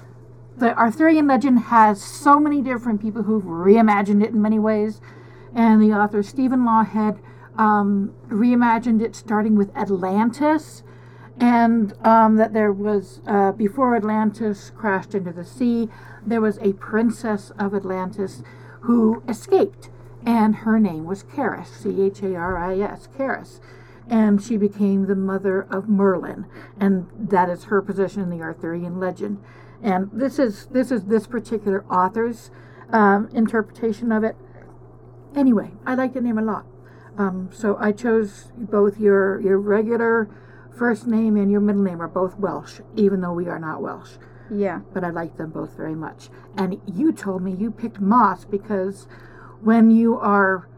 the 0.58 0.78
Arthurian 0.78 1.28
legend 1.28 1.60
has 1.60 2.02
so 2.02 2.40
many 2.40 2.62
different 2.62 3.02
people 3.02 3.24
who've 3.24 3.44
reimagined 3.44 4.24
it 4.24 4.30
in 4.32 4.42
many 4.42 4.60
ways, 4.60 5.02
and 5.54 5.82
the 5.82 5.94
author 5.94 6.22
Stephen 6.22 6.66
Lawhead 6.66 7.20
um, 7.58 8.14
reimagined 8.28 9.02
it 9.02 9.16
starting 9.16 9.56
with 9.56 9.76
Atlantis, 9.76 10.84
and 11.40 11.94
um, 12.06 12.36
that 12.36 12.54
there 12.54 12.72
was 12.72 13.22
uh, 13.28 13.54
before 13.54 13.96
Atlantis 13.96 14.72
crashed 14.76 15.16
into 15.16 15.32
the 15.32 15.46
sea, 15.46 15.90
there 16.26 16.42
was 16.42 16.58
a 16.60 16.74
princess 16.74 17.52
of 17.58 17.74
Atlantis 17.74 18.44
who 18.82 19.24
escaped, 19.28 19.90
and 20.26 20.56
her 20.58 20.80
name 20.80 21.06
was 21.06 21.24
Charis, 21.36 21.70
C 21.70 22.02
H 22.02 22.22
A 22.22 22.36
R 22.36 22.58
I 22.58 22.80
S, 22.80 23.08
Charis 23.16 23.62
and 24.10 24.42
she 24.42 24.58
became 24.58 25.08
the 25.08 25.16
mother 25.16 25.62
of 25.72 25.90
Merlin, 25.90 26.46
and 26.80 27.08
that 27.18 27.50
is 27.50 27.66
her 27.66 27.82
position 27.82 28.22
in 28.22 28.30
the 28.30 28.42
Arthurian 28.42 29.00
legend. 29.00 29.42
And 29.82 30.10
this 30.14 30.40
is 30.40 30.68
this 30.68 30.92
is 30.92 31.06
this 31.06 31.28
particular 31.28 31.84
author's 31.90 32.52
um, 32.92 33.30
interpretation 33.34 34.12
of 34.12 34.24
it. 34.24 34.36
Anyway, 35.36 35.72
I 35.86 35.96
like 35.96 36.14
the 36.14 36.22
name 36.22 36.38
a 36.38 36.44
lot, 36.44 36.66
um, 37.18 37.50
so 37.52 37.78
I 37.80 37.92
chose 37.92 38.52
both 38.56 39.00
your 39.00 39.40
your 39.42 39.60
regular 39.60 40.30
first 40.78 41.08
name 41.08 41.38
and 41.38 41.50
your 41.50 41.62
middle 41.62 41.84
name 41.84 42.02
are 42.02 42.08
both 42.08 42.38
Welsh, 42.38 42.82
even 42.96 43.22
though 43.22 43.34
we 43.34 43.48
are 43.48 43.60
not 43.60 43.82
Welsh. 43.82 44.18
Yeah. 44.52 44.82
But 44.94 45.04
I 45.04 45.10
like 45.10 45.38
them 45.38 45.50
both 45.50 45.76
very 45.76 45.96
much. 45.96 46.30
And 46.56 46.80
you 46.86 47.12
told 47.12 47.42
me 47.42 47.54
you 47.54 47.72
picked 47.72 48.00
Moss 48.00 48.46
because 48.46 49.08
when 49.66 49.90
you 49.90 50.18
are 50.20 50.70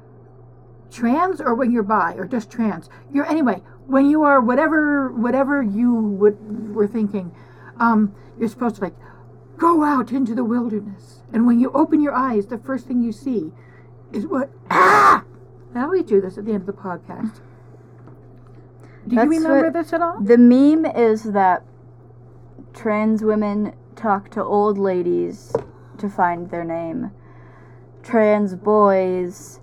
trans 0.89 1.41
or 1.41 1.53
when 1.53 1.71
you're 1.71 1.83
bi 1.83 2.13
or 2.13 2.25
just 2.25 2.49
trans. 2.49 2.89
You're 3.13 3.29
anyway 3.29 3.61
when 3.85 4.09
you 4.09 4.23
are 4.23 4.39
whatever 4.39 5.11
whatever 5.11 5.61
you 5.61 5.93
would 5.93 6.73
were 6.73 6.87
thinking 6.87 7.33
um 7.79 8.15
you're 8.39 8.49
supposed 8.49 8.75
to 8.75 8.81
like 8.81 8.95
go 9.57 9.83
out 9.83 10.11
into 10.11 10.33
the 10.33 10.45
wilderness. 10.45 11.21
And 11.33 11.45
when 11.45 11.59
you 11.59 11.69
open 11.73 12.01
your 12.01 12.13
eyes 12.13 12.47
the 12.47 12.57
first 12.57 12.87
thing 12.87 13.03
you 13.03 13.11
see 13.11 13.51
is 14.13 14.25
what 14.25 14.49
ah! 14.71 15.23
I 15.75 15.81
always 15.81 16.05
do 16.05 16.21
this 16.21 16.37
at 16.37 16.45
the 16.45 16.53
end 16.53 16.61
of 16.61 16.67
the 16.67 16.81
podcast. 16.81 17.41
Do 19.05 19.15
That's 19.15 19.25
you 19.25 19.39
remember 19.39 19.69
this 19.69 19.91
at 19.91 20.01
all? 20.01 20.19
The 20.21 20.37
meme 20.37 20.85
is 20.85 21.23
that 21.23 21.63
trans 22.73 23.21
women 23.21 23.73
talk 23.95 24.29
to 24.31 24.43
old 24.43 24.77
ladies 24.77 25.53
to 25.97 26.09
find 26.09 26.49
their 26.49 26.63
name. 26.63 27.11
Trans 28.07 28.55
boys 28.55 29.59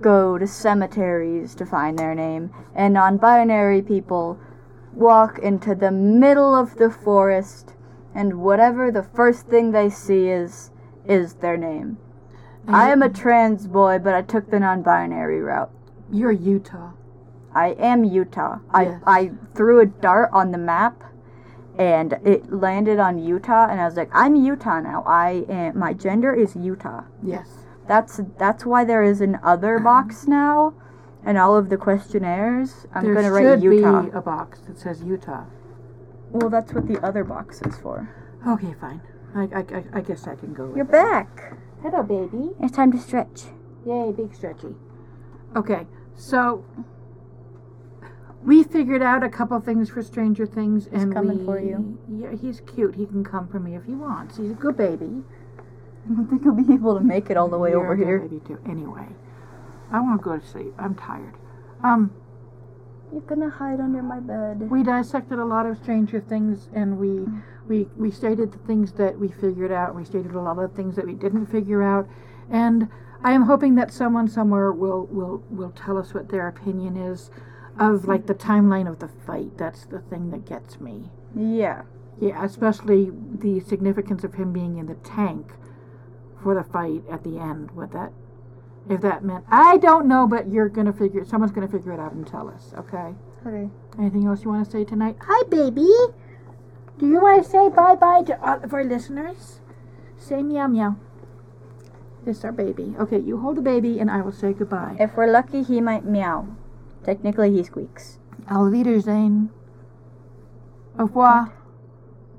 go 0.00 0.38
to 0.38 0.46
cemeteries 0.46 1.54
to 1.56 1.66
find 1.66 1.98
their 1.98 2.14
name. 2.14 2.50
And 2.74 2.94
non 2.94 3.18
binary 3.18 3.82
people 3.82 4.38
walk 4.94 5.38
into 5.38 5.74
the 5.74 5.90
middle 5.90 6.54
of 6.54 6.76
the 6.76 6.90
forest 6.90 7.74
and 8.14 8.40
whatever 8.40 8.90
the 8.90 9.02
first 9.02 9.46
thing 9.46 9.72
they 9.72 9.90
see 9.90 10.28
is 10.28 10.70
is 11.06 11.34
their 11.34 11.56
name. 11.56 11.98
I 12.66 12.90
am 12.90 13.02
a 13.02 13.08
trans 13.08 13.66
boy, 13.66 13.98
but 13.98 14.14
I 14.14 14.22
took 14.22 14.50
the 14.50 14.60
non 14.60 14.82
binary 14.82 15.40
route. 15.40 15.70
you're 16.10 16.32
utah 16.32 16.92
I 17.54 17.70
am 17.78 18.04
Utah. 18.04 18.58
I, 18.72 18.98
I 19.06 19.32
threw 19.54 19.80
a 19.80 19.86
dart 19.86 20.30
on 20.32 20.52
the 20.52 20.58
map 20.58 21.02
and 21.80 22.12
it 22.24 22.52
landed 22.52 22.98
on 22.98 23.18
Utah 23.18 23.66
and 23.70 23.80
I 23.80 23.86
was 23.86 23.96
like, 23.96 24.10
I'm 24.12 24.34
Utah 24.36 24.80
now. 24.80 25.02
I 25.06 25.44
am 25.48 25.78
my 25.78 25.92
gender 25.94 26.34
is 26.34 26.54
Utah. 26.54 27.04
yes 27.22 27.48
That's 27.88 28.20
that's 28.38 28.66
why 28.66 28.84
there 28.84 29.02
is 29.02 29.20
an 29.22 29.38
other 29.42 29.78
box 29.90 30.26
now 30.28 30.74
and 31.24 31.38
all 31.38 31.56
of 31.56 31.68
the 31.70 31.76
questionnaires. 31.76 32.86
I'm 32.94 33.04
there 33.04 33.14
gonna 33.14 33.32
write 33.32 33.44
Utah. 33.62 33.92
There 33.92 34.02
should 34.02 34.12
be 34.12 34.18
a 34.18 34.20
box 34.20 34.60
that 34.66 34.78
says 34.78 35.02
utah 35.02 35.44
Well 36.30 36.50
that's 36.50 36.72
what 36.74 36.86
the 36.86 37.00
other 37.04 37.24
box 37.24 37.60
is 37.62 37.76
for. 37.78 38.08
okay 38.46 38.74
fine 38.80 39.00
i, 39.34 39.42
I, 39.60 39.60
I- 39.78 39.84
I 39.98 40.00
guess 40.02 40.26
i 40.26 40.34
can 40.34 40.52
go 40.52 40.66
with 40.66 40.76
You're 40.76 40.84
that. 40.86 41.34
back. 41.36 41.52
hello 41.82 42.02
baby 42.02 42.50
It's 42.60 42.76
time 42.76 42.92
to 42.92 42.98
stretch. 42.98 43.44
Yay, 43.86 44.12
big 44.12 44.34
stretchy. 44.34 44.74
Okay, 45.56 45.86
so 46.14 46.64
we 48.44 48.62
figured 48.62 49.02
out 49.02 49.22
a 49.22 49.28
couple 49.28 49.60
things 49.60 49.90
for 49.90 50.02
Stranger 50.02 50.46
Things, 50.46 50.86
and 50.86 51.04
he's 51.04 51.12
coming 51.12 51.40
we, 51.40 51.44
for 51.44 51.60
you. 51.60 51.98
Yeah, 52.08 52.32
he's 52.34 52.60
cute. 52.60 52.94
He 52.94 53.06
can 53.06 53.22
come 53.22 53.48
for 53.48 53.60
me 53.60 53.76
if 53.76 53.84
he 53.84 53.92
wants. 53.92 54.36
He's 54.38 54.50
a 54.50 54.54
good 54.54 54.76
baby. 54.76 55.22
I 56.10 56.14
don't 56.14 56.26
think 56.28 56.42
he'll 56.42 56.54
be 56.54 56.72
able 56.72 56.94
to 56.94 57.04
make 57.04 57.28
it 57.30 57.36
all 57.36 57.48
the 57.48 57.58
way 57.58 57.70
You're 57.70 57.84
over 57.84 57.92
a 57.92 57.96
good 57.96 58.06
here. 58.06 58.18
Baby 58.20 58.40
too. 58.46 58.58
Anyway, 58.66 59.06
I 59.92 60.00
want 60.00 60.20
to 60.20 60.24
go 60.24 60.38
to 60.38 60.46
sleep. 60.46 60.72
I'm 60.78 60.94
tired. 60.94 61.34
Um, 61.84 62.12
You're 63.12 63.20
gonna 63.22 63.50
hide 63.50 63.80
under 63.80 64.02
my 64.02 64.20
bed. 64.20 64.70
we 64.70 64.82
dissected 64.82 65.38
a 65.38 65.44
lot 65.44 65.66
of 65.66 65.76
Stranger 65.76 66.20
Things, 66.20 66.70
and 66.74 66.98
we 66.98 67.26
we 67.68 67.88
we 67.96 68.10
stated 68.10 68.52
the 68.52 68.58
things 68.58 68.92
that 68.92 69.18
we 69.18 69.28
figured 69.28 69.72
out. 69.72 69.94
We 69.94 70.04
stated 70.04 70.32
a 70.32 70.40
lot 70.40 70.58
of 70.58 70.70
the 70.70 70.76
things 70.76 70.96
that 70.96 71.06
we 71.06 71.14
didn't 71.14 71.46
figure 71.46 71.82
out, 71.82 72.08
and 72.50 72.88
I 73.22 73.32
am 73.32 73.42
hoping 73.42 73.74
that 73.74 73.92
someone 73.92 74.28
somewhere 74.28 74.72
will 74.72 75.06
will 75.06 75.42
will 75.50 75.72
tell 75.72 75.98
us 75.98 76.14
what 76.14 76.30
their 76.30 76.48
opinion 76.48 76.96
is 76.96 77.30
of 77.78 78.06
like 78.06 78.26
the 78.26 78.34
timeline 78.34 78.88
of 78.88 78.98
the 78.98 79.08
fight. 79.08 79.56
That's 79.56 79.84
the 79.86 80.00
thing 80.00 80.30
that 80.30 80.46
gets 80.46 80.80
me. 80.80 81.10
Yeah. 81.34 81.82
Yeah, 82.20 82.44
especially 82.44 83.10
the 83.38 83.60
significance 83.60 84.24
of 84.24 84.34
him 84.34 84.52
being 84.52 84.76
in 84.76 84.86
the 84.86 84.94
tank 84.96 85.52
for 86.42 86.54
the 86.54 86.64
fight 86.64 87.02
at 87.10 87.24
the 87.24 87.38
end. 87.38 87.70
What 87.70 87.92
that, 87.92 88.12
if 88.88 89.00
that 89.00 89.24
meant, 89.24 89.44
I 89.48 89.78
don't 89.78 90.06
know, 90.06 90.26
but 90.26 90.50
you're 90.50 90.68
gonna 90.68 90.92
figure. 90.92 91.24
Someone's 91.24 91.52
gonna 91.52 91.68
figure 91.68 91.92
it 91.92 92.00
out 92.00 92.12
and 92.12 92.26
tell 92.26 92.48
us. 92.48 92.74
Okay. 92.76 93.14
Okay. 93.46 93.70
Anything 93.98 94.26
else 94.26 94.44
you 94.44 94.50
want 94.50 94.64
to 94.64 94.70
say 94.70 94.84
tonight? 94.84 95.16
Hi, 95.22 95.42
baby. 95.48 95.88
Do 96.98 97.08
you 97.08 97.20
want 97.20 97.42
to 97.42 97.48
say 97.48 97.70
bye 97.70 97.94
bye 97.94 98.22
to 98.24 98.38
all 98.46 98.62
of 98.62 98.74
our 98.74 98.84
listeners? 98.84 99.60
Say 100.18 100.42
meow 100.42 100.66
meow. 100.66 100.96
This 102.26 102.38
is 102.38 102.44
our 102.44 102.52
baby. 102.52 102.94
Okay, 103.00 103.18
you 103.18 103.38
hold 103.38 103.56
the 103.56 103.62
baby 103.62 103.98
and 103.98 104.10
I 104.10 104.20
will 104.20 104.32
say 104.32 104.52
goodbye. 104.52 104.96
If 105.00 105.16
we're 105.16 105.30
lucky, 105.30 105.62
he 105.62 105.80
might 105.80 106.04
meow. 106.04 106.46
Technically, 107.04 107.52
he 107.52 107.62
squeaks. 107.64 108.18
Auf 108.50 108.70
Wiedersehen. 108.72 109.50
Au 110.98 111.04
revoir. 111.06 111.52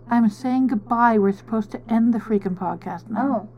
I'm 0.09 0.30
saying 0.30 0.68
goodbye. 0.68 1.18
We're 1.18 1.32
supposed 1.32 1.72
to 1.72 1.82
end 1.89 2.14
the 2.14 2.20
freaking 2.20 2.55
podcast 2.57 3.09
now. 3.09 3.47
Oh. 3.47 3.49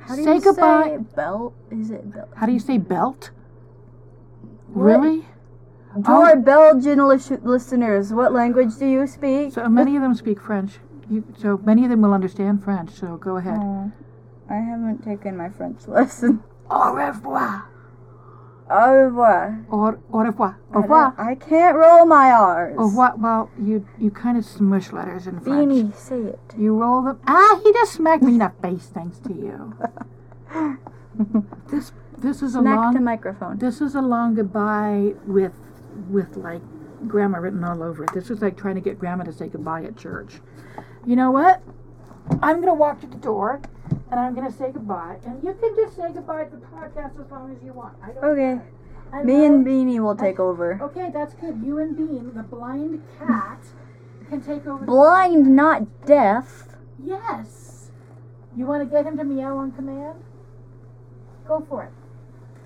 How 0.00 0.16
do 0.16 0.24
Say 0.24 0.34
you 0.36 0.40
goodbye. 0.40 0.96
say 0.98 1.14
belt? 1.16 1.54
Is 1.70 1.90
it 1.90 2.12
belt? 2.12 2.28
How 2.36 2.46
do 2.46 2.52
you 2.52 2.58
say 2.60 2.78
belt? 2.78 3.30
What? 4.72 4.84
Really? 4.84 5.20
To 5.94 6.10
Oh. 6.10 6.22
our 6.24 6.36
Belgian 6.36 7.06
lis- 7.06 7.30
listeners, 7.42 8.12
what 8.14 8.32
language 8.32 8.76
do 8.78 8.86
you 8.86 9.06
speak? 9.06 9.52
So 9.52 9.68
many 9.68 9.94
of 9.96 10.02
them 10.02 10.14
speak 10.14 10.40
French. 10.40 10.80
You, 11.10 11.24
so 11.36 11.60
many 11.64 11.84
of 11.84 11.90
them 11.90 12.00
will 12.00 12.14
understand 12.14 12.64
French. 12.64 12.90
So 12.90 13.16
go 13.18 13.36
ahead. 13.36 13.58
Oh, 13.60 13.92
I 14.48 14.54
haven't 14.56 15.04
taken 15.04 15.36
my 15.36 15.50
French 15.50 15.86
lesson. 15.88 16.42
Au 16.70 16.94
revoir. 16.94 17.64
Au 18.72 19.04
revoir. 19.04 19.54
Au, 19.70 19.94
au 20.12 20.18
revoir. 20.24 20.54
Au 20.74 20.80
revoir. 20.80 21.14
I 21.18 21.34
can't 21.34 21.76
roll 21.76 22.06
my 22.06 22.32
R's. 22.32 22.74
Au 22.78 22.84
revoir. 22.84 23.14
Well, 23.18 23.50
you 23.60 23.86
you 23.98 24.10
kind 24.10 24.38
of 24.38 24.44
smush 24.44 24.92
letters 24.92 25.26
in 25.26 25.40
French. 25.40 25.68
Beanie, 25.68 25.94
say 25.94 26.20
it. 26.20 26.40
You 26.56 26.74
roll 26.74 27.02
them. 27.02 27.20
Ah, 27.26 27.60
he 27.62 27.72
just 27.72 27.92
smacked 27.92 28.22
me 28.22 28.32
in 28.32 28.38
the 28.38 28.52
face. 28.62 28.90
Thanks 28.94 29.18
to 29.20 29.32
you. 29.32 29.74
This 31.70 31.92
this 32.18 32.42
is 32.42 32.54
a 32.54 32.60
long 32.60 32.94
the 32.94 33.00
microphone. 33.00 33.58
This 33.58 33.80
is 33.80 33.94
a 33.94 34.00
long 34.00 34.34
goodbye 34.34 35.14
with 35.26 35.52
with 36.08 36.36
like 36.36 36.62
grandma 37.06 37.38
written 37.38 37.62
all 37.64 37.82
over 37.82 38.04
it. 38.04 38.10
This 38.14 38.30
is 38.30 38.40
like 38.40 38.56
trying 38.56 38.76
to 38.76 38.80
get 38.80 38.98
grandma 38.98 39.24
to 39.24 39.32
say 39.32 39.48
goodbye 39.48 39.84
at 39.84 39.96
church. 39.96 40.40
You 41.04 41.16
know 41.16 41.30
what? 41.30 41.62
I'm 42.42 42.60
gonna 42.60 42.74
walk 42.74 43.00
to 43.00 43.06
the 43.06 43.16
door 43.16 43.60
and 44.12 44.20
I'm 44.20 44.34
gonna 44.34 44.52
say 44.52 44.70
goodbye. 44.70 45.16
And 45.24 45.42
you 45.42 45.54
can 45.54 45.74
just 45.74 45.96
say 45.96 46.12
goodbye 46.12 46.44
to 46.44 46.56
the 46.56 46.66
podcast 46.66 47.18
as 47.18 47.30
long 47.30 47.50
as 47.56 47.62
you 47.64 47.72
want. 47.72 47.94
I 48.02 48.12
don't 48.12 48.24
Okay. 48.24 48.60
I 49.10 49.22
Me 49.24 49.46
and 49.46 49.66
Beanie 49.66 50.00
will 50.00 50.14
take 50.14 50.38
over. 50.38 50.78
Okay, 50.82 51.10
that's 51.12 51.34
good. 51.34 51.62
You 51.64 51.78
and 51.78 51.96
Bean, 51.96 52.32
the 52.34 52.42
blind 52.42 53.02
cat, 53.18 53.58
can 54.28 54.42
take 54.42 54.66
over. 54.66 54.84
Blind, 54.84 55.56
not 55.56 56.06
deaf. 56.06 56.76
Yes. 57.02 57.90
You 58.54 58.66
want 58.66 58.82
to 58.82 58.90
get 58.94 59.06
him 59.06 59.16
to 59.16 59.24
meow 59.24 59.56
on 59.56 59.72
command? 59.72 60.22
Go 61.48 61.64
for 61.68 61.84
it. 61.84 61.92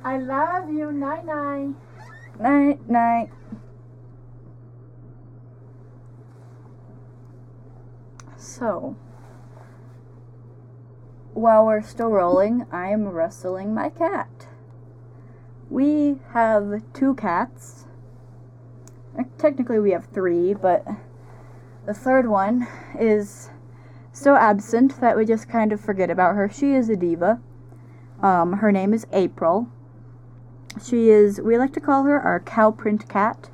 I 0.05 0.18
love 0.18 0.68
you. 0.68 0.90
Night 0.90 1.24
night. 1.24 1.74
Night, 2.40 2.90
night. 2.90 3.30
So, 8.36 8.97
while 11.37 11.66
we're 11.66 11.82
still 11.82 12.09
rolling, 12.09 12.66
I 12.72 12.89
am 12.89 13.09
wrestling 13.09 13.74
my 13.74 13.91
cat. 13.91 14.49
We 15.68 16.16
have 16.32 16.82
two 16.95 17.14
cats. 17.14 17.84
Uh, 19.18 19.24
Technically, 19.37 19.78
we 19.78 19.91
have 19.91 20.07
three, 20.07 20.55
but 20.55 20.87
the 21.84 21.93
third 21.93 22.26
one 22.28 22.66
is 22.99 23.51
so 24.12 24.34
absent 24.34 24.99
that 25.03 25.14
we 25.14 25.26
just 25.26 25.47
kind 25.47 25.72
of 25.72 25.80
forget 25.80 26.11
about 26.11 26.37
her. 26.37 26.49
She 26.49 26.72
is 26.72 26.89
a 26.89 26.97
diva. 26.97 27.39
Um, 28.22 28.55
her 28.55 28.72
name 28.72 28.95
is 28.95 29.07
April. 29.12 29.68
She 30.82 31.11
is, 31.11 31.39
we 31.39 31.59
like 31.59 31.74
to 31.74 31.80
call 31.80 32.05
her 32.05 32.18
our 32.18 32.41
cow 32.41 32.70
print 32.70 33.11
cat 33.11 33.51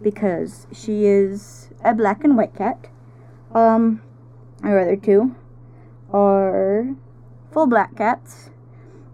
because 0.00 0.68
she 0.72 1.06
is 1.06 1.70
a 1.84 1.92
black 1.92 2.22
and 2.22 2.36
white 2.36 2.54
cat. 2.54 2.88
Um, 3.52 4.00
our 4.62 4.78
other 4.78 4.96
two 4.96 5.34
are 6.12 6.94
full 7.56 7.66
black 7.66 7.96
cats. 7.96 8.50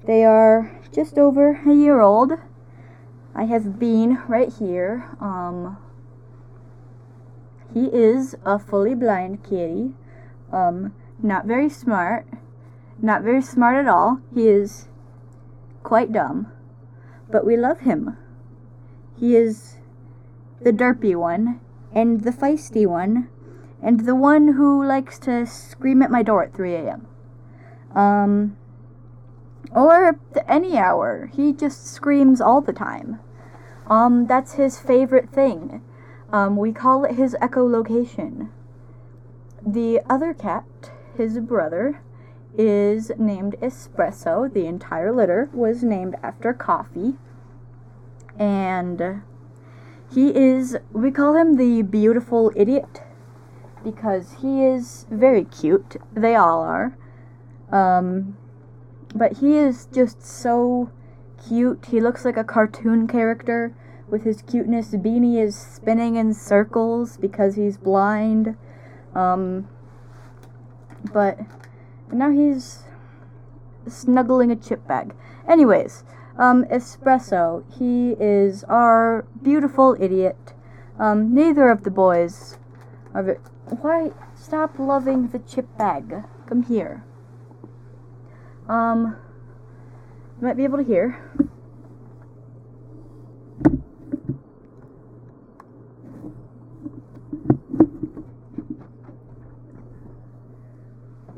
They 0.04 0.24
are 0.24 0.80
just 0.90 1.16
over 1.16 1.62
a 1.64 1.72
year 1.72 2.00
old. 2.00 2.32
I 3.36 3.44
have 3.44 3.78
Bean 3.78 4.20
right 4.26 4.52
here. 4.52 5.08
Um, 5.20 5.78
he 7.72 7.84
is 7.84 8.34
a 8.44 8.58
fully 8.58 8.96
blind 8.96 9.44
kitty. 9.44 9.92
Um, 10.52 10.92
not 11.22 11.46
very 11.46 11.68
smart. 11.68 12.26
Not 13.00 13.22
very 13.22 13.42
smart 13.42 13.76
at 13.76 13.86
all. 13.86 14.20
He 14.34 14.48
is 14.48 14.88
quite 15.84 16.10
dumb 16.10 16.50
but 17.30 17.46
we 17.46 17.56
love 17.56 17.80
him. 17.80 18.16
He 19.18 19.36
is 19.36 19.76
the 20.60 20.72
derpy 20.72 21.16
one, 21.16 21.60
and 21.92 22.22
the 22.22 22.30
feisty 22.30 22.86
one, 22.86 23.28
and 23.82 24.00
the 24.00 24.14
one 24.14 24.54
who 24.54 24.84
likes 24.84 25.18
to 25.20 25.46
scream 25.46 26.02
at 26.02 26.10
my 26.10 26.22
door 26.22 26.44
at 26.44 26.54
3 26.54 26.74
a.m. 26.74 27.06
Um, 27.94 28.56
or 29.74 30.18
any 30.48 30.76
hour. 30.76 31.30
He 31.34 31.52
just 31.52 31.86
screams 31.86 32.40
all 32.40 32.60
the 32.60 32.72
time. 32.72 33.20
Um, 33.86 34.26
that's 34.26 34.54
his 34.54 34.78
favorite 34.78 35.30
thing. 35.30 35.82
Um, 36.30 36.56
we 36.56 36.72
call 36.72 37.04
it 37.04 37.16
his 37.16 37.36
echolocation. 37.40 38.48
The 39.66 40.00
other 40.08 40.34
cat, 40.34 40.64
his 41.16 41.38
brother, 41.38 42.00
is 42.56 43.12
named 43.18 43.56
Espresso. 43.60 44.52
The 44.52 44.66
entire 44.66 45.12
litter 45.12 45.48
was 45.52 45.82
named 45.82 46.16
after 46.22 46.52
coffee. 46.52 47.14
And 48.38 49.22
he 50.12 50.34
is, 50.34 50.76
we 50.92 51.10
call 51.10 51.36
him 51.36 51.56
the 51.56 51.82
beautiful 51.82 52.52
idiot 52.56 53.02
because 53.84 54.36
he 54.40 54.64
is 54.64 55.06
very 55.10 55.44
cute. 55.44 55.96
They 56.14 56.34
all 56.34 56.62
are. 56.62 56.96
Um, 57.72 58.36
but 59.14 59.38
he 59.38 59.56
is 59.56 59.86
just 59.86 60.22
so 60.22 60.90
cute. 61.48 61.86
He 61.90 62.00
looks 62.00 62.24
like 62.24 62.36
a 62.36 62.44
cartoon 62.44 63.08
character 63.08 63.74
with 64.08 64.24
his 64.24 64.42
cuteness. 64.42 64.90
Beanie 64.90 65.42
is 65.42 65.56
spinning 65.56 66.16
in 66.16 66.34
circles 66.34 67.16
because 67.16 67.56
he's 67.56 67.78
blind. 67.78 68.56
Um, 69.14 69.68
but 71.12 71.38
now 72.12 72.30
he's 72.30 72.84
snuggling 73.88 74.50
a 74.50 74.56
chip 74.56 74.86
bag. 74.86 75.14
Anyways, 75.48 76.04
um, 76.38 76.64
Espresso, 76.66 77.64
he 77.78 78.12
is 78.20 78.64
our 78.64 79.26
beautiful 79.42 79.96
idiot. 79.98 80.54
Um, 80.98 81.34
neither 81.34 81.70
of 81.70 81.84
the 81.84 81.90
boys 81.90 82.58
are. 83.14 83.38
Why 83.80 84.10
stop 84.34 84.78
loving 84.78 85.28
the 85.28 85.38
chip 85.38 85.66
bag? 85.78 86.24
Come 86.46 86.64
here. 86.64 87.04
Um, 88.72 89.16
you 90.40 90.46
might 90.46 90.56
be 90.56 90.64
able 90.64 90.78
to 90.78 90.82
hear. 90.82 91.20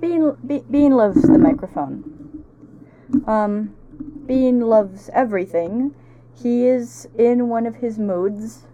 Bean, 0.01 0.37
Be- 0.47 0.63
Bean 0.71 0.93
loves 0.93 1.23
the 1.23 1.37
microphone. 1.37 2.45
Um, 3.27 3.75
Bean 4.27 4.61
loves 4.61 5.11
everything. 5.13 5.93
He 6.41 6.69
is 6.69 7.09
in 7.19 7.49
one 7.49 7.67
of 7.67 7.77
his 7.77 7.99
moods 7.99 8.69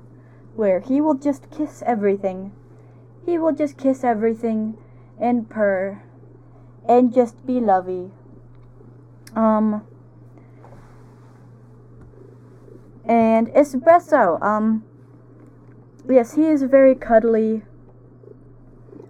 where 0.55 0.81
he 0.81 1.01
will 1.01 1.15
just 1.15 1.51
kiss 1.51 1.83
everything. 1.87 2.53
He 3.25 3.39
will 3.39 3.53
just 3.53 3.79
kiss 3.79 4.05
everything 4.05 4.77
and 5.19 5.49
purr 5.49 6.03
and 6.87 7.11
just 7.15 7.47
be 7.47 7.59
lovey. 7.59 8.11
Um, 9.35 9.87
and 13.05 13.49
Espresso, 13.49 14.41
um, 14.43 14.85
yes, 16.09 16.35
he 16.35 16.47
is 16.47 16.63
very 16.63 16.95
cuddly. 16.95 17.63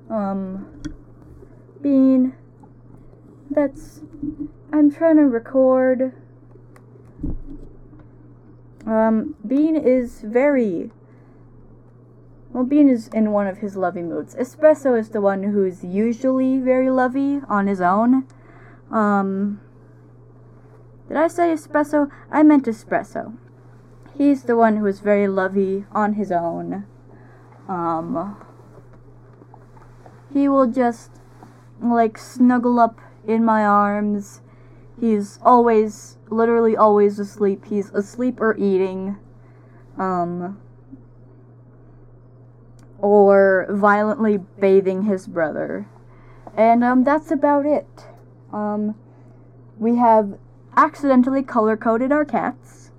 Um, 0.08 0.82
Bean, 1.80 2.34
that's. 3.50 4.00
I'm 4.72 4.90
trying 4.90 5.16
to 5.16 5.22
record. 5.22 6.12
Um, 8.86 9.36
Bean 9.46 9.76
is 9.76 10.20
very. 10.20 10.90
Well, 12.52 12.64
Bean 12.64 12.88
is 12.88 13.08
in 13.08 13.30
one 13.30 13.46
of 13.46 13.58
his 13.58 13.76
lovey 13.76 14.02
moods. 14.02 14.34
Espresso 14.34 14.98
is 14.98 15.10
the 15.10 15.20
one 15.20 15.44
who's 15.44 15.84
usually 15.84 16.58
very 16.58 16.90
lovey 16.90 17.40
on 17.48 17.66
his 17.66 17.80
own. 17.80 18.26
Um. 18.90 19.60
Did 21.11 21.16
I 21.16 21.26
say 21.26 21.52
espresso? 21.52 22.08
I 22.30 22.44
meant 22.44 22.66
espresso. 22.66 23.36
He's 24.16 24.44
the 24.44 24.54
one 24.54 24.76
who 24.76 24.86
is 24.86 25.00
very 25.00 25.26
lovey 25.26 25.84
on 25.90 26.12
his 26.12 26.30
own. 26.30 26.86
Um. 27.68 28.36
He 30.32 30.48
will 30.48 30.68
just 30.68 31.11
like 31.82 32.16
snuggle 32.16 32.78
up 32.78 33.00
in 33.26 33.44
my 33.44 33.64
arms. 33.64 34.40
He's 35.00 35.40
always, 35.42 36.16
literally 36.28 36.76
always 36.76 37.18
asleep. 37.18 37.64
He's 37.64 37.90
asleep 37.90 38.40
or 38.40 38.56
eating. 38.56 39.16
Um, 39.98 40.61
or 42.98 43.66
violently 43.68 44.38
bathing 44.38 45.02
his 45.02 45.26
brother. 45.26 45.88
And 46.56 46.84
um, 46.84 47.02
that's 47.02 47.32
about 47.32 47.66
it. 47.66 48.06
Um, 48.52 48.94
we 49.76 49.96
have 49.96 50.38
accidentally 50.80 51.42
color 51.42 51.76
coded 51.76 52.10
our 52.10 52.24
cats 52.24 52.90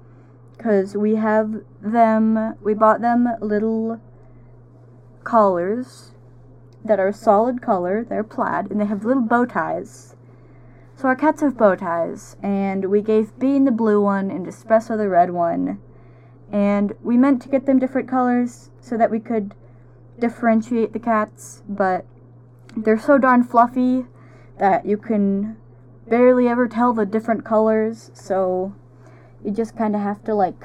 because 0.56 0.96
we 0.96 1.16
have 1.16 1.64
them, 1.82 2.56
we 2.62 2.76
bought 2.76 3.02
them 3.02 3.28
little 3.42 4.00
collars 5.24 6.12
that 6.86 7.00
are 7.00 7.12
solid 7.12 7.60
color, 7.60 8.04
they're 8.04 8.24
plaid, 8.24 8.70
and 8.70 8.80
they 8.80 8.86
have 8.86 9.04
little 9.04 9.24
bow 9.24 9.46
ties. 9.46 10.16
So 10.96 11.08
our 11.08 11.16
cats 11.16 11.42
have 11.42 11.58
bow 11.58 11.74
ties, 11.74 12.36
and 12.44 12.86
we 12.86 13.02
gave 13.02 13.38
Bean 13.40 13.66
the 13.66 13.72
blue 13.72 14.00
one 14.00 14.30
and 14.30 14.46
Espresso 14.46 14.96
the 14.96 15.10
red 15.10 15.32
one. 15.32 15.82
And 16.52 16.94
we 17.02 17.18
meant 17.18 17.42
to 17.42 17.50
get 17.50 17.66
them 17.66 17.80
different 17.80 18.08
colors 18.08 18.70
so 18.80 18.96
that 18.96 19.10
we 19.10 19.20
could 19.20 19.56
differentiate 20.20 20.94
the 20.94 21.00
cats, 21.00 21.64
but 21.68 22.06
they're 22.78 23.00
so 23.00 23.18
darn 23.18 23.44
fluffy 23.44 24.06
that 24.60 24.86
you 24.86 24.98
can 24.98 25.58
barely 26.12 26.50
ever 26.50 26.68
tell 26.68 26.92
the 26.92 27.06
different 27.06 27.46
colors, 27.46 28.12
so 28.14 28.76
you 29.46 29.50
just 29.50 29.78
kind 29.78 29.96
of 29.96 30.02
have 30.02 30.22
to 30.26 30.36
like 30.36 30.62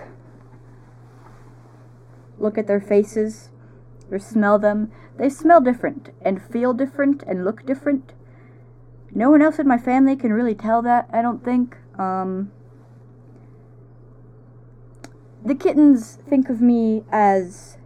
look 2.36 2.58
at 2.58 2.66
their 2.66 2.80
faces 2.80 3.50
or 4.10 4.18
smell 4.18 4.58
them. 4.58 4.90
They 5.16 5.28
smell 5.28 5.60
different 5.60 6.10
and 6.20 6.42
feel 6.42 6.74
different 6.74 7.22
and 7.22 7.44
look 7.44 7.64
different. 7.64 8.12
No 9.14 9.30
one 9.30 9.40
else 9.40 9.60
in 9.60 9.68
my 9.68 9.78
family 9.78 10.16
can 10.16 10.32
really 10.32 10.54
tell 10.54 10.82
that, 10.82 11.08
I 11.12 11.22
don't 11.22 11.44
think. 11.44 11.76
Um, 11.96 12.50
the 15.44 15.54
kittens 15.54 16.18
think 16.28 16.48
of 16.48 16.60
me 16.60 17.04
as 17.12 17.78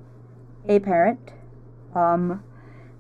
a 0.67 0.79
parent, 0.81 1.33
um, 1.95 2.43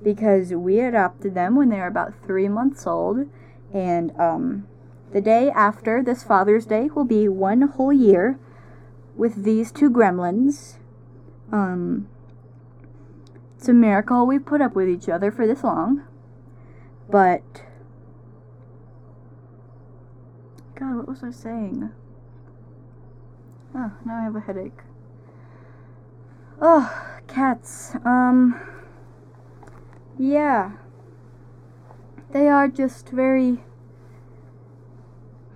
because 0.02 0.52
we 0.52 0.80
adopted 0.80 1.34
them 1.34 1.56
when 1.56 1.70
they 1.70 1.78
were 1.78 1.86
about 1.86 2.12
three 2.26 2.46
months 2.46 2.86
old, 2.86 3.26
and 3.72 4.12
um, 4.18 4.66
the 5.12 5.20
day 5.20 5.50
after 5.50 6.02
this 6.02 6.22
Father's 6.22 6.66
Day 6.66 6.88
will 6.94 7.04
be 7.04 7.28
one 7.28 7.62
whole 7.62 7.92
year 7.92 8.38
with 9.16 9.44
these 9.44 9.72
two 9.72 9.90
gremlins. 9.90 10.76
Um, 11.52 12.08
it's 13.56 13.68
a 13.68 13.72
miracle 13.72 14.26
we've 14.26 14.44
put 14.44 14.60
up 14.60 14.74
with 14.74 14.88
each 14.88 15.08
other 15.08 15.30
for 15.30 15.46
this 15.46 15.62
long, 15.62 16.04
but 17.10 17.42
God, 20.74 20.96
what 20.96 21.08
was 21.08 21.22
I 21.22 21.30
saying? 21.30 21.90
Oh, 23.74 23.92
now 24.04 24.16
I 24.16 24.22
have 24.22 24.36
a 24.36 24.40
headache. 24.40 24.80
Oh, 26.60 26.90
cats. 27.26 27.94
Um, 28.04 28.60
yeah. 30.18 30.72
They 32.32 32.46
are 32.46 32.68
just 32.68 33.08
very 33.08 33.58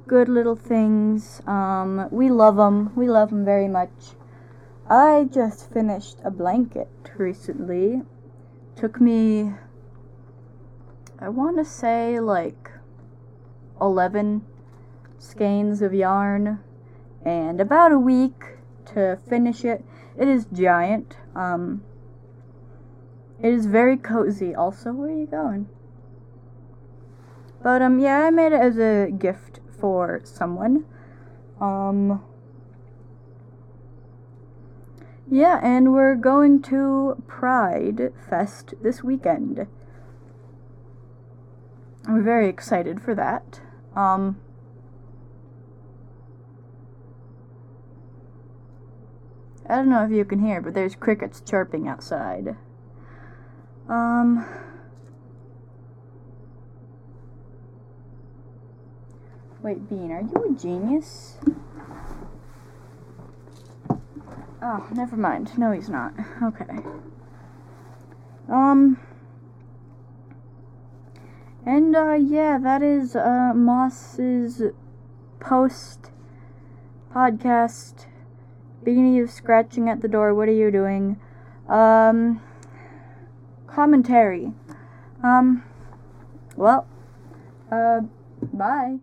good 0.09 0.29
little 0.29 0.57
things. 0.57 1.41
Um, 1.47 2.09
we 2.11 2.29
love 2.29 2.57
them. 2.57 2.91
We 2.97 3.09
love 3.09 3.31
them 3.31 3.45
very 3.45 3.69
much. 3.69 4.17
I 4.89 5.29
just 5.33 5.73
finished 5.73 6.19
a 6.25 6.33
blanket 6.33 6.89
recently. 7.17 8.03
Took 8.75 9.01
me, 9.01 9.53
I 11.21 11.29
want 11.29 11.59
to 11.59 11.65
say, 11.65 12.19
like 12.19 12.73
11 13.81 14.45
skeins 15.17 15.81
of 15.81 15.95
yarn 15.95 16.59
and 17.25 17.61
about 17.61 17.93
a 17.93 17.99
week 17.99 18.59
to 18.87 19.21
finish 19.29 19.65
it. 19.65 19.85
It 20.19 20.27
is 20.27 20.47
giant. 20.53 21.17
Um, 21.37 21.85
it 23.41 23.53
is 23.53 23.67
very 23.67 23.97
cozy. 23.97 24.57
Also, 24.57 24.93
where 24.93 25.09
are 25.09 25.17
you 25.17 25.27
going? 25.27 25.69
But 27.65 27.81
um, 27.81 27.99
yeah, 27.99 28.27
I 28.27 28.31
made 28.31 28.53
it 28.53 28.61
as 28.61 28.77
a 28.77 29.11
gift 29.11 29.61
for 29.81 30.21
someone. 30.23 30.85
Um, 31.59 32.23
yeah, 35.31 35.61
and 35.63 35.95
we're 35.95 36.15
going 36.15 36.61
to 36.65 37.23
Pride 37.27 38.13
Fest 38.29 38.75
this 38.83 39.03
weekend. 39.03 39.67
We're 42.07 42.21
very 42.21 42.51
excited 42.51 43.01
for 43.01 43.15
that. 43.15 43.63
Um, 43.97 44.39
I 49.67 49.77
don't 49.77 49.89
know 49.89 50.05
if 50.05 50.11
you 50.11 50.27
can 50.27 50.41
hear, 50.41 50.61
but 50.61 50.75
there's 50.75 50.95
crickets 50.95 51.41
chirping 51.41 51.89
outside. 51.89 52.57
Um. 53.89 54.47
Wait, 59.65 59.89
Bean, 59.89 60.13
are 60.13 60.21
you 60.21 60.55
a 60.55 60.61
genius? 60.61 61.39
Oh, 64.61 64.87
never 64.93 65.17
mind. 65.17 65.57
No, 65.57 65.73
he's 65.73 65.89
not. 65.89 66.13
Okay. 66.43 66.81
Um. 68.47 69.01
And, 71.65 71.97
uh, 71.97 72.13
yeah, 72.13 72.59
that 72.59 72.83
is, 72.83 73.17
uh, 73.17 73.53
Moss's 73.55 74.61
post 75.41 76.11
podcast 77.11 78.05
beginning 78.83 79.19
of 79.19 79.31
scratching 79.31 79.89
at 79.89 80.03
the 80.03 80.09
door. 80.09 80.35
What 80.35 80.47
are 80.47 80.53
you 80.53 80.71
doing? 80.71 81.19
Um, 81.71 82.43
commentary. 83.67 84.53
Um, 85.23 85.65
well, 86.55 86.87
uh, 87.73 88.03
bye. 88.53 88.99